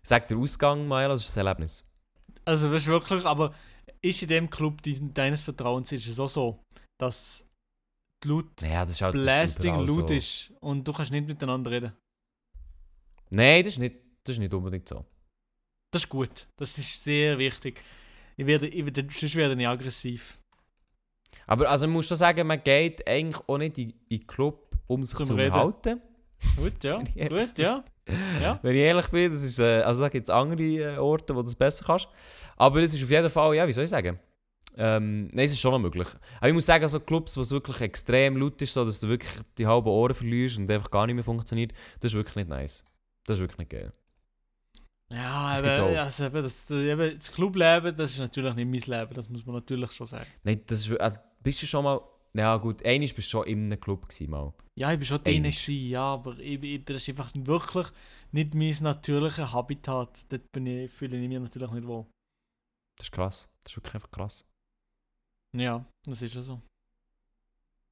Ich 0.02 0.08
sag 0.08 0.28
der 0.28 0.38
Ausgang, 0.38 0.88
Maelo, 0.88 1.14
das 1.14 1.28
ist 1.28 1.38
ein 1.38 1.46
Erlebnis. 1.46 1.84
Also, 2.46 2.72
weißt 2.72 2.88
du 2.88 2.92
wirklich, 2.92 3.26
aber 3.26 3.54
ist 4.02 4.22
in 4.22 4.30
dem 4.30 4.50
Club 4.50 4.82
dein- 4.82 5.14
deines 5.14 5.42
Vertrauens 5.42 5.92
ist 5.92 6.08
es 6.08 6.20
auch 6.20 6.30
so, 6.30 6.64
dass 6.98 7.46
die 8.24 8.30
Laut 8.30 8.62
Naja, 8.62 8.86
das 8.86 8.92
ist 8.92 9.02
halt... 9.02 9.16
das 9.16 9.22
ist 9.22 9.26
blasting 9.26 9.76
laut 9.86 10.10
so. 10.10 10.14
ist 10.14 10.54
und 10.62 10.88
du 10.88 10.94
kannst 10.94 11.12
nicht 11.12 11.28
miteinander 11.28 11.70
reden. 11.72 11.94
Nein, 13.30 13.64
das 13.64 13.74
ist, 13.74 13.80
nicht, 13.80 13.98
das 14.24 14.36
ist 14.36 14.40
nicht 14.40 14.54
unbedingt 14.54 14.88
so. 14.88 15.06
Das 15.92 16.04
ist 16.04 16.10
gut. 16.10 16.48
Das 16.58 16.78
ist 16.78 17.04
sehr 17.04 17.38
wichtig. 17.38 17.82
Ich 18.38 18.46
werde, 18.46 18.68
ich 18.68 18.86
werde, 18.86 19.06
sonst 19.10 19.36
werde 19.36 19.60
ich 19.60 19.68
aggressiv. 19.68 20.40
Aber 21.48 21.70
also 21.70 21.88
muss 21.88 22.08
schon 22.08 22.18
sagen, 22.18 22.46
man 22.48 22.64
geht 22.64 23.08
eigentlich 23.08 23.42
auch 23.48 23.58
nicht 23.58 23.78
in, 23.78 23.90
in 24.08 24.20
den 24.20 24.28
Club, 24.28 24.72
um 24.88 25.04
sich 25.04 25.18
Zum 25.18 25.26
zu 25.26 25.34
Reden. 25.34 25.52
unterhalten. 25.52 26.02
Gut, 26.56 26.84
ja. 26.84 27.04
Ja. 27.16 27.28
Gut, 27.28 27.58
ja. 27.58 27.84
Ja. 28.42 28.60
Wenn 28.62 28.76
ich 28.76 28.82
ehrlich 28.82 29.08
bin, 29.08 29.32
das 29.32 29.44
ist, 29.44 29.60
äh, 29.60 29.82
also 29.82 30.02
da 30.02 30.10
gibt 30.10 30.26
es 30.26 30.30
andere 30.30 30.64
äh, 30.64 30.98
Orte, 30.98 31.36
wo 31.36 31.40
du 31.40 31.46
das 31.46 31.56
besser 31.56 31.86
kannst. 31.86 32.08
Aber 32.56 32.80
es 32.82 32.94
ist 32.94 33.04
auf 33.04 33.10
jeden 33.10 33.30
Fall, 33.30 33.56
ja, 33.56 33.68
wie 33.68 33.74
soll 33.74 33.84
ich 33.84 33.90
sagen? 33.90 34.20
Ähm, 34.78 35.28
nein, 35.34 35.46
es 35.46 35.52
ist 35.52 35.60
schon 35.60 35.72
noch 35.72 35.80
möglich. 35.80 36.08
Aber 36.38 36.48
ich 36.48 36.54
muss 36.54 36.66
sagen, 36.66 36.88
so 36.88 37.00
Clubs, 37.00 37.36
wo 37.38 37.42
es 37.42 37.52
wirklich 37.52 37.82
extrem 37.82 38.38
laut 38.38 38.62
ist, 38.62 38.74
so 38.74 38.86
dass 38.86 39.00
du 39.00 39.10
wirklich 39.10 39.32
die 39.58 39.68
halben 39.68 39.90
Ohren 39.90 40.14
verlierst 40.14 40.58
und 40.58 40.72
einfach 40.72 40.90
gar 40.90 41.06
nicht 41.06 41.16
mehr 41.16 41.24
funktioniert, 41.24 41.74
das 42.00 42.14
ist 42.14 42.16
wirklich 42.16 42.36
nicht 42.36 42.50
nice. 42.50 42.84
Das 43.26 43.36
ist 43.36 43.42
wirklich 43.42 43.60
nicht 43.60 43.72
geil. 43.72 43.92
Ja, 45.12 45.60
Das 45.60 45.80
auch. 45.80 45.88
also, 45.98 46.26
eben, 46.26 46.44
das, 46.44 46.70
eben, 46.70 47.18
das 47.18 47.32
Clubleben, 47.32 47.96
das 47.96 48.12
ist 48.12 48.20
natürlich 48.20 48.54
nicht 48.56 48.88
mein 48.88 49.00
Leben, 49.00 49.14
das 49.14 49.28
muss 49.28 49.46
man 49.46 49.56
natürlich 49.56 49.92
schon 49.92 50.06
sagen. 50.06 50.26
Nein, 50.44 50.62
das 50.68 50.82
ist, 50.86 50.92
äh, 50.92 51.12
bist 51.42 51.62
du 51.64 51.66
schon 51.66 51.84
mal, 51.84 52.00
ja 52.34 52.56
gut, 52.58 52.86
einmal 52.86 53.08
bist 53.08 53.18
du 53.18 53.22
schon 53.24 53.48
in 53.48 53.66
einem 53.66 53.80
Club 53.80 54.08
gewesen 54.08 54.30
mal. 54.30 54.54
Ja, 54.78 54.94
ich 54.94 55.00
war 55.00 55.06
schon 55.06 55.24
drin, 55.24 55.44
gewesen, 55.44 55.90
ja, 55.90 56.04
aber 56.14 56.38
ich, 56.38 56.62
ich, 56.62 56.86
das 56.86 56.98
ist 57.02 57.10
einfach 57.10 57.32
wirklich 57.34 57.88
nicht 58.32 58.54
mein 58.54 58.76
natürliches 58.82 59.52
Habitat. 59.52 60.26
Dort 60.30 60.52
bin 60.52 60.68
ich, 60.68 60.92
fühle 60.92 61.18
ich 61.18 61.28
mich 61.28 61.40
natürlich 61.40 61.72
nicht 61.72 61.88
wohl. 61.88 62.06
Das 62.98 63.08
ist 63.08 63.12
krass. 63.12 63.50
Das 63.64 63.74
ist 63.74 63.78
wirklich 63.78 63.96
einfach 63.96 64.12
krass. 64.12 64.46
Ja, 65.58 65.84
das 66.08 66.22
ist 66.22 66.36
ja 66.36 66.42
so. 66.44 66.62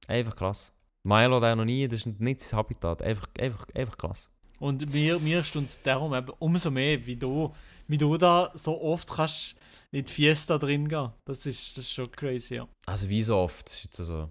Einfach 0.06 0.36
krass. 0.36 0.72
Milo 1.04 1.40
der 1.40 1.56
noch 1.56 1.64
nie, 1.64 1.88
das 1.88 2.06
ist 2.06 2.20
nicht 2.20 2.40
sein 2.40 2.58
Habitat. 2.58 3.02
Einfach, 3.02 3.28
einfach, 3.38 3.66
einfach 3.74 3.98
krass. 3.98 4.30
Und 4.58 4.92
mir, 4.92 5.18
mir 5.20 5.40
ist 5.40 5.54
uns 5.56 5.80
darum 5.82 6.14
eben 6.14 6.30
umso 6.38 6.70
mehr, 6.70 7.04
wie 7.06 7.16
du, 7.16 7.52
wie 7.86 7.98
du 7.98 8.16
da 8.16 8.50
so 8.54 8.80
oft 8.80 9.08
kannst 9.10 9.54
in 9.92 10.04
die 10.04 10.12
Fiesta 10.12 10.58
drin 10.58 10.88
gehen. 10.88 11.10
Das 11.24 11.46
ist, 11.46 11.76
das 11.78 11.84
ist 11.84 11.92
schon 11.92 12.10
crazy, 12.10 12.56
ja. 12.56 12.68
Also 12.86 13.08
wie 13.08 13.22
so 13.22 13.36
oft, 13.36 13.66
das 13.66 13.74
ist 13.76 13.84
jetzt 13.84 13.96
so. 13.98 14.28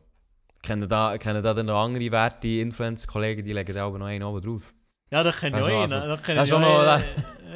Kennen 0.62 0.88
da, 0.90 1.18
kennen 1.18 1.42
da 1.42 1.54
dann 1.54 1.68
noch 1.68 1.82
andere 1.82 2.12
Werte, 2.12 2.48
Influencer-Kollegen, 2.48 3.46
die 3.46 3.54
legen 3.54 3.74
da 3.74 3.86
aber 3.86 3.98
noch 4.00 4.08
einen 4.08 4.24
oben 4.24 4.42
drauf. 4.42 4.74
Ja, 5.10 5.24
das 5.24 5.38
kenne 5.38 5.60
ich 5.62 5.66
Also, 5.66 5.76
auch 5.78 5.82
also, 5.82 6.56
einen. 6.58 6.86
Das 6.86 7.04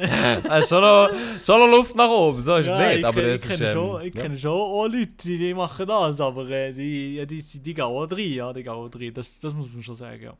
ist 0.64 0.72
auch 0.72 0.80
schon 0.80 0.80
noch- 0.82 1.10
schon 1.44 1.60
noch, 1.60 1.76
Luft 1.76 1.94
nach 1.96 2.08
oben, 2.08 2.42
so 2.42 2.56
ist 2.56 2.66
Ja, 2.68 2.80
es 2.80 2.88
nicht. 2.88 2.98
ich 3.00 3.06
aber 3.06 3.20
ich 3.24 3.34
ist, 3.34 3.48
kenne 3.48 3.66
ähm, 3.66 3.72
schon, 3.72 4.02
ich 4.02 4.14
ja. 4.14 4.22
kenne 4.22 4.38
schon 4.38 4.50
auch 4.52 4.86
Leute, 4.86 5.06
die, 5.24 5.52
machen 5.54 5.86
das, 5.86 6.20
aber 6.20 6.48
äh, 6.48 6.72
die, 6.72 7.26
die, 7.26 7.42
die, 7.42 7.60
die 7.60 7.74
gehen 7.74 7.84
auch 7.84 8.10
rein, 8.10 8.18
ja, 8.32 8.52
die 8.54 8.62
gehen 8.62 8.72
auch 8.72 8.88
rein. 8.94 9.12
Das, 9.12 9.38
das 9.38 9.54
muss 9.54 9.70
man 9.70 9.82
schon 9.82 9.94
sagen, 9.94 10.22
ja. 10.22 10.36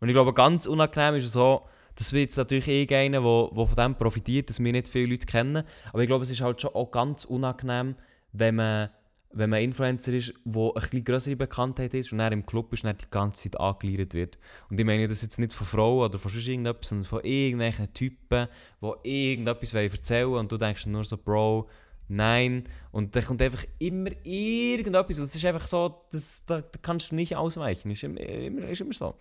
Und 0.00 0.08
ich 0.08 0.14
glaube, 0.14 0.32
ganz 0.34 0.66
unangenehm 0.66 1.16
ist 1.16 1.26
es 1.26 1.32
so, 1.32 1.62
das 1.98 2.12
wird 2.12 2.26
jetzt 2.26 2.36
natürlich 2.36 2.68
eh 2.68 2.86
einer, 2.94 3.20
der, 3.20 3.50
der 3.56 3.66
von 3.66 3.76
dem 3.76 3.94
profitiert, 3.96 4.48
dass 4.48 4.62
wir 4.62 4.70
nicht 4.70 4.86
viele 4.86 5.10
Leute 5.12 5.26
kennen. 5.26 5.64
Aber 5.92 6.00
ich 6.00 6.06
glaube, 6.06 6.22
es 6.22 6.30
ist 6.30 6.40
halt 6.40 6.60
schon 6.60 6.74
auch 6.74 6.92
ganz 6.92 7.24
unangenehm, 7.24 7.96
wenn 8.32 8.54
man, 8.54 8.90
wenn 9.32 9.50
man 9.50 9.60
Influencer 9.60 10.12
ist, 10.12 10.32
der 10.44 10.62
eine 10.62 10.72
bisschen 10.74 11.04
größere 11.04 11.36
Bekanntheit 11.36 11.94
ist 11.94 12.12
und 12.12 12.20
er 12.20 12.30
im 12.30 12.46
Club 12.46 12.72
ist 12.72 12.84
und 12.84 12.88
dann 12.88 12.98
die 12.98 13.10
ganze 13.10 13.50
Zeit 13.50 13.60
angeleiert 13.60 14.14
wird. 14.14 14.38
Und 14.70 14.78
ich 14.78 14.86
meine 14.86 15.08
das 15.08 15.22
jetzt 15.22 15.40
nicht 15.40 15.52
von 15.52 15.66
Frauen 15.66 16.04
oder 16.04 16.20
von 16.20 16.30
sonst 16.30 16.46
irgendetwas, 16.46 16.88
sondern 16.88 17.04
von 17.04 17.24
irgendwelchen 17.24 17.92
Typen, 17.92 18.46
die 18.80 19.30
irgendetwas 19.30 19.74
erzählen 19.74 20.30
wollen 20.30 20.40
und 20.40 20.52
du 20.52 20.56
denkst 20.56 20.86
nur 20.86 21.02
so, 21.02 21.18
Bro, 21.18 21.68
nein. 22.06 22.62
Und 22.92 23.16
dann 23.16 23.24
kommt 23.24 23.42
einfach 23.42 23.64
immer 23.80 24.10
irgendetwas. 24.22 25.18
Und 25.18 25.24
es 25.24 25.34
ist 25.34 25.44
einfach 25.44 25.66
so, 25.66 26.04
das, 26.12 26.44
da, 26.46 26.60
da 26.60 26.78
kannst 26.80 27.10
du 27.10 27.16
nicht 27.16 27.34
ausweichen. 27.34 27.90
Ist 27.90 28.04
immer, 28.04 28.20
ist 28.20 28.80
immer 28.80 28.94
so. 28.94 29.16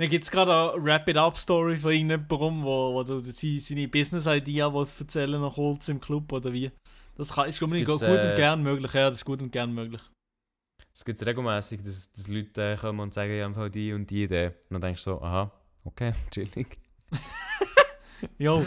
Dann 0.00 0.08
gibt 0.08 0.24
es 0.24 0.30
gerade 0.30 0.72
eine 0.72 0.82
Wrap-It-Up-Story 0.82 1.76
von 1.76 1.90
irgendjemandem, 1.90 2.62
wo, 2.64 3.04
sie- 3.32 3.60
seine 3.60 3.86
Business-Idea 3.86 4.72
was 4.72 4.98
erzählen 4.98 5.38
nach 5.38 5.58
Holz 5.58 5.90
im 5.90 6.00
Club 6.00 6.32
oder 6.32 6.50
wie. 6.54 6.70
Das 7.18 7.34
kann, 7.34 7.50
ist, 7.50 7.60
Das 7.60 7.68
gut 7.68 7.78
gibt's, 7.78 8.00
und 8.02 8.08
äh, 8.08 8.32
gern 8.34 8.62
möglich. 8.62 8.94
Ja, 8.94 9.10
das 9.10 9.16
ist 9.16 9.26
gut 9.26 9.42
und 9.42 9.52
gern 9.52 9.74
möglich. 9.74 10.00
Es 10.94 11.04
gibt 11.04 11.24
regelmäßig, 11.26 11.82
dass, 11.82 12.10
dass 12.12 12.28
Leute 12.28 12.62
äh, 12.72 12.76
kommen 12.78 13.00
und 13.00 13.12
sagen, 13.12 13.30
ich 13.30 13.42
habe 13.42 13.70
die 13.70 13.92
und 13.92 14.08
die 14.08 14.24
Idee. 14.24 14.46
Und 14.46 14.54
dann 14.70 14.80
denkst 14.80 15.04
du 15.04 15.10
so, 15.10 15.20
aha, 15.20 15.52
okay, 15.84 16.14
chillig. 16.30 16.78
Jo, 18.38 18.64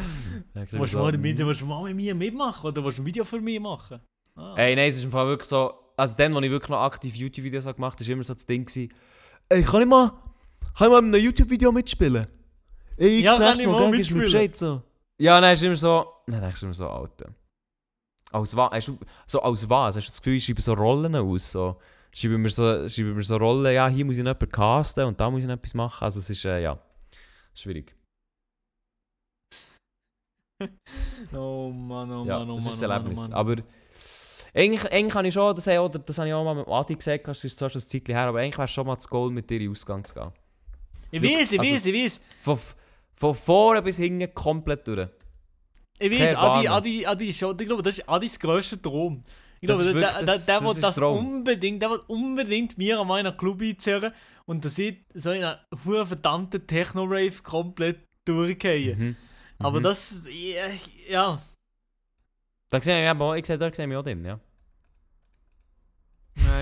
willst 0.53 0.93
du 0.93 0.97
mal, 0.99 1.17
mit, 1.17 1.37
willst 1.39 1.61
du 1.61 1.65
mal 1.65 1.83
mit 1.83 1.95
mir 1.95 2.13
mitmachen 2.13 2.67
oder 2.67 2.83
willst 2.83 2.99
du 2.99 3.01
ein 3.01 3.05
Video 3.07 3.23
für 3.23 3.41
mich 3.41 3.59
machen? 3.59 3.99
Ah. 4.35 4.53
Ey, 4.55 4.75
nein, 4.75 4.89
es 4.89 4.97
ist 4.97 5.03
im 5.05 5.11
Fall 5.11 5.25
wirklich 5.27 5.49
so, 5.49 5.73
also 5.97 6.15
dann, 6.15 6.35
als 6.35 6.45
ich 6.45 6.51
wirklich 6.51 6.69
noch 6.69 6.81
aktiv 6.81 7.15
YouTube-Videos 7.15 7.65
gemacht 7.65 7.99
habe, 7.99 8.07
war 8.07 8.13
immer 8.13 8.23
so 8.23 8.33
das 8.35 8.45
Ding, 8.45 8.65
gewesen, 8.65 8.91
ey, 9.49 9.63
kann 9.63 9.81
ich 9.81 9.87
mal, 9.87 10.11
kann 10.77 10.87
ich 10.87 10.91
mal 10.91 10.99
in 10.99 11.05
einem 11.13 11.23
YouTube-Video 11.23 11.71
mitspielen? 11.71 12.27
Ey, 12.97 13.21
Ja, 13.21 13.37
das 13.37 13.51
kann 13.51 13.59
ich 13.59 13.67
Mal, 13.67 13.89
mitspielen. 13.91 14.23
Bescheid, 14.23 14.55
so. 14.57 14.81
Ja, 15.17 15.39
dann 15.41 15.53
ist 15.53 15.63
immer 15.63 15.75
so, 15.75 16.05
dann 16.27 16.41
denkst 16.41 16.59
du 16.59 16.65
immer 16.67 16.73
so, 16.73 16.87
Alter. 16.89 17.33
Als 18.31 18.55
was, 18.55 18.71
hast 18.71 18.87
du, 18.87 18.97
so 19.27 19.41
als 19.41 19.69
was? 19.69 19.95
Hast 19.95 20.07
du 20.07 20.11
das 20.11 20.17
Gefühl, 20.21 20.35
ich 20.37 20.45
schreibe 20.45 20.61
so 20.61 20.73
Rollen 20.73 21.15
aus, 21.15 21.51
so, 21.51 21.79
schreibe 22.11 22.37
mir 22.39 22.49
so, 22.49 22.87
schreibe 22.89 23.13
mir 23.13 23.21
so 23.23 23.37
Rollen, 23.37 23.73
ja, 23.73 23.87
hier 23.87 24.05
muss 24.05 24.17
ich 24.17 24.23
noch 24.23 24.29
jemanden 24.33 24.49
casten 24.51 25.05
und 25.05 25.19
da 25.19 25.29
muss 25.29 25.41
ich 25.41 25.45
noch 25.47 25.53
etwas 25.53 25.73
machen, 25.75 26.03
also 26.03 26.19
es 26.19 26.29
ist, 26.31 26.43
äh, 26.45 26.61
ja, 26.63 26.79
schwierig. 27.53 27.95
Oh 31.35 31.69
Mann, 31.71 32.11
oh 32.11 32.25
ja, 32.25 32.39
Mann, 32.39 32.49
oh 32.51 32.55
Mann. 32.55 32.63
das 32.63 32.73
ist 32.73 32.81
oh 32.81 32.85
ein 32.85 32.89
Mann, 32.89 32.97
Erlebnis. 33.01 33.19
oh 33.19 33.21
Mann. 33.23 33.33
Aber 33.33 33.55
eigentlich, 34.55 34.91
eigentlich 34.91 35.15
habe 35.15 35.27
ich 35.27 35.33
schon, 35.33 35.55
das, 35.55 35.67
habe 35.67 35.73
ich 35.73 35.79
auch- 35.79 35.89
das 36.05 36.17
habe 36.17 36.27
ich 36.27 36.33
auch 36.33 36.43
mal 36.43 36.55
mit 36.55 36.67
Adi 36.67 36.95
gesagt, 36.95 37.27
das 37.27 37.43
ist 37.43 37.57
zwar 37.57 37.69
schon 37.69 37.81
ein 37.81 37.87
Zeitchen 37.87 38.15
her, 38.15 38.27
aber 38.27 38.39
eigentlich 38.39 38.57
wäre 38.57 38.67
schon 38.67 38.87
mal 38.87 38.95
das 38.95 39.07
Goal, 39.07 39.29
mit 39.31 39.49
dir 39.49 39.55
in 39.57 39.61
den 39.63 39.71
Ausgang 39.71 40.03
zu 40.05 40.13
gehen. 40.13 40.31
Ich 41.13 41.21
weiß, 41.21 41.51
ich 41.51 41.59
also- 41.59 41.73
weiß, 41.73 41.85
ich 41.85 42.03
weiß. 42.05 42.21
Von, 42.41 42.59
von 43.13 43.35
vorne 43.35 43.81
bis 43.81 43.97
hinten 43.97 44.33
komplett 44.33 44.87
durch. 44.87 45.07
Ich 45.99 46.11
weiß, 46.19 46.35
Adi. 46.35 46.67
Adi, 46.67 47.05
Adi 47.05 47.29
ist 47.29 47.39
schon, 47.39 47.57
ich 47.59 47.67
glaube, 47.67 47.83
das 47.83 47.99
ist 47.99 48.09
Adis 48.09 48.39
grösster 48.39 48.81
Traum. 48.81 49.23
Ich 49.61 49.67
Das 49.67 49.77
glaube, 49.77 49.93
der, 49.93 50.01
wirklich- 50.09 50.17
der, 50.25 50.33
das- 50.35 50.45
der, 50.45 50.59
das 50.59 50.79
das 50.79 50.95
Traum. 50.95 51.17
unbedingt, 51.19 51.81
der 51.81 51.91
will 51.91 52.01
unbedingt 52.07 52.77
mir 52.77 52.99
an 52.99 53.07
meinen 53.07 53.37
Club 53.37 53.61
einziehen 53.61 54.11
und 54.45 54.65
da 54.65 54.69
sieht 54.69 55.05
so 55.13 55.31
in 55.31 55.43
einer 55.43 55.59
hohen 55.85 56.05
verdammten 56.05 56.65
Techno-Rave 56.67 57.41
komplett 57.43 57.99
durchgehen. 58.25 58.99
Mhm. 58.99 59.15
Aber 59.59 59.79
Mhm. 59.79 59.83
das, 59.83 60.23
ja, 60.29 60.65
ja. 61.09 61.41
Da 62.69 62.81
sehe 62.81 63.03
ich, 63.03 63.09
aber 63.09 63.37
ich 63.37 63.45
sehe, 63.45 63.57
da 63.57 63.71
sehe 63.71 63.87
ich 63.87 63.95
auch 63.95 64.03
drin, 64.03 64.25
ja. 64.25 64.39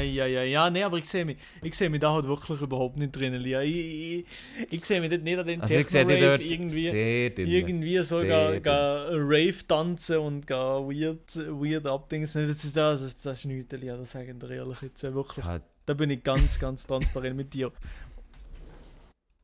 Ja, 0.02 0.26
ja, 0.26 0.44
ja, 0.44 0.70
nee, 0.70 0.84
aber 0.84 0.98
ich 0.98 1.10
sehe 1.10 1.26
mich, 1.26 1.38
ich 1.62 1.76
sehe 1.76 1.90
mich 1.90 2.00
da 2.00 2.14
halt 2.14 2.26
wirklich 2.28 2.62
überhaupt 2.62 2.98
nicht 2.98 3.12
drin, 3.16 3.34
Lia. 3.34 3.62
Ich, 3.62 3.76
ich, 3.76 4.26
ich 4.70 4.86
sehe 4.86 5.00
mich 5.02 5.10
dort 5.10 5.24
nicht 5.24 5.38
an 5.38 5.48
den 5.48 5.62
Also 5.62 5.74
ich 5.74 5.90
sehe 5.90 6.06
dich 6.06 6.16
Techno-Rave 6.18 6.38
dort 6.38 6.52
irgendwie. 6.52 7.56
irgendwie 7.56 8.04
so 8.04 8.20
ga, 8.22 8.60
ga 8.60 9.04
Rave 9.12 9.68
tanzen 9.68 10.18
und 10.18 10.48
ga 10.48 10.80
weird, 10.80 11.36
weird 11.36 11.86
abdings. 11.86 12.36
Nee, 12.36 12.48
Das 12.48 12.64
ist 12.64 12.76
das, 12.76 13.02
das, 13.02 13.22
das 13.22 13.40
ist 13.40 13.46
nichts, 13.46 13.74
Elia, 13.74 13.98
das 13.98 14.12
sagen 14.12 14.42
wir 14.42 14.50
ehrlich 14.50 14.82
jetzt 14.82 15.04
wirklich. 15.04 15.46
Ja, 15.46 15.62
Da 15.86 15.94
bin 15.94 16.10
ich 16.10 16.24
ganz, 16.24 16.60
ganz 16.60 16.86
transparent 16.86 17.36
mit 17.36 17.54
dir. 17.54 17.72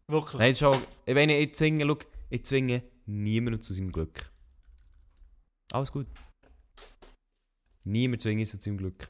Wirklich. 0.10 0.39
Nein, 0.39 0.52
ist 0.52 0.63
auch, 0.63 0.78
ich 1.06 1.54
zwinge, 1.56 1.86
schau, 1.86 1.98
ich 2.30 2.46
zwinge 2.46 2.82
niemanden 3.06 3.62
zu 3.62 3.74
seinem 3.74 3.91
Glück. 3.91 4.32
Alles 5.72 5.91
gut. 5.91 6.08
Niemand 7.84 8.22
zwingt 8.22 8.39
uns 8.39 8.52
zu 8.52 8.58
seinem 8.60 8.78
Glück. 8.78 9.10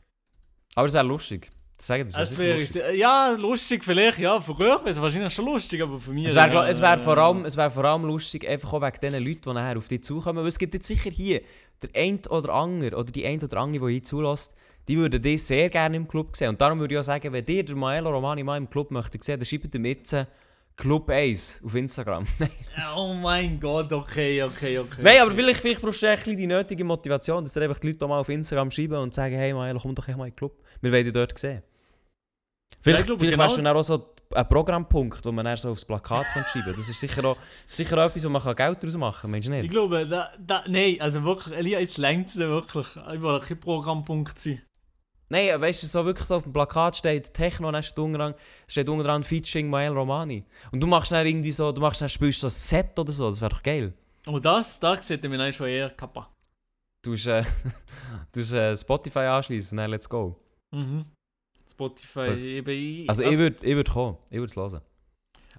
Aber 0.78 0.88
es 0.88 0.94
wäre 0.94 1.06
lustig. 1.08 1.50
Das 1.76 1.88
sagen 1.88 2.08
das 2.08 2.32
Es 2.32 2.38
wäre, 2.38 2.60
lustig. 2.60 2.82
ja, 2.94 3.36
lustig 3.38 3.84
vielleicht, 3.84 4.20
ja. 4.20 4.40
Für 4.40 4.52
euch 4.52 4.60
wäre 4.60 4.90
es 4.90 5.02
wahrscheinlich 5.02 5.34
schon 5.34 5.46
lustig, 5.46 5.82
aber 5.82 6.00
für 6.00 6.12
mich... 6.12 6.28
Es 6.28 6.36
wäre 6.36 6.70
es 6.70 6.80
wär 6.80 6.94
äh, 6.94 7.00
vor, 7.00 7.18
allem- 7.18 7.46
es 7.46 7.58
wär 7.58 7.72
vor 7.72 7.84
allem 7.86 8.06
lustig, 8.06 8.48
einfach 8.48 8.74
auch 8.74 8.82
wegen 8.82 9.00
diesen 9.02 9.26
Leuten, 9.26 9.42
die 9.42 9.54
nachher 9.54 9.78
auf 9.78 9.88
dich 9.88 10.04
zukommen. 10.04 10.38
Weil 10.40 10.48
es 10.50 10.60
gibt 10.60 10.76
jetzt 10.76 10.86
sicher 10.86 11.10
hier 11.10 11.42
der 11.82 11.90
ein 11.96 12.20
oder 12.30 12.54
andere 12.54 12.96
oder 12.96 13.12
die 13.12 13.26
ein 13.26 13.42
oder 13.44 13.58
andere, 13.58 13.88
die 13.88 13.94
hier 13.94 14.04
zulässt, 14.04 14.54
die 14.88 14.98
würden 14.98 15.20
dich 15.20 15.44
sehr 15.44 15.68
gerne 15.72 15.98
im 15.98 16.08
Club 16.08 16.36
sehen. 16.38 16.50
Und 16.50 16.62
darum 16.62 16.80
würde 16.80 16.94
ich 16.94 17.00
auch 17.00 17.04
sagen, 17.04 17.34
wenn 17.34 17.46
ihr 17.48 17.66
den 17.66 17.78
Maelo 17.80 18.12
Romani 18.12 18.44
mal 18.44 18.58
im 18.58 18.70
Club 18.70 18.92
möchtet 18.92 19.24
sehen, 19.24 19.40
dann 19.40 19.46
schreibt 19.46 19.74
ihm 19.74 19.86
jetzt 19.86 20.14
äh, 20.14 20.26
Club 20.78 21.10
1 21.10 21.62
auf 21.66 21.76
Instagram. 21.76 22.26
Oh 22.96 23.14
mein 23.16 23.60
Gott, 23.60 23.92
okay, 23.92 24.44
okay, 24.44 24.78
okay. 24.78 25.02
Nein, 25.02 25.20
aber 25.22 25.32
vielleicht, 25.32 25.60
vielleicht 25.62 25.82
brauchst 25.82 26.04
du 26.04 26.08
bisschen 26.16 26.38
die 26.38 26.46
nötige 26.48 26.84
Motivation, 26.84 27.44
dass 27.44 27.54
dir 27.54 27.64
einfach 27.64 27.80
die 27.80 27.88
Leute 27.88 28.06
auch 28.06 28.10
mal 28.10 28.20
auf 28.20 28.30
Instagram 28.30 28.70
schreiben 28.70 28.96
und 28.98 29.14
sagen, 29.14 29.36
hey 29.36 29.52
Maelo, 29.54 29.80
komm 29.80 29.96
doch 29.96 30.08
echt 30.08 30.16
mal 30.18 30.26
in 30.26 30.32
den 30.32 30.36
Club. 30.36 30.54
Wir 30.82 30.92
wollen 30.92 31.04
dich 31.04 31.14
dort 31.14 31.38
sehen. 31.38 31.64
Vielleicht, 32.82 33.02
ich 33.02 33.06
glaube, 33.08 33.20
vielleicht 33.20 33.34
genau- 33.38 33.56
du 33.56 33.62
dann 33.64 33.76
auch 33.78 33.84
so 33.84 34.14
ein 34.36 34.48
Programmpunkt, 34.48 35.26
wo 35.26 35.32
man 35.32 35.46
dann 35.46 35.58
so 35.58 35.72
aufs 35.72 35.86
Plakat 35.86 36.26
schreiben 36.36 36.64
kann. 36.66 36.76
Das 36.76 36.88
ist 36.90 37.00
sicher 37.00 37.26
auch, 37.26 37.38
sicher 37.68 37.98
auch 37.98 38.10
etwas, 38.10 38.24
wo 38.26 38.30
man 38.30 38.42
Geld 38.56 38.84
daraus 38.84 38.98
machen 38.98 39.22
kann, 39.22 39.32
meinst 39.32 39.48
du 39.48 39.54
Ich 39.54 39.62
nicht? 39.64 39.72
glaube, 39.72 40.06
da, 40.06 40.30
da, 40.40 40.64
nein, 40.68 40.98
also 41.00 41.24
wirklich, 41.24 41.58
Elia, 41.58 41.80
es 41.80 41.98
längt 41.98 42.36
wirklich. 42.36 42.88
Ich 43.14 43.22
will 43.22 43.40
kein 43.40 43.60
Programmpunkt 43.60 44.38
sein. 44.40 44.62
Nein, 45.30 45.60
weißt 45.60 45.84
du, 45.84 45.88
so 45.88 46.06
wirklich 46.06 46.26
so 46.28 46.36
auf 46.38 46.44
dem 46.44 46.54
Plakat 46.54 46.96
steht 46.98 47.34
Techno, 47.34 47.70
dann 47.72 47.84
steht 47.84 48.00
unten 48.00 48.18
dran, 48.18 48.34
steht 48.68 48.88
unten 48.88 49.04
dran 49.04 49.24
Featuring 49.24 49.70
Mael 49.70 49.92
Romani. 49.92 50.46
Und 50.72 50.80
du 50.80 50.88
machst 50.88 51.12
dann 51.12 51.26
irgendwie 51.26 51.52
so, 51.52 51.72
du 51.72 51.82
machst 51.82 52.02
dann, 52.02 52.08
spielst 52.10 52.40
so 52.40 52.48
ein 52.48 52.52
Set 52.52 52.98
oder 52.98 53.12
so, 53.12 53.30
das 53.30 53.42
wäre 53.42 53.50
doch 53.50 53.62
geil. 53.64 53.94
Und 54.26 54.46
das, 54.46 54.80
da 54.80 55.02
sieht 55.02 55.24
mir 55.24 55.40
eigentlich 55.40 55.56
schon 55.56 55.68
eher 55.68 55.90
kappa. 55.90 56.30
Du 57.04 57.12
musst, 57.12 57.28
äh, 57.28 57.44
du 58.32 58.40
musst 58.40 58.54
äh, 58.54 58.78
Spotify 58.78 59.20
anschließen, 59.20 59.78
dann 59.78 59.92
let's 59.92 60.08
go. 60.08 60.40
Mhm. 60.72 61.06
Spotify, 61.70 62.26
Das- 62.26 62.46
eben, 62.46 62.70
ich, 62.70 63.10
Also 63.10 63.24
ich 63.24 63.38
würde 63.38 63.58
ich 63.68 63.76
würd 63.76 63.90
kommen, 63.90 64.18
ich 64.30 64.38
würde 64.38 64.46
es 64.52 64.56
hören. 64.56 64.82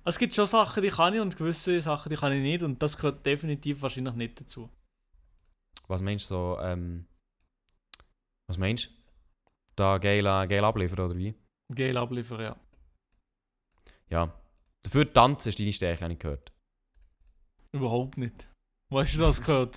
Es 0.04 0.18
gibt 0.18 0.32
schon 0.32 0.46
Sachen, 0.46 0.82
die 0.82 0.88
kann 0.88 1.12
ich 1.14 1.20
und 1.20 1.36
gewisse 1.36 1.82
Sachen, 1.82 2.08
die 2.08 2.16
kann 2.16 2.32
ich 2.32 2.40
nicht 2.40 2.62
und 2.62 2.82
das 2.82 2.96
gehört 2.96 3.26
definitiv 3.26 3.82
wahrscheinlich 3.82 4.14
nicht 4.14 4.40
dazu. 4.40 4.70
Was 5.86 6.00
meinst 6.00 6.30
du 6.30 6.34
so, 6.34 6.58
ähm, 6.62 7.06
was 8.48 8.56
meinst 8.56 8.86
du? 8.86 8.97
Da 9.78 9.98
geil, 9.98 10.26
äh, 10.26 10.46
geil 10.48 10.64
abliefern 10.64 11.04
oder 11.04 11.16
wie? 11.16 11.34
Geil 11.72 11.96
abliefern, 11.96 12.40
ja. 12.40 12.56
Ja. 14.10 14.34
Dafür 14.82 15.12
tanzen 15.12 15.50
ist 15.50 15.60
deine 15.60 15.72
Stärke, 15.72 16.02
habe 16.02 16.14
ich 16.14 16.18
gehört. 16.18 16.52
Überhaupt 17.72 18.18
nicht. 18.18 18.50
Weißt 18.90 19.14
du 19.14 19.20
das 19.20 19.40
gehört? 19.40 19.76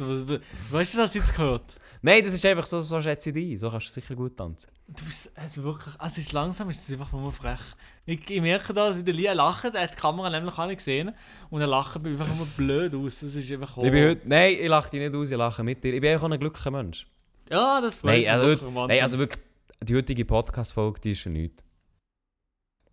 Weißt 0.72 0.94
du 0.94 0.98
das 0.98 1.14
jetzt 1.14 1.36
gehört? 1.36 1.76
Nein, 2.02 2.24
das 2.24 2.34
ist 2.34 2.44
einfach 2.46 2.66
so, 2.66 2.82
so 2.82 3.00
schätze 3.00 3.30
ich 3.30 3.36
dich. 3.36 3.60
So 3.60 3.70
kannst 3.70 3.90
du 3.90 3.92
sicher 3.92 4.16
gut 4.16 4.36
tanzen. 4.36 4.72
Du 4.88 5.06
bist 5.06 5.38
also 5.38 5.62
wirklich, 5.64 5.94
also 6.00 6.14
es 6.14 6.18
ist 6.18 6.34
langsam, 6.34 6.70
es 6.70 6.90
ist 6.90 6.94
einfach 6.94 7.12
nur 7.12 7.32
frech. 7.32 7.62
Ich, 8.06 8.28
ich 8.28 8.42
merke 8.42 8.74
da, 8.74 8.90
dass 8.90 9.00
in 9.00 9.06
der 9.06 9.14
Lia 9.14 9.34
lacht, 9.34 9.66
er 9.66 9.84
hat 9.84 9.94
die 9.94 10.00
Kamera 10.00 10.32
nämlich 10.32 10.58
auch 10.58 10.66
nicht 10.66 10.78
gesehen 10.78 11.12
und 11.52 11.62
er 11.62 11.68
lacht 11.68 12.04
einfach 12.04 12.36
nur 12.36 12.48
blöd 12.58 12.96
aus. 12.96 13.20
Das 13.20 13.36
ist 13.36 13.52
einfach 13.52 13.78
Ich 13.78 13.92
bin 13.92 14.10
heute, 14.10 14.28
nein, 14.28 14.58
ich 14.60 14.68
lache 14.68 14.90
dich 14.90 15.02
nicht 15.02 15.14
aus, 15.14 15.30
ich 15.30 15.38
lache 15.38 15.64
mit 15.64 15.84
dir. 15.84 15.94
Ich 15.94 16.02
bin 16.02 16.12
einfach 16.12 16.32
ein 16.32 16.40
glücklicher 16.40 16.72
Mensch. 16.72 17.06
Ja, 17.52 17.82
das 17.82 17.98
freut 17.98 18.12
Nein, 18.12 18.20
mich 18.22 18.32
also, 18.32 18.48
wirklich 18.48 18.72
Nein, 18.72 19.02
also 19.04 19.20
wirklich, 19.20 19.51
die 19.84 19.96
heutige 19.96 20.26
Podcast-Folge, 20.26 21.00
die 21.02 21.12
ist 21.12 21.22
für 21.22 21.30
nichts. 21.30 21.64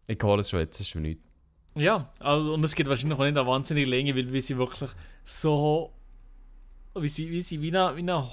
Ich 0.07 0.23
hole 0.23 0.41
es 0.41 0.49
schon 0.51 0.61
jetzt, 0.61 0.81
ist 0.81 0.91
für 0.93 1.01
nichts. 1.01 1.27
Ja, 1.75 2.11
also, 2.19 2.55
und 2.55 2.65
es 2.65 2.75
geht 2.75 2.89
wahrscheinlich 2.89 3.19
auch 3.19 3.25
nicht 3.25 3.37
eine 3.37 3.47
wahnsinnige 3.47 3.89
Länge, 3.89 4.17
weil 4.17 4.33
wie 4.33 4.41
sie 4.41 4.57
wirklich 4.57 4.91
so. 5.25 5.93
Wie 6.99 7.07
sie 7.09 7.31
wie, 7.31 7.41
sie 7.43 7.61
wie 7.61 7.69
eine, 7.69 7.95
wie 7.95 8.01
eine 8.01 8.27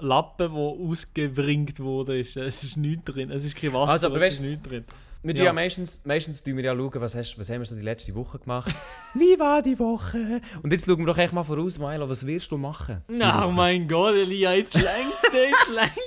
Lappe, 0.00 0.48
die 0.48 0.54
ausgewringt 0.56 1.80
wurde. 1.80 2.18
Ist. 2.20 2.36
Es 2.36 2.62
ist 2.64 2.76
nichts 2.76 3.04
drin. 3.04 3.30
Es 3.30 3.44
ist 3.44 3.56
kein 3.56 3.72
Wasser, 3.72 3.90
Also, 3.92 4.06
aber 4.06 4.16
es 4.16 4.22
weißt- 4.22 4.26
ist 4.28 4.40
nichts 4.40 4.68
drin. 4.68 4.84
Wir 5.22 5.34
Ja. 5.34 5.44
ja 5.46 5.52
meistens, 5.52 6.00
meistens 6.04 6.42
tun 6.42 6.56
wir 6.56 6.62
ja 6.64 6.74
schauen, 6.76 6.92
was, 6.94 7.14
hast, 7.16 7.36
was 7.36 7.50
haben 7.50 7.58
wir 7.60 7.66
so 7.66 7.74
die 7.74 7.82
letzte 7.82 8.14
Woche 8.14 8.38
gemacht. 8.38 8.72
Wie 9.14 9.36
war 9.40 9.60
die 9.60 9.76
Woche? 9.76 10.40
Und 10.62 10.72
jetzt 10.72 10.86
schauen 10.86 10.98
wir 10.98 11.06
doch 11.06 11.18
echt 11.18 11.32
mal 11.32 11.42
voraus, 11.42 11.78
Milo, 11.78 12.08
was 12.08 12.24
wirst 12.24 12.52
du 12.52 12.56
machen? 12.56 13.02
oh 13.10 13.50
mein 13.50 13.88
Gott, 13.88 14.14
Elia, 14.14 14.52
jetzt 14.54 14.74
längst 14.74 15.24
jetzt 15.32 15.68
längst 15.74 16.05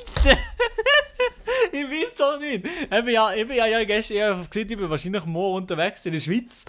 weiß 2.09 2.15
doch 2.15 2.39
nicht. 2.39 2.65
Eben 2.91 3.09
ja, 3.09 3.33
eben 3.33 3.53
ja, 3.53 3.65
ja 3.65 3.83
gestern 3.83 4.41
ich 4.41 4.49
gesehen, 4.49 4.69
ich 4.69 4.77
bin 4.77 4.89
wahrscheinlich 4.89 5.25
morgen 5.25 5.57
unterwegs 5.57 6.05
in 6.05 6.13
der 6.13 6.19
Schweiz. 6.19 6.65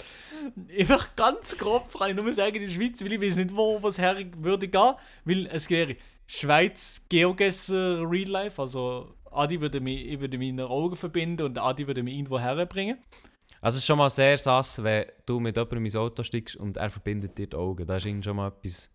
Einfach 0.78 1.14
ganz 1.16 1.56
grob 1.56 1.92
kann 1.96 2.10
ich 2.10 2.22
nur 2.22 2.32
sagen, 2.32 2.56
in 2.56 2.66
der 2.66 2.70
Schweiz, 2.70 3.02
weil 3.04 3.12
ich 3.12 3.20
weiß 3.20 3.36
nicht, 3.36 3.54
wo 3.54 3.82
was 3.82 3.98
her 3.98 4.16
würde 4.38 4.68
gehen. 4.68 4.94
Weil 5.24 5.46
es 5.46 5.68
wäre 5.70 5.96
Schweiz 6.26 7.06
Geogesser 7.08 8.08
Real 8.08 8.28
Life, 8.28 8.60
also 8.60 9.14
Adi 9.30 9.60
würde 9.60 9.80
mich, 9.80 10.06
ich 10.06 10.20
würde 10.20 10.38
meine 10.38 10.68
Augen 10.68 10.96
verbinden 10.96 11.42
und 11.42 11.58
Adi 11.58 11.86
würde 11.86 12.02
mich 12.02 12.14
irgendwo 12.14 12.38
herbringen. 12.38 12.98
Also 13.60 13.76
es 13.76 13.82
ist 13.82 13.86
schon 13.86 13.98
mal 13.98 14.10
sehr 14.10 14.38
sass, 14.38 14.82
wenn 14.82 15.06
du 15.26 15.38
mit 15.38 15.56
jemandem 15.56 15.84
ins 15.84 15.96
Auto 15.96 16.22
steigst 16.22 16.56
und 16.56 16.76
er 16.76 16.90
verbindet 16.90 17.36
dir 17.36 17.46
die 17.46 17.56
Augen. 17.56 17.86
Da 17.86 17.96
ist 17.96 18.24
schon 18.24 18.36
mal 18.36 18.48
etwas... 18.48 18.90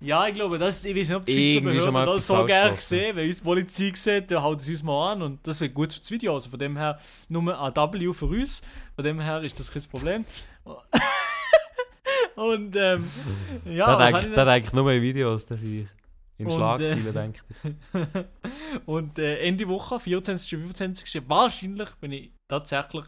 Ja, 0.00 0.26
ich 0.26 0.34
glaube, 0.34 0.58
das, 0.58 0.82
ich 0.82 0.96
weiß 0.96 1.08
nicht, 1.08 1.16
ob 1.16 1.26
die 1.26 1.52
Schweizer 1.52 1.92
Behörden 1.92 2.06
das 2.06 2.26
so 2.26 2.44
gerne 2.46 2.80
sehen. 2.80 3.14
Wenn 3.16 3.28
uns 3.28 3.36
die 3.36 3.44
Polizei 3.44 3.92
sieht, 3.94 4.30
dann 4.30 4.42
haut 4.42 4.60
sie 4.62 4.72
uns 4.72 4.82
mal 4.82 5.12
an 5.12 5.22
und 5.22 5.46
das 5.46 5.60
wird 5.60 5.74
gut 5.74 5.92
für 5.92 6.00
das 6.00 6.10
Video. 6.10 6.32
Also 6.34 6.48
von 6.48 6.58
dem 6.58 6.76
her 6.78 6.98
nur 7.28 7.60
ein 7.60 7.76
W 7.76 8.12
für 8.14 8.26
uns. 8.26 8.62
Von 8.94 9.04
dem 9.04 9.20
her 9.20 9.42
ist 9.42 9.60
das 9.60 9.70
kein 9.70 9.82
Problem. 9.82 10.24
und 12.36 12.74
ähm, 12.76 13.10
ja, 13.66 13.96
da 13.96 14.10
denke 14.10 14.34
da 14.34 14.44
denk 14.46 14.66
ich 14.66 14.72
nur 14.72 14.90
in 14.90 15.02
Videos, 15.02 15.44
dass 15.44 15.62
ich 15.62 15.86
in 16.38 16.46
Und, 16.46 16.52
Schlagzeilen 16.52 17.12
denke. 17.12 17.40
ich 17.62 18.86
Und 18.86 19.18
äh, 19.18 19.40
Ende 19.40 19.68
Woche, 19.68 20.00
24. 20.00 20.48
25. 20.48 21.28
Wahrscheinlich 21.28 21.90
bin 21.96 22.12
ich 22.12 22.32
tatsächlich 22.48 23.04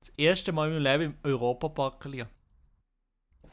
das 0.00 0.12
erste 0.16 0.50
Mal 0.50 0.72
in 0.72 0.82
meinem 0.82 1.00
Leben 1.00 1.14
im 1.22 1.30
Europapark. 1.30 2.04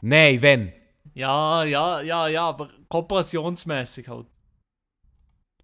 Nein, 0.00 0.42
wenn? 0.42 0.79
Ja, 1.20 1.64
ja, 1.64 2.00
ja, 2.00 2.28
ja, 2.28 2.48
aber 2.48 2.70
kooperationsmäßig 2.88 4.08
halt. 4.08 4.26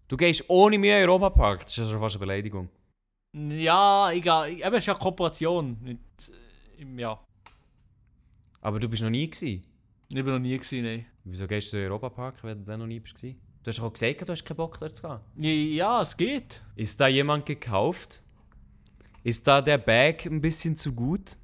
Du 0.07 0.17
gehst 0.19 0.45
ohne 0.49 0.77
mich 0.77 0.91
in 0.91 0.97
den 0.97 1.09
Europapark. 1.09 1.63
Das 1.63 1.71
ist 1.71 1.79
ja 1.79 1.85
schon 1.87 1.99
fast 1.99 2.17
eine 2.17 2.21
Beleidigung. 2.21 2.69
Ja, 3.33 4.11
egal. 4.13 4.51
Eben, 4.51 4.75
es 4.75 4.79
ist 4.79 4.87
ja 4.87 4.95
Kooperation. 4.95 5.79
Nicht, 5.83 6.01
äh, 6.79 7.01
ja. 7.01 7.19
Aber 8.61 8.79
du 8.79 8.87
bist 8.87 9.03
noch 9.03 9.09
nie 9.09 9.31
gewesen. 9.31 9.63
Ich 10.11 10.15
bin 10.15 10.27
noch 10.27 10.39
nie 10.39 10.59
gesehen, 10.59 10.85
nein. 10.85 11.07
Wieso 11.25 11.47
gehst 11.47 11.73
du 11.73 11.79
in 11.79 11.85
den 11.85 11.93
Europapark, 11.93 12.45
wenn 12.45 12.63
du 12.65 12.77
noch 12.77 12.87
nie 12.87 13.01
bist? 13.01 13.17
gewesen? 13.17 13.41
Du 13.63 13.71
hast 13.71 13.81
auch 13.81 13.93
gesagt, 13.93 14.29
du 14.29 14.33
hast 14.33 14.45
keinen 14.45 14.59
Bock 14.59 14.79
dort 14.79 14.95
zu 14.95 15.03
gehen. 15.03 15.75
Ja, 15.75 16.03
es 16.03 16.17
geht. 16.19 16.61
Ist 16.77 17.01
da 17.01 17.09
jemand 17.09 17.47
gekauft? 17.47 18.23
Ist 19.25 19.47
da 19.47 19.63
der 19.63 19.79
Bag 19.79 20.27
ein 20.27 20.43
bisschen 20.43 20.77
zu 20.77 20.93
gut? 20.93 21.39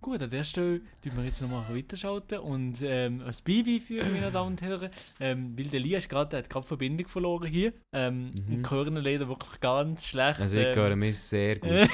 Gut, 0.00 0.22
an 0.22 0.30
der 0.30 0.44
Stelle 0.44 0.80
tun 1.02 1.12
wir 1.16 1.24
jetzt 1.24 1.42
nochmal 1.42 1.64
weiterschalten 1.76 2.38
und 2.38 2.78
ähm, 2.82 3.20
ein 3.22 3.34
Bibi 3.44 3.80
führen, 3.80 4.12
meine 4.14 4.30
Damen 4.30 4.52
und 4.52 4.62
Herren. 4.62 4.88
Ähm, 5.20 5.52
weil 5.58 5.66
der 5.66 5.80
Lia 5.80 5.98
ist 5.98 6.08
grad, 6.08 6.32
der 6.32 6.38
hat 6.38 6.48
gerade 6.48 6.66
Verbindung 6.66 7.06
verloren 7.06 7.46
hier. 7.48 7.74
Ähm, 7.92 8.32
Mhm. 8.48 8.54
Und 8.56 8.70
hören 8.70 8.96
ihn 8.96 9.02
leider 9.04 9.28
wirklich 9.28 9.60
ganz 9.60 10.08
schlecht. 10.08 10.40
Also 10.40 10.58
ich 10.58 10.66
ähm, 10.68 10.74
höre 10.74 10.96
mich 10.96 11.18
sehr 11.18 11.56
gut. 11.58 11.70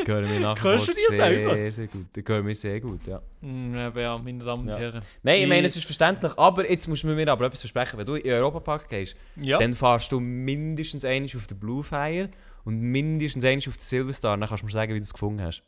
ich 0.00 0.08
höre 0.08 0.22
mich 0.26 0.40
nachher 0.40 0.62
Hörst 0.70 0.88
du 0.88 0.92
dich 0.92 1.06
sehr, 1.08 1.16
selber? 1.18 1.70
sehr 1.70 1.86
gut. 1.88 2.06
Ich 2.16 2.24
höre 2.26 2.42
mich 2.42 2.58
sehr 2.60 2.80
gut, 2.80 3.06
ja. 3.06 3.20
mm, 3.42 3.74
aber 3.74 4.00
ja, 4.00 4.16
meine 4.16 4.42
Damen 4.42 4.62
und 4.62 4.68
Ja. 4.70 4.78
Herren. 4.78 5.02
Nein, 5.22 5.36
ich 5.36 5.42
Ich- 5.42 5.48
meine, 5.48 5.66
es 5.66 5.76
ist 5.76 5.84
verständlich, 5.84 6.32
aber 6.38 6.70
jetzt 6.70 6.88
musst 6.88 7.02
du 7.02 7.08
mir 7.08 7.28
aber 7.30 7.44
etwas 7.46 7.60
versprechen. 7.60 7.98
Wenn 7.98 8.06
du 8.06 8.14
in 8.14 8.22
den 8.22 8.32
Europapark 8.32 8.88
gehst, 8.88 9.14
Ja, 9.36 9.58
dann 9.58 9.74
fahrst 9.74 10.10
du 10.10 10.20
mindestens 10.20 11.04
einmal 11.04 11.28
auf 11.36 11.46
den 11.46 11.58
Blue 11.60 11.84
Fire 11.84 12.30
und 12.64 12.80
mindestens 12.80 13.44
einmal 13.44 13.58
auf 13.68 13.76
den 13.76 13.80
Silverstar. 13.82 14.38
Dann 14.38 14.48
kannst 14.48 14.62
du 14.62 14.66
mir 14.66 14.72
sagen, 14.72 14.94
wie 14.94 14.98
du 14.98 15.04
es 15.04 15.12
gefunden 15.12 15.42
hast. 15.42 15.62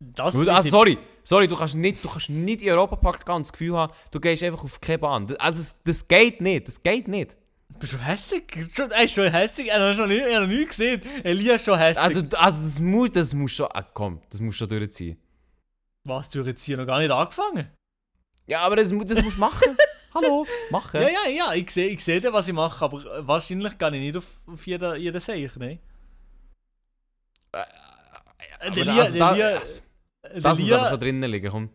Das 0.00 0.34
Weil- 0.36 0.48
Also, 0.50 0.66
ich- 0.68 0.70
sorry, 0.70 0.98
sorry, 1.24 1.48
du 1.48 1.56
kannst 1.56 1.74
nicht, 1.74 2.04
du 2.04 2.08
kannst 2.08 2.30
nicht 2.30 2.60
in 2.62 2.68
den 2.68 2.74
Europapark 2.74 3.24
gehen 3.26 3.34
und 3.36 3.46
das 3.46 3.52
Gefühl 3.52 3.76
haben, 3.76 3.92
du 4.10 4.20
gehst 4.20 4.42
einfach 4.42 4.62
auf 4.64 4.80
keine 4.80 4.98
Bahn. 4.98 5.26
Das- 5.26 5.38
Also, 5.40 5.58
das, 5.58 5.82
das 5.82 6.08
geht 6.08 6.40
nicht, 6.40 6.66
das 6.68 6.82
geht 6.82 7.08
nicht. 7.08 7.36
Bist 7.78 7.92
du 7.92 7.98
hässig? 7.98 8.44
Schon, 8.74 8.90
ist 8.90 9.14
schon 9.14 9.30
hässig, 9.30 9.68
er 9.68 9.90
hat 9.90 9.96
noch 9.98 10.06
nie, 10.06 10.18
er 10.18 10.40
noch 10.40 10.48
nie 10.48 10.64
gesehen. 10.66 11.00
Elia 11.22 11.54
ist 11.56 11.64
schon 11.64 11.78
hässig. 11.78 12.02
Also, 12.02 12.20
also 12.36 12.62
das, 12.62 12.80
muss, 12.80 13.10
das 13.12 13.34
muss 13.34 13.52
schon, 13.52 13.66
ah, 13.72 13.82
komm, 13.82 14.20
das 14.30 14.40
muss 14.40 14.56
schon 14.56 14.68
durchziehen. 14.68 15.18
Was, 16.04 16.30
du 16.30 16.40
hast 16.40 16.46
jetzt 16.46 16.64
hier 16.64 16.76
noch 16.78 16.86
gar 16.86 16.98
nicht 16.98 17.10
angefangen? 17.10 17.70
Ja, 18.46 18.60
aber 18.60 18.76
das, 18.76 18.88
das 18.90 19.22
musst 19.22 19.36
du 19.36 19.40
machen. 19.40 19.76
Hallo, 20.14 20.46
machen. 20.70 21.02
Ja, 21.02 21.08
ja, 21.08 21.28
ja, 21.30 21.52
ich 21.52 21.70
sehe 21.70 21.88
ich 21.88 22.02
seh 22.02 22.18
dann, 22.18 22.32
was 22.32 22.48
ich 22.48 22.54
mache, 22.54 22.82
aber 22.82 22.98
äh, 23.04 23.26
wahrscheinlich 23.26 23.76
gehe 23.76 23.88
ich 23.88 23.94
nicht 24.00 24.16
auf, 24.16 24.40
auf 24.46 24.66
jeden, 24.66 24.96
jeden 25.00 25.20
Seich, 25.20 25.54
ne? 25.56 25.78
Äh, 27.52 27.58
Äh, 28.60 28.70
der 28.70 28.84
Lia, 28.86 29.00
also 29.02 29.18
der 29.18 29.32
Lia, 29.34 29.50
der 29.50 29.62
Das 30.40 30.58
muss 30.58 30.72
aber 30.72 30.88
schon 30.88 31.00
drinnen 31.00 31.30
liegen, 31.30 31.50
komm. 31.50 31.70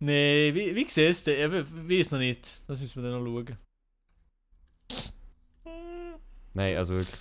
Nee, 0.00 0.52
wie, 0.54 0.74
wie 0.74 0.88
siehst 0.88 1.26
du 1.26 1.34
denn? 1.34 1.52
Eben, 1.52 1.88
weiß 1.88 2.12
noch 2.12 2.18
nicht. 2.18 2.68
Das 2.68 2.80
müssen 2.80 3.02
wir 3.02 3.10
dann 3.10 3.22
noch 3.24 3.44
schauen. 3.46 3.58
Nein, 6.54 6.76
also 6.76 6.94
wirklich. 6.94 7.18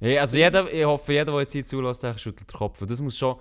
Ja, 0.00 0.20
also 0.20 0.36
jeder, 0.36 0.72
ich 0.72 0.84
hoffe, 0.84 1.12
jeder, 1.12 1.26
der 1.32 1.40
jetzt 1.40 1.52
hier 1.52 1.64
zulässt, 1.64 2.02
schüttelt 2.20 2.50
den 2.50 2.56
Kopf. 2.56 2.84
Das 2.84 3.00
muss 3.00 3.16
schon. 3.16 3.36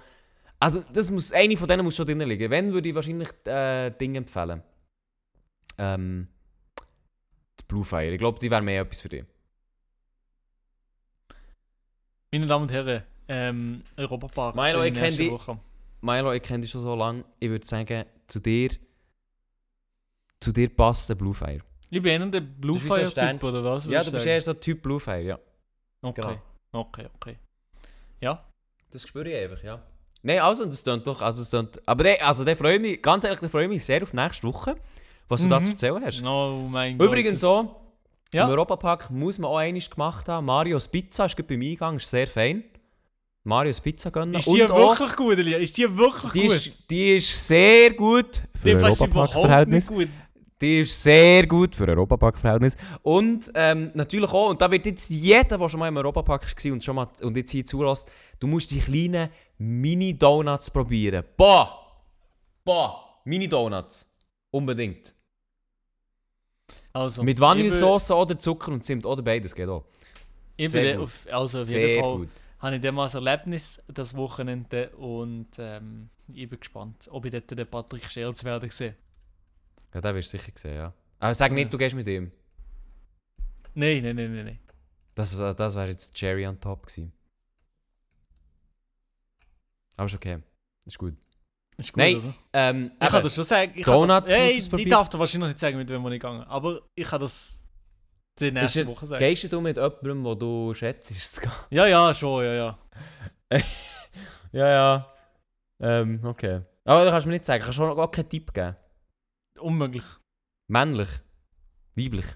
Also, 0.60 0.82
das 0.94 1.10
muss, 1.12 1.32
eine 1.34 1.58
von 1.58 1.68
denen 1.68 1.84
muss 1.84 1.96
schon 1.96 2.06
drinnen 2.06 2.28
liegen. 2.30 2.50
Wenn, 2.50 2.72
würde 2.72 2.88
ich 2.88 2.96
wahrscheinlich 2.96 3.30
äh, 3.46 3.89
Dinge 3.91 4.20
empfehlen. 4.20 4.62
Ähm. 5.78 6.28
die 7.60 7.64
Blue 7.68 7.84
Fire. 7.84 8.12
Ich 8.12 8.20
glaube, 8.20 8.39
die 8.39 8.50
wäre 8.52 8.62
mehr 8.62 8.82
etwas 8.84 9.02
für 9.02 9.10
dich. 9.10 9.26
Meine 12.32 12.46
Damen 12.46 12.64
und 12.64 12.72
Herren, 12.72 13.04
ähm, 13.28 13.82
Europapark. 13.98 14.56
In 14.86 14.88
ich 14.88 14.94
der 14.94 15.02
kenn 15.02 15.10
ersten 15.10 15.22
die- 15.24 15.32
Woche. 15.32 15.60
Milo, 16.04 16.34
ich 16.34 16.43
kenne 16.43 16.62
dich 16.62 16.72
schon 16.72 16.82
so 16.82 16.95
lange. 16.95 17.24
Ich 17.39 17.49
würde 17.49 17.66
sagen, 17.66 18.06
zu 18.28 18.39
dir. 18.41 18.72
Zu 20.41 20.51
dir 20.51 20.68
passt 20.68 21.08
der 21.10 21.16
Blue 21.16 21.34
Fire. 21.34 21.62
Ich 21.89 22.01
bin 22.01 22.14
einer 22.22 22.30
der 22.30 22.41
Blue 22.41 22.76
Das 22.76 22.84
ist 22.84 23.16
wie 23.18 23.39
so 23.39 23.47
oder 23.47 23.64
was? 23.64 23.86
Ja, 23.86 24.04
du 24.04 24.12
bist 24.12 24.26
eher 24.26 24.41
so 24.41 24.54
Typ 24.54 24.82
Blue 24.82 24.99
Fire, 24.99 25.22
ja. 25.22 25.39
Okay, 26.01 26.22
genau. 26.22 26.41
okay, 26.74 27.08
okay. 27.16 27.38
Ja, 28.20 28.43
Das 28.91 29.08
spüre 29.08 29.30
ich 29.30 29.36
einfach, 29.49 29.64
ja. 29.64 29.82
Nein, 30.22 30.39
also, 30.39 30.66
das 30.66 30.84
klingt 30.84 31.08
doch, 31.08 31.22
also, 31.22 31.41
das 31.41 31.49
klingt, 31.51 31.88
aber 31.88 32.04
der, 32.04 32.28
also, 32.28 32.43
der 32.43 32.58
freut 32.58 32.82
mich, 32.82 33.01
ganz 33.01 33.24
ehrlich, 33.24 33.39
der 33.39 33.49
freut 33.49 33.70
mich 33.70 33.84
sehr 33.86 34.04
auf 34.04 34.12
nächste 34.14 34.45
Woche, 34.47 34.76
was 35.30 35.43
du 35.43 35.49
da 35.49 35.60
Mhm. 35.60 35.64
zu 35.64 35.70
erzählen 35.72 36.04
hast. 36.04 36.22
oh 36.24 36.68
mein 36.70 36.97
Gott. 36.97 37.08
Übrigens 37.08 37.39
so, 37.39 37.76
Ja. 38.34 38.43
im 38.43 38.49
Europapark 38.49 39.10
muss 39.10 39.38
man 39.38 39.51
auch 39.51 39.58
einiges 39.58 39.89
gemacht 39.89 40.28
haben. 40.28 40.45
Marios 40.45 40.88
Pizza 40.89 41.26
ist 41.28 41.36
gerade 41.38 41.47
beim 41.47 41.62
Eingang, 41.62 41.95
ist 41.97 42.10
sehr 42.10 42.28
fein. 42.28 42.64
Marios 43.44 43.82
Pizza 43.82 44.10
gönnen. 44.10 44.36
Ist 44.36 44.48
die 44.48 44.62
Und 44.62 44.72
auch, 44.72 45.00
wirklich 45.00 45.16
gut, 45.18 45.38
Elia? 45.38 45.58
Ist 45.58 45.78
die 45.78 45.98
wirklich 45.98 46.32
die 46.32 46.48
gut? 46.48 46.56
ist, 46.56 46.89
die 46.89 47.18
ist 47.18 47.48
sehr 47.48 47.94
gut 47.94 48.41
für 48.56 48.76
Europapark-Verhältnis. 48.78 49.91
Die 50.62 50.80
ist 50.80 51.04
sehr 51.04 51.46
gut 51.46 51.76
für 51.76 51.86
Europapark-Verhältnis. 51.86 52.78
Und 53.02 53.52
ähm, 53.54 53.91
natürlich 53.96 54.32
auch, 54.32 54.52
und 54.52 54.62
da 54.62 54.72
wird 54.72 54.86
jetzt 54.86 55.10
jeder, 55.10 55.58
der 55.58 55.68
schon 55.68 55.80
mal 55.80 55.89
im 55.89 55.98
Europapark 55.98 56.46
war 56.46 56.72
und, 56.72 56.84
schon 56.84 56.96
mal, 56.96 57.10
und 57.22 57.36
jetzt 57.36 57.52
hier 57.52 57.66
zulässt, 57.66 58.10
du 58.39 58.48
musst 58.48 58.72
die 58.72 58.80
kleinen 58.80 59.30
Mini-Donuts 59.58 60.72
probieren. 60.72 61.26
Boah! 61.36 61.80
Boah! 62.64 63.20
Mini-Donuts. 63.26 64.10
Unbedingt. 64.52 65.14
Also, 66.94 67.24
Mit 67.24 67.41
Vanillesauce 67.41 68.12
oder 68.12 68.39
Zucker 68.39 68.72
und 68.72 68.86
Zimt 68.86 69.06
oder 69.06 69.22
beides 69.22 69.54
geht 69.54 69.68
auch. 69.68 69.84
Ich 70.56 70.72
bin, 70.72 71.00
auf, 71.00 71.28
also 71.30 71.58
auf 71.60 71.68
jeden 71.68 71.82
Sehr 71.82 72.02
Fall 72.02 72.18
gut. 72.18 72.30
Habe 72.64 72.76
ich 72.76 72.82
dem 72.82 72.97
als 72.97 73.14
Erlebnis 73.14 73.82
das 73.88 74.16
Wochenende 74.16 74.89
und 74.95 75.49
ähm, 75.59 76.09
ich 76.34 76.49
bin 76.49 76.59
gespannt, 76.59 77.07
ob 77.11 77.26
ich 77.26 77.32
dort 77.32 77.51
den 77.51 77.68
Patrick 77.68 78.09
Scherz 78.09 78.43
werde 78.43 78.72
sehen. 78.72 78.95
Ja, 79.93 80.01
da 80.01 80.16
wirst 80.16 80.34
du 80.34 80.38
sicher 80.38 80.51
gesehen, 80.51 80.76
ja. 80.76 80.93
Aber 81.20 81.36
sag 81.36 81.51
nicht, 81.51 81.66
Ja. 81.66 81.70
du 81.70 81.78
gehst 81.78 81.95
mit 81.95 82.07
ihm. 82.07 82.32
Nein, 83.76 84.01
nein, 84.03 84.16
nein, 84.16 84.34
nein, 84.34 84.45
nein. 84.45 84.59
Das, 85.14 85.38
das 85.38 85.76
wäre 85.76 85.89
jetzt 85.89 86.14
Cherry 86.16 86.47
on 86.47 86.59
top 86.59 86.88
gewesen. 86.88 87.11
Aber 89.97 90.07
ist 90.07 90.16
okay. 90.16 90.39
Ist 90.86 90.97
gut. 90.97 91.16
Ist 91.78 91.91
gut, 91.91 91.97
Nein, 91.97 92.18
oder? 92.18 92.34
Ähm, 92.53 92.91
Ich 93.01 93.09
kann 93.09 93.24
das 93.24 93.36
schon 93.36 93.43
sagen. 93.43 93.74
Ich 93.76 93.86
Donuts 93.86 94.32
kann, 94.32 94.39
hey, 94.41 94.57
ich 94.57 94.89
darf 94.89 95.09
dir 95.09 95.20
wahrscheinlich 95.20 95.49
nicht 95.49 95.59
sagen, 95.59 95.78
mit 95.78 95.89
wem 95.89 96.05
ich 96.07 96.11
gegangen 96.14 96.43
aber 96.43 96.82
ich 96.95 97.07
kann 97.07 97.20
das 97.20 97.62
die 98.40 98.52
nächste 98.52 98.82
Ist 98.82 98.88
Woche 98.88 99.06
sagen. 99.06 99.20
Gehst 99.20 99.52
du 99.52 99.62
mit 99.62 99.78
jemandem, 99.78 100.24
den 100.24 100.40
du 100.40 100.74
schätzt? 100.74 101.42
Ja, 101.70 101.86
ja, 101.86 102.14
schon, 102.14 102.44
ja, 102.44 102.54
ja. 102.54 102.80
Ja, 104.52 104.70
ja. 104.70 105.14
Ähm, 105.80 106.24
okay. 106.24 106.62
Aber 106.86 107.06
du 107.06 107.10
kannst 107.10 107.26
mir 107.26 107.34
nicht 107.34 107.46
sagen, 107.46 107.64
kannst 107.64 107.80
du 107.80 107.84
auch 107.86 108.12
keinen 108.12 108.30
Tipp 108.30 108.54
geben. 108.54 108.76
Unmöglich. 109.60 110.04
Männlich? 110.68 111.10
Weiblich? 111.96 112.28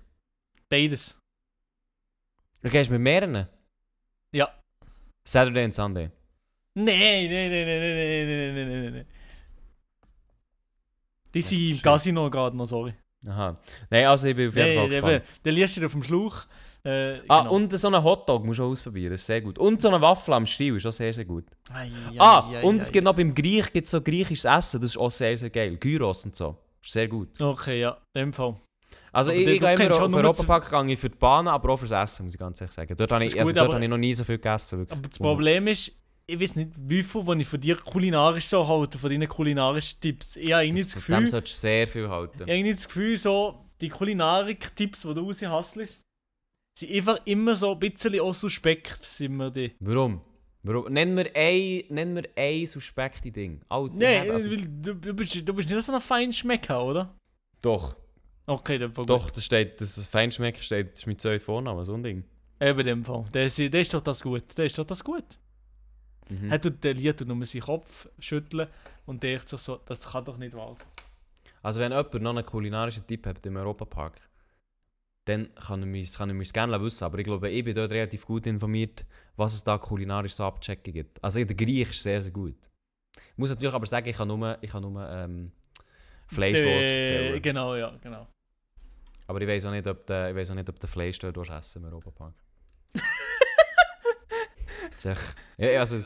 Beides. 0.68 1.22
Du 2.62 2.70
gehst 2.70 2.90
mit 2.90 3.02
mehreren? 3.02 3.48
Ja. 4.34 4.50
Saturday 5.24 5.66
und 5.66 5.76
Sunday. 5.76 6.10
Nein, 6.74 6.86
nein, 6.86 7.50
nein, 7.52 7.66
nein, 7.66 7.80
nein, 7.80 8.28
nein, 8.28 8.56
nein, 8.56 8.84
nein, 8.84 8.94
nein. 8.94 9.06
Die 11.34 11.42
sind 11.42 11.60
im. 11.60 11.82
Casino 11.82 12.30
gerade 12.30 12.58
noch, 12.58 12.66
sorry. 12.66 12.94
Aha. 13.28 13.58
Nein, 13.90 14.06
also 14.06 14.28
ich 14.28 14.36
bin 14.36 14.50
auf 14.50 14.56
jeden 14.56 14.76
Fall 14.78 14.90
Nein, 14.90 15.02
gespannt. 15.02 15.24
der 15.46 15.52
liest 15.52 15.72
steht 15.74 15.86
auf 15.86 15.92
dem 15.92 16.04
Schlauch. 16.04 16.46
Äh, 16.84 17.20
Ah, 17.28 17.42
genau. 17.42 17.54
und 17.56 17.78
so 17.78 17.88
einen 17.88 18.02
Hotdog 18.04 18.46
musst 18.46 18.60
du 18.60 18.64
auch 18.64 18.70
ausprobieren, 18.72 19.18
sehr 19.18 19.42
gut. 19.42 19.60
Und 19.60 19.82
so 19.82 19.90
eine 19.90 20.00
Waffel 20.00 20.34
am 20.34 20.46
Stiel 20.46 20.78
ist 20.78 20.86
auch 20.86 20.92
sehr, 20.92 21.12
sehr 21.14 21.26
gut. 21.26 21.46
Ei, 21.74 21.86
ei, 21.88 21.90
ah, 22.20 22.50
ei, 22.50 22.64
und 22.64 22.80
es 22.82 22.92
gibt 22.92 23.04
noch 23.04 23.16
beim 23.16 23.36
Griech 23.36 23.74
gibt's 23.74 23.92
so 23.92 24.02
griechisches 24.02 24.46
Essen, 24.46 24.80
das 24.82 24.92
ist 24.92 24.98
auch 24.98 25.12
sehr, 25.12 25.36
sehr 25.38 25.50
geil. 25.50 25.76
Gyros 25.78 26.24
und 26.26 26.36
so. 26.36 26.56
Ist 26.82 26.94
sehr 26.94 27.08
gut. 27.10 27.42
Okay, 27.42 27.82
ja, 27.82 27.98
in 28.14 28.22
dem 28.28 28.34
Fall. 28.34 28.56
Also 29.12 29.32
Aber 29.32 29.40
ich, 29.40 29.46
du- 29.46 29.52
ich 29.54 29.60
du 29.60 29.66
gehe 29.66 29.86
immer 29.88 29.96
auf 30.06 30.14
Europapark 30.14 30.70
gehe 30.70 30.94
ich 30.94 31.00
für 31.00 31.10
die 31.10 31.18
Bahnen, 31.18 31.48
aber 31.50 31.74
auch 31.74 31.78
fürs 31.78 31.92
Essen, 31.92 32.26
muss 32.26 32.34
ich 32.36 32.40
ganz 32.40 32.62
ehrlich 32.62 32.74
sagen. 32.76 32.96
Dort 32.96 33.12
habe 33.12 33.26
ich, 33.26 33.38
also 33.38 33.52
dort 33.52 33.74
habe 33.74 33.84
ich 33.84 33.90
noch 33.90 33.98
nie 33.98 34.14
so 34.14 34.24
viel 34.24 34.38
gegessen. 34.38 34.80
Wirklich. 34.80 34.98
Aber 34.98 35.08
das 35.10 35.20
Problem 35.20 35.68
ist, 35.68 35.92
ich 36.30 36.40
weiß 36.40 36.56
nicht, 36.58 36.72
wie 36.76 37.04
viel, 37.04 37.26
wenn 37.26 37.40
ich 37.40 37.48
von 37.48 37.60
dir 37.62 37.76
kulinarisch 37.78 38.48
so 38.48 38.68
halte, 38.68 38.98
von 39.00 39.10
deinen 39.10 39.28
kulinarischen 39.30 40.00
Tipps. 40.02 40.36
Ich 40.36 40.52
habe 40.52 40.66
irgendwie 40.66 40.84
das, 40.84 40.94
Von 40.94 41.02
dem 41.02 41.06
Gefühl, 41.16 41.28
solltest 41.30 41.56
du 41.56 41.60
sehr 41.62 41.88
viel 41.88 42.10
halten. 42.10 42.44
ich 42.46 42.60
habe 42.60 42.74
das 42.76 42.88
Gefühl, 42.88 43.18
so, 43.18 43.66
die 43.80 43.90
Kulinarik-Tipps, 43.90 45.02
die 45.04 45.14
du 45.14 45.22
raushasselst, 45.22 46.02
sind 46.78 46.92
einfach 46.92 47.20
immer 47.26 47.56
so 47.56 47.72
ein 47.72 47.80
bisschen 47.80 48.20
auch 48.20 48.34
suspekt, 48.34 49.04
sind 49.04 49.38
wir 49.38 49.50
die. 49.52 49.74
Warum? 49.80 50.22
Warum? 50.64 50.92
Nenn 50.92 51.14
mir 51.16 51.32
ein, 51.34 51.84
nenn 51.90 52.14
mir 52.14 52.24
ein 52.36 52.68
suspekte 52.68 53.32
Ding. 53.32 53.62
Alter, 53.70 53.96
Nein, 53.96 54.30
also, 54.32 54.50
du, 54.50 54.96
du, 54.96 55.14
bist, 55.14 55.48
du 55.48 55.54
bist 55.54 55.70
nicht 55.70 55.82
so 55.84 55.94
ein 55.94 56.02
Feinschmecker, 56.02 56.84
oder? 56.84 57.16
doch, 57.62 57.96
Okay, 58.50 58.78
dann 58.78 58.94
gut. 58.94 59.10
doch, 59.10 59.30
das 59.30 59.44
steht, 59.44 59.82
das 59.82 60.06
Feinschmecker 60.06 60.62
steht, 60.62 60.92
das 60.94 61.00
ist 61.00 61.08
mein 61.08 61.20
zweiter 61.20 61.44
Vorname, 61.44 61.84
so 61.84 61.94
ein 61.96 62.04
Ding. 62.04 62.24
Eben 62.62 62.80
in 62.80 62.86
dem 62.86 63.06
Fall. 63.06 63.26
Ist, 63.34 63.58
der 63.60 63.74
ist 63.82 63.94
doch 63.94 64.02
das 64.02 64.22
gut. 64.24 64.58
Der 64.58 64.66
ist 64.66 64.78
doch 64.78 64.86
das 64.86 65.04
gut. 65.04 65.26
Mhm. 66.30 66.52
Er 66.52 66.60
tut 66.62 66.84
der 66.84 66.94
Lied 66.94 67.22
nur 67.22 67.46
seinen 67.46 67.62
Kopf 67.62 68.08
schütteln 68.20 68.68
und 69.06 69.24
denkt 69.24 69.48
sich 69.50 69.60
so, 69.60 69.78
das 69.86 70.02
kann 70.12 70.26
doch 70.26 70.38
nicht 70.38 70.56
wahr 70.56 70.76
sein. 70.78 70.88
Also 71.64 71.80
wenn 71.80 71.92
jemand 71.92 72.14
noch 72.22 72.30
einen 72.36 72.46
kulinarischen 72.46 73.06
Tipp 73.08 73.26
hat 73.26 73.46
im 73.46 73.56
Europapark, 73.58 74.20
dann 75.26 75.54
kann 75.56 75.82
er 75.82 75.86
mich, 75.88 76.14
kann 76.14 76.30
er 76.30 76.34
mich 76.36 76.54
gerne 76.54 76.82
wissen. 76.82 77.04
Aber 77.04 77.18
ich 77.20 77.26
glaube, 77.26 77.50
ich 77.50 77.64
bin 77.64 77.76
dort 77.76 77.92
relativ 77.92 78.26
gut 78.26 78.46
informiert, 78.48 79.06
was 79.36 79.54
es 79.56 79.64
da 79.64 79.78
kulinarisch 79.78 80.34
so 80.34 80.44
abzuchecken 80.46 80.94
gibt. 80.94 81.22
Also 81.24 81.44
der 81.44 81.56
Griech 81.56 81.90
ist 81.90 82.04
sehr, 82.04 82.22
sehr 82.22 82.32
gut. 82.32 82.56
Ich 83.16 83.38
muss 83.38 83.50
natürlich 83.50 83.74
aber 83.74 83.86
sagen, 83.86 84.08
ich 84.08 84.16
kann 84.16 84.28
nur, 84.28 84.58
ich 84.62 84.72
kann 84.72 84.82
nur 84.84 85.10
ähm, 85.10 85.52
Fleischwurst 86.28 86.64
Der- 86.90 87.00
erzählen. 87.02 87.42
Genau, 87.42 87.76
ja, 87.76 87.96
genau. 88.02 88.28
Aber 89.28 89.42
ich 89.42 89.48
weiß 89.48 89.66
auch 89.66 89.72
nicht, 89.72 89.86
ob 89.88 90.06
der, 90.06 90.30
ich 90.30 90.36
weiss 90.36 90.50
auch 90.50 90.56
nicht, 90.56 90.70
ob 90.70 90.80
der 90.80 90.88
Fleisch 90.88 91.20
dort 91.20 91.38
essen 91.50 91.84
im 91.84 91.90
Europapark. 91.90 92.34
Ja, 95.04 95.16
ja, 95.58 95.80
also, 95.80 95.98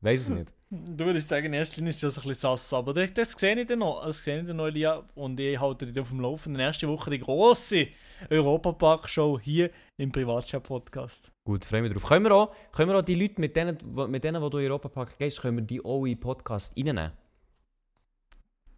weiß 0.00 0.20
es 0.22 0.28
nicht. 0.28 0.52
Du 0.72 1.04
würdest 1.04 1.28
sagen, 1.28 1.46
in 1.46 1.54
erster 1.54 1.78
Linie 1.78 1.90
ist 1.90 2.02
das 2.02 2.18
ein 2.18 2.28
bisschen 2.28 2.56
sass, 2.56 2.72
aber 2.72 2.94
das, 2.94 3.12
das 3.12 3.32
sehe 3.32 3.60
ich 3.60 3.66
dann 3.66 3.80
noch. 3.80 4.04
Das 4.04 4.22
sehe 4.22 4.40
ich 4.40 4.46
dann 4.46 4.56
noch, 4.56 4.66
Elia. 4.66 5.04
Und 5.16 5.40
ich 5.40 5.58
halte 5.58 5.86
dich 5.86 6.00
auf 6.00 6.10
dem 6.10 6.20
Laufenden. 6.20 6.64
Nächste 6.64 6.86
Woche 6.86 7.10
die 7.10 7.18
grosse 7.18 7.88
Europapark-Show 8.30 9.40
hier 9.40 9.70
im 9.96 10.12
Privatchat-Podcast. 10.12 11.32
Gut, 11.44 11.64
freue 11.64 11.82
mich 11.82 11.92
drauf. 11.92 12.04
Können 12.04 12.24
wir 12.24 12.32
auch, 12.32 12.54
können 12.70 12.88
wir 12.88 12.98
auch 12.98 13.02
die 13.02 13.16
Leute, 13.16 13.40
mit 13.40 13.56
denen, 13.56 13.78
mit 14.08 14.22
denen, 14.22 14.40
wo 14.40 14.48
du 14.48 14.58
in 14.58 14.64
den 14.64 14.70
Europapark 14.70 15.18
gehst, 15.18 15.40
können 15.40 15.56
wir 15.56 15.64
die 15.64 15.84
auch 15.84 16.04
in 16.04 16.12
den 16.12 16.20
Podcast 16.20 16.76
reinnehmen? 16.76 17.12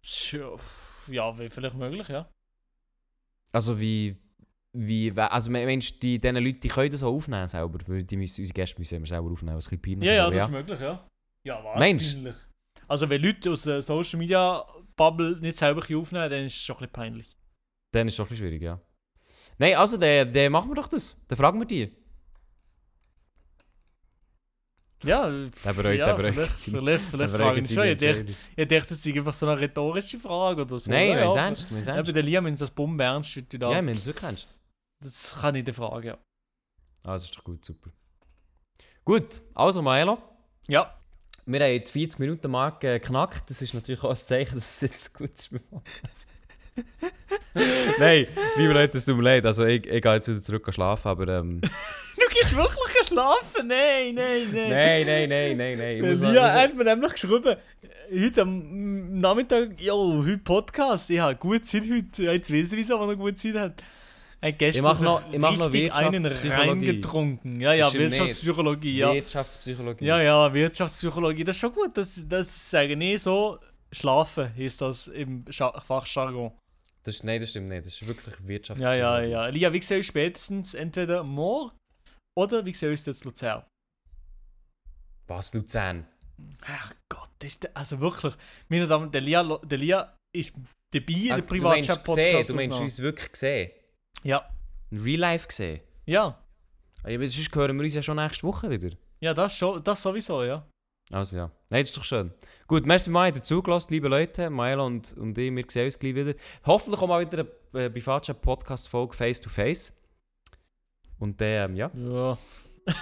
Tja, 0.01 0.49
Ja, 1.07 1.37
wäre 1.37 1.49
vielleicht 1.49 1.75
möglich, 1.75 2.07
ja. 2.07 2.27
Also 3.51 3.79
wie, 3.79 4.17
wie, 4.73 5.11
also 5.15 5.51
me- 5.51 5.65
meinst 5.65 5.95
du, 5.95 5.99
die, 5.99 6.19
diese 6.19 6.33
Leute, 6.39 6.59
die 6.59 6.67
können 6.67 6.89
das 6.91 7.03
auch 7.03 7.13
aufnehmen 7.13 7.47
selber? 7.47 7.79
Weil 7.87 8.03
die 8.03 8.17
müssen, 8.17 8.41
unsere 8.41 8.53
Gäste 8.55 8.79
müssen 8.79 8.95
immer 8.95 9.05
selber 9.07 9.31
aufnehmen, 9.31 9.55
was 9.57 9.67
ein 9.71 9.77
bisschen 9.79 9.99
peinlich 9.99 10.07
Ja, 10.09 10.15
ja, 10.15 10.29
das 10.31 10.45
ist 10.45 10.51
möglich, 10.51 10.79
ja. 10.79 11.07
Ja, 11.45 11.55
peinlich. 11.57 12.17
Also, 12.87 13.09
wenn 13.09 13.21
Leute 13.21 13.51
aus 13.51 13.61
der 13.63 13.81
Social 13.81 14.19
Media 14.19 14.65
Bubble 14.95 15.37
nicht 15.39 15.57
selber 15.57 15.81
aufnehmen, 15.81 16.29
dann 16.29 16.45
ist 16.45 16.53
es 16.55 16.61
schon 16.61 16.75
ein 16.75 16.79
bisschen 16.79 16.91
peinlich. 16.93 17.37
Dann 17.91 18.07
ist 18.07 18.13
es 18.13 18.17
doch 18.17 18.25
ein 18.25 18.29
bisschen 18.29 18.47
schwierig, 18.47 18.61
ja. 18.61 18.79
Nein, 19.57 19.75
also, 19.75 19.97
dann, 19.97 20.33
dann 20.33 20.51
machen 20.51 20.69
wir 20.71 20.75
doch 20.75 20.87
das. 20.87 21.15
Dann 21.27 21.37
fragen 21.37 21.59
wir 21.59 21.65
die. 21.67 21.91
Ja, 25.03 25.27
Der 25.29 25.73
bereut, 25.73 25.97
ja 25.99 26.05
der 26.05 26.13
bereut 26.13 26.33
vielleicht, 26.33 26.59
vielleicht, 26.61 27.05
vielleicht 27.05 27.35
fragen 27.35 27.65
sie 27.65 27.75
schon. 27.75 27.83
Ich 27.87 27.97
dachte, 27.97 28.25
ich 28.55 28.67
dachte, 28.69 28.87
das 28.89 29.05
ist 29.05 29.17
einfach 29.17 29.33
so 29.33 29.47
eine 29.47 29.59
rhetorische 29.59 30.17
Frage 30.17 30.61
oder 30.61 30.79
so. 30.79 30.89
Nein, 30.89 31.09
ja, 31.09 31.15
wenn 31.17 31.27
es 31.29 31.35
ja. 31.35 31.41
ernst, 31.45 31.71
wenn 31.71 31.81
es 31.81 31.87
Ja, 31.87 31.93
bei 31.93 31.97
ernst. 31.97 32.15
der 32.15 32.23
Liam 32.23 32.45
ist 32.47 32.61
das 32.61 32.71
Bombe 32.71 33.03
ernst, 33.03 33.35
wie 33.35 33.41
du 33.41 33.59
da. 33.59 33.71
Ja, 33.71 33.77
wenn 33.85 33.89
es 33.89 34.05
wirklich 34.05 34.23
ernst. 34.23 34.47
Das 35.03 35.35
kann 35.41 35.55
ich 35.55 35.65
dir 35.65 35.73
fragen, 35.73 36.07
ja. 36.07 36.17
Also 37.03 37.25
ist 37.25 37.37
doch 37.37 37.43
gut, 37.43 37.63
super. 37.65 37.89
Gut, 39.03 39.41
also 39.53 39.81
Milo, 39.81 40.17
Ja, 40.67 40.97
wir 41.45 41.59
haben 41.59 41.83
die 41.83 41.91
40 41.91 42.19
Minuten 42.19 42.49
Marke 42.49 42.99
geknackt. 42.99 43.49
Das 43.49 43.61
ist 43.61 43.73
natürlich 43.73 44.01
auch 44.01 44.11
ein 44.11 44.15
Zeichen, 44.15 44.55
dass 44.55 44.75
es 44.75 44.81
jetzt 44.81 45.13
gut 45.13 45.31
ist. 45.31 45.49
Nein, 47.99 48.27
liebe 48.55 48.73
Leute, 48.73 48.97
es 48.97 49.05
tut 49.05 49.17
mir 49.17 49.23
leid. 49.23 49.45
Also 49.45 49.65
ich, 49.65 49.85
ich 49.85 50.01
gehe 50.01 50.13
jetzt 50.13 50.27
wieder 50.27 50.41
zurück 50.41 50.73
schlafen, 50.73 51.07
aber 51.09 51.27
ähm, 51.27 51.59
du 52.15 52.27
gehst 52.33 52.55
wirklich 52.55 53.07
schlafen? 53.07 53.67
Nein, 53.67 54.15
nein, 54.15 54.47
nein. 54.51 54.69
nein, 54.69 55.05
nein, 55.05 55.29
nein, 55.29 55.57
nein, 55.57 55.77
nein. 55.77 56.01
Lia 56.01 56.13
ich 56.13 56.21
muss 56.21 56.39
hat 56.39 56.75
mir 56.75 56.83
nämlich 56.85 57.11
geschrieben, 57.11 57.57
heute 58.11 58.41
am 58.41 59.19
Nachmittag, 59.19 59.79
jo, 59.79 60.23
heute 60.25 60.37
Podcast, 60.39 61.09
ich 61.09 61.19
habe 61.19 61.35
gute 61.35 61.61
Zeit 61.61 61.83
heute. 61.83 62.23
Ja, 62.23 62.31
Jetzt 62.31 62.51
weiß 62.51 62.71
ich, 62.71 62.79
wieso, 62.79 62.99
wenn 62.99 63.09
er 63.09 63.15
gute 63.17 63.35
Zeit 63.35 63.55
hat. 63.55 63.83
Er 64.43 64.49
hat 64.49 64.59
gestern 64.59 64.83
mach 64.83 64.99
noch- 64.99 65.31
ich 65.31 65.39
mach 65.39 65.55
noch 65.57 65.65
einen 65.67 65.73
Wirtschaftspsychologie. 65.73 66.69
reingetrunken. 66.69 67.61
Ja, 67.61 67.73
ja, 67.73 67.93
Wirtschaftspsychologie, 67.93 68.97
ja. 68.97 69.13
Wirtschaftspsychologie. 69.13 70.05
Ja, 70.05 70.21
ja, 70.21 70.53
Wirtschaftspsychologie, 70.53 71.43
das 71.45 71.55
ist 71.55 71.59
schon 71.61 71.71
gut. 71.73 71.95
Das, 71.95 72.27
das 72.27 72.69
sage 72.71 72.93
ich 72.93 73.21
so. 73.21 73.57
Schlafen 73.93 74.51
ist 74.57 74.81
das 74.81 75.07
im 75.07 75.45
Fachjargon. 75.45 76.51
Das 77.03 77.15
ist, 77.15 77.23
nein, 77.23 77.39
das 77.39 77.51
stimmt 77.51 77.69
nicht. 77.69 77.85
Das 77.85 77.93
ist 77.93 78.05
wirklich 78.05 78.35
Wirtschafts. 78.45 78.81
Ja, 78.83 78.93
ja, 78.93 79.21
ja. 79.21 79.47
Lia, 79.47 79.71
wie 79.71 79.81
sehe 79.81 79.99
ich 79.99 80.07
spätestens 80.07 80.73
entweder 80.73 81.23
morgen 81.23 81.71
oder 82.37 82.65
wie 82.65 82.73
sehe 82.73 82.91
ich 82.91 83.05
jetzt 83.05 83.23
Luzern? 83.23 83.63
Was, 85.27 85.53
Luzern? 85.53 86.05
Ach 86.65 86.93
Gott, 87.09 87.29
das 87.39 87.51
ist 87.51 87.63
der, 87.63 87.77
also 87.77 87.99
wirklich. 88.01 88.33
Meine 88.67 88.87
Damen, 88.87 89.09
der 89.11 89.21
Lia, 89.21 89.41
Lo- 89.41 89.59
der 89.63 89.77
Lia 89.77 90.15
ist 90.35 90.53
dabei 90.93 91.13
in 91.13 91.31
Ah, 91.31 91.35
der 91.35 91.45
du 91.45 91.55
meinst 91.55 91.87
gesehen, 91.87 92.03
Privatchat-Podcast. 92.03 92.49
du 92.49 92.55
meinst 92.55 92.79
uns 92.79 92.99
wirklich 92.99 93.31
gesehen? 93.31 93.71
Ja, 94.23 94.49
In 94.91 95.01
Real 95.01 95.19
Life 95.19 95.47
gesehen? 95.47 95.81
ja. 96.05 96.39
Ah, 97.03 97.09
Ja, 97.09 97.17
aber 97.17 97.27
sonst 97.27 97.53
hören 97.53 97.75
wir 97.77 97.83
uns 97.83 97.95
ja 97.95 98.01
schon 98.01 98.15
nächste 98.15 98.43
Woche 98.47 98.69
wieder. 98.69 98.89
Ja, 99.19 99.33
das, 99.33 99.57
schon, 99.57 99.83
das 99.83 100.01
sowieso, 100.01 100.43
ja. 100.43 100.65
Also 101.11 101.37
ja. 101.37 101.51
Nein, 101.69 101.81
das 101.81 101.89
ist 101.89 101.97
doch 101.97 102.03
schön. 102.03 102.33
Gut, 102.65 102.85
merci 102.85 103.09
mal 103.09 103.31
dazugelassen, 103.31 103.93
liebe 103.93 104.07
Leute. 104.07 104.49
Maela 104.49 104.83
und, 104.83 105.13
und 105.17 105.37
ich, 105.37 105.53
wir 105.53 105.65
sehen 105.67 105.85
uns 105.85 105.99
gleich 105.99 106.15
wieder. 106.15 106.33
Hoffentlich 106.65 107.01
auch 107.01 107.07
mal 107.07 107.19
wieder 107.19 107.45
eine 107.73 107.85
äh, 107.85 107.89
Privatchat-Podcast-Folge 107.89 109.13
face 109.13 109.41
to 109.41 109.49
face. 109.49 109.91
Und 111.19 111.39
dann, 111.41 111.71
ähm, 111.71 111.75
ja. 111.75 111.91
Ja. 111.93 112.37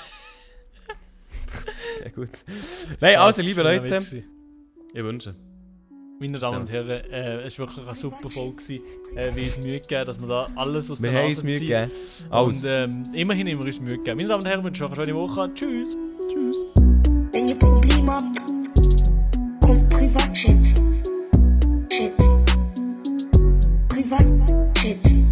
ja 2.03 2.09
gut. 2.15 2.29
Nein, 2.99 3.15
also, 3.17 3.41
liebe 3.41 3.61
Leute, 3.61 3.95
ich 4.93 5.03
wünsche. 5.03 5.35
Meine 6.21 6.37
Damen 6.37 6.59
und 6.61 6.69
Herren, 6.69 6.87
äh, 6.87 7.41
es 7.41 7.57
war 7.57 7.65
wirklich 7.65 7.83
eine 7.83 7.95
super 7.95 8.29
Folge. 8.29 8.53
gewesen. 8.53 8.83
Äh, 9.15 9.33
wir 9.33 9.41
haben 9.41 9.53
uns 9.55 9.57
Mühe 9.65 9.79
gegeben, 9.79 10.05
dass 10.05 10.21
wir 10.21 10.27
da 10.27 10.45
alles 10.55 10.91
aus 10.91 11.01
Wir 11.01 11.11
der 11.11 11.23
Nase 11.23 11.41
ziehen. 11.41 11.59
gegeben. 11.59 11.89
Und 12.29 12.63
ähm, 12.63 13.03
immerhin 13.11 13.47
haben 13.47 13.57
wir 13.57 13.65
uns 13.65 13.79
Mühe 13.79 13.97
gegeben. 13.97 14.17
Meine 14.17 14.29
Damen 14.29 14.43
und 14.43 14.47
Herren, 14.47 14.63
wünsche 14.63 14.85
euch 14.85 14.91
eine 14.91 15.03
schöne 15.03 15.17
Woche. 15.17 15.51
Tschüss. 15.55 15.97
tschüss. 16.31 16.57
Wenn 17.33 17.47
ihr 17.47 17.57
Probleme 17.57 18.11
habt, 18.11 18.39
kommt 19.61 19.89
Privatchat. 19.89 20.63
Chat. 21.89 22.17
Privatchat. 23.89 25.30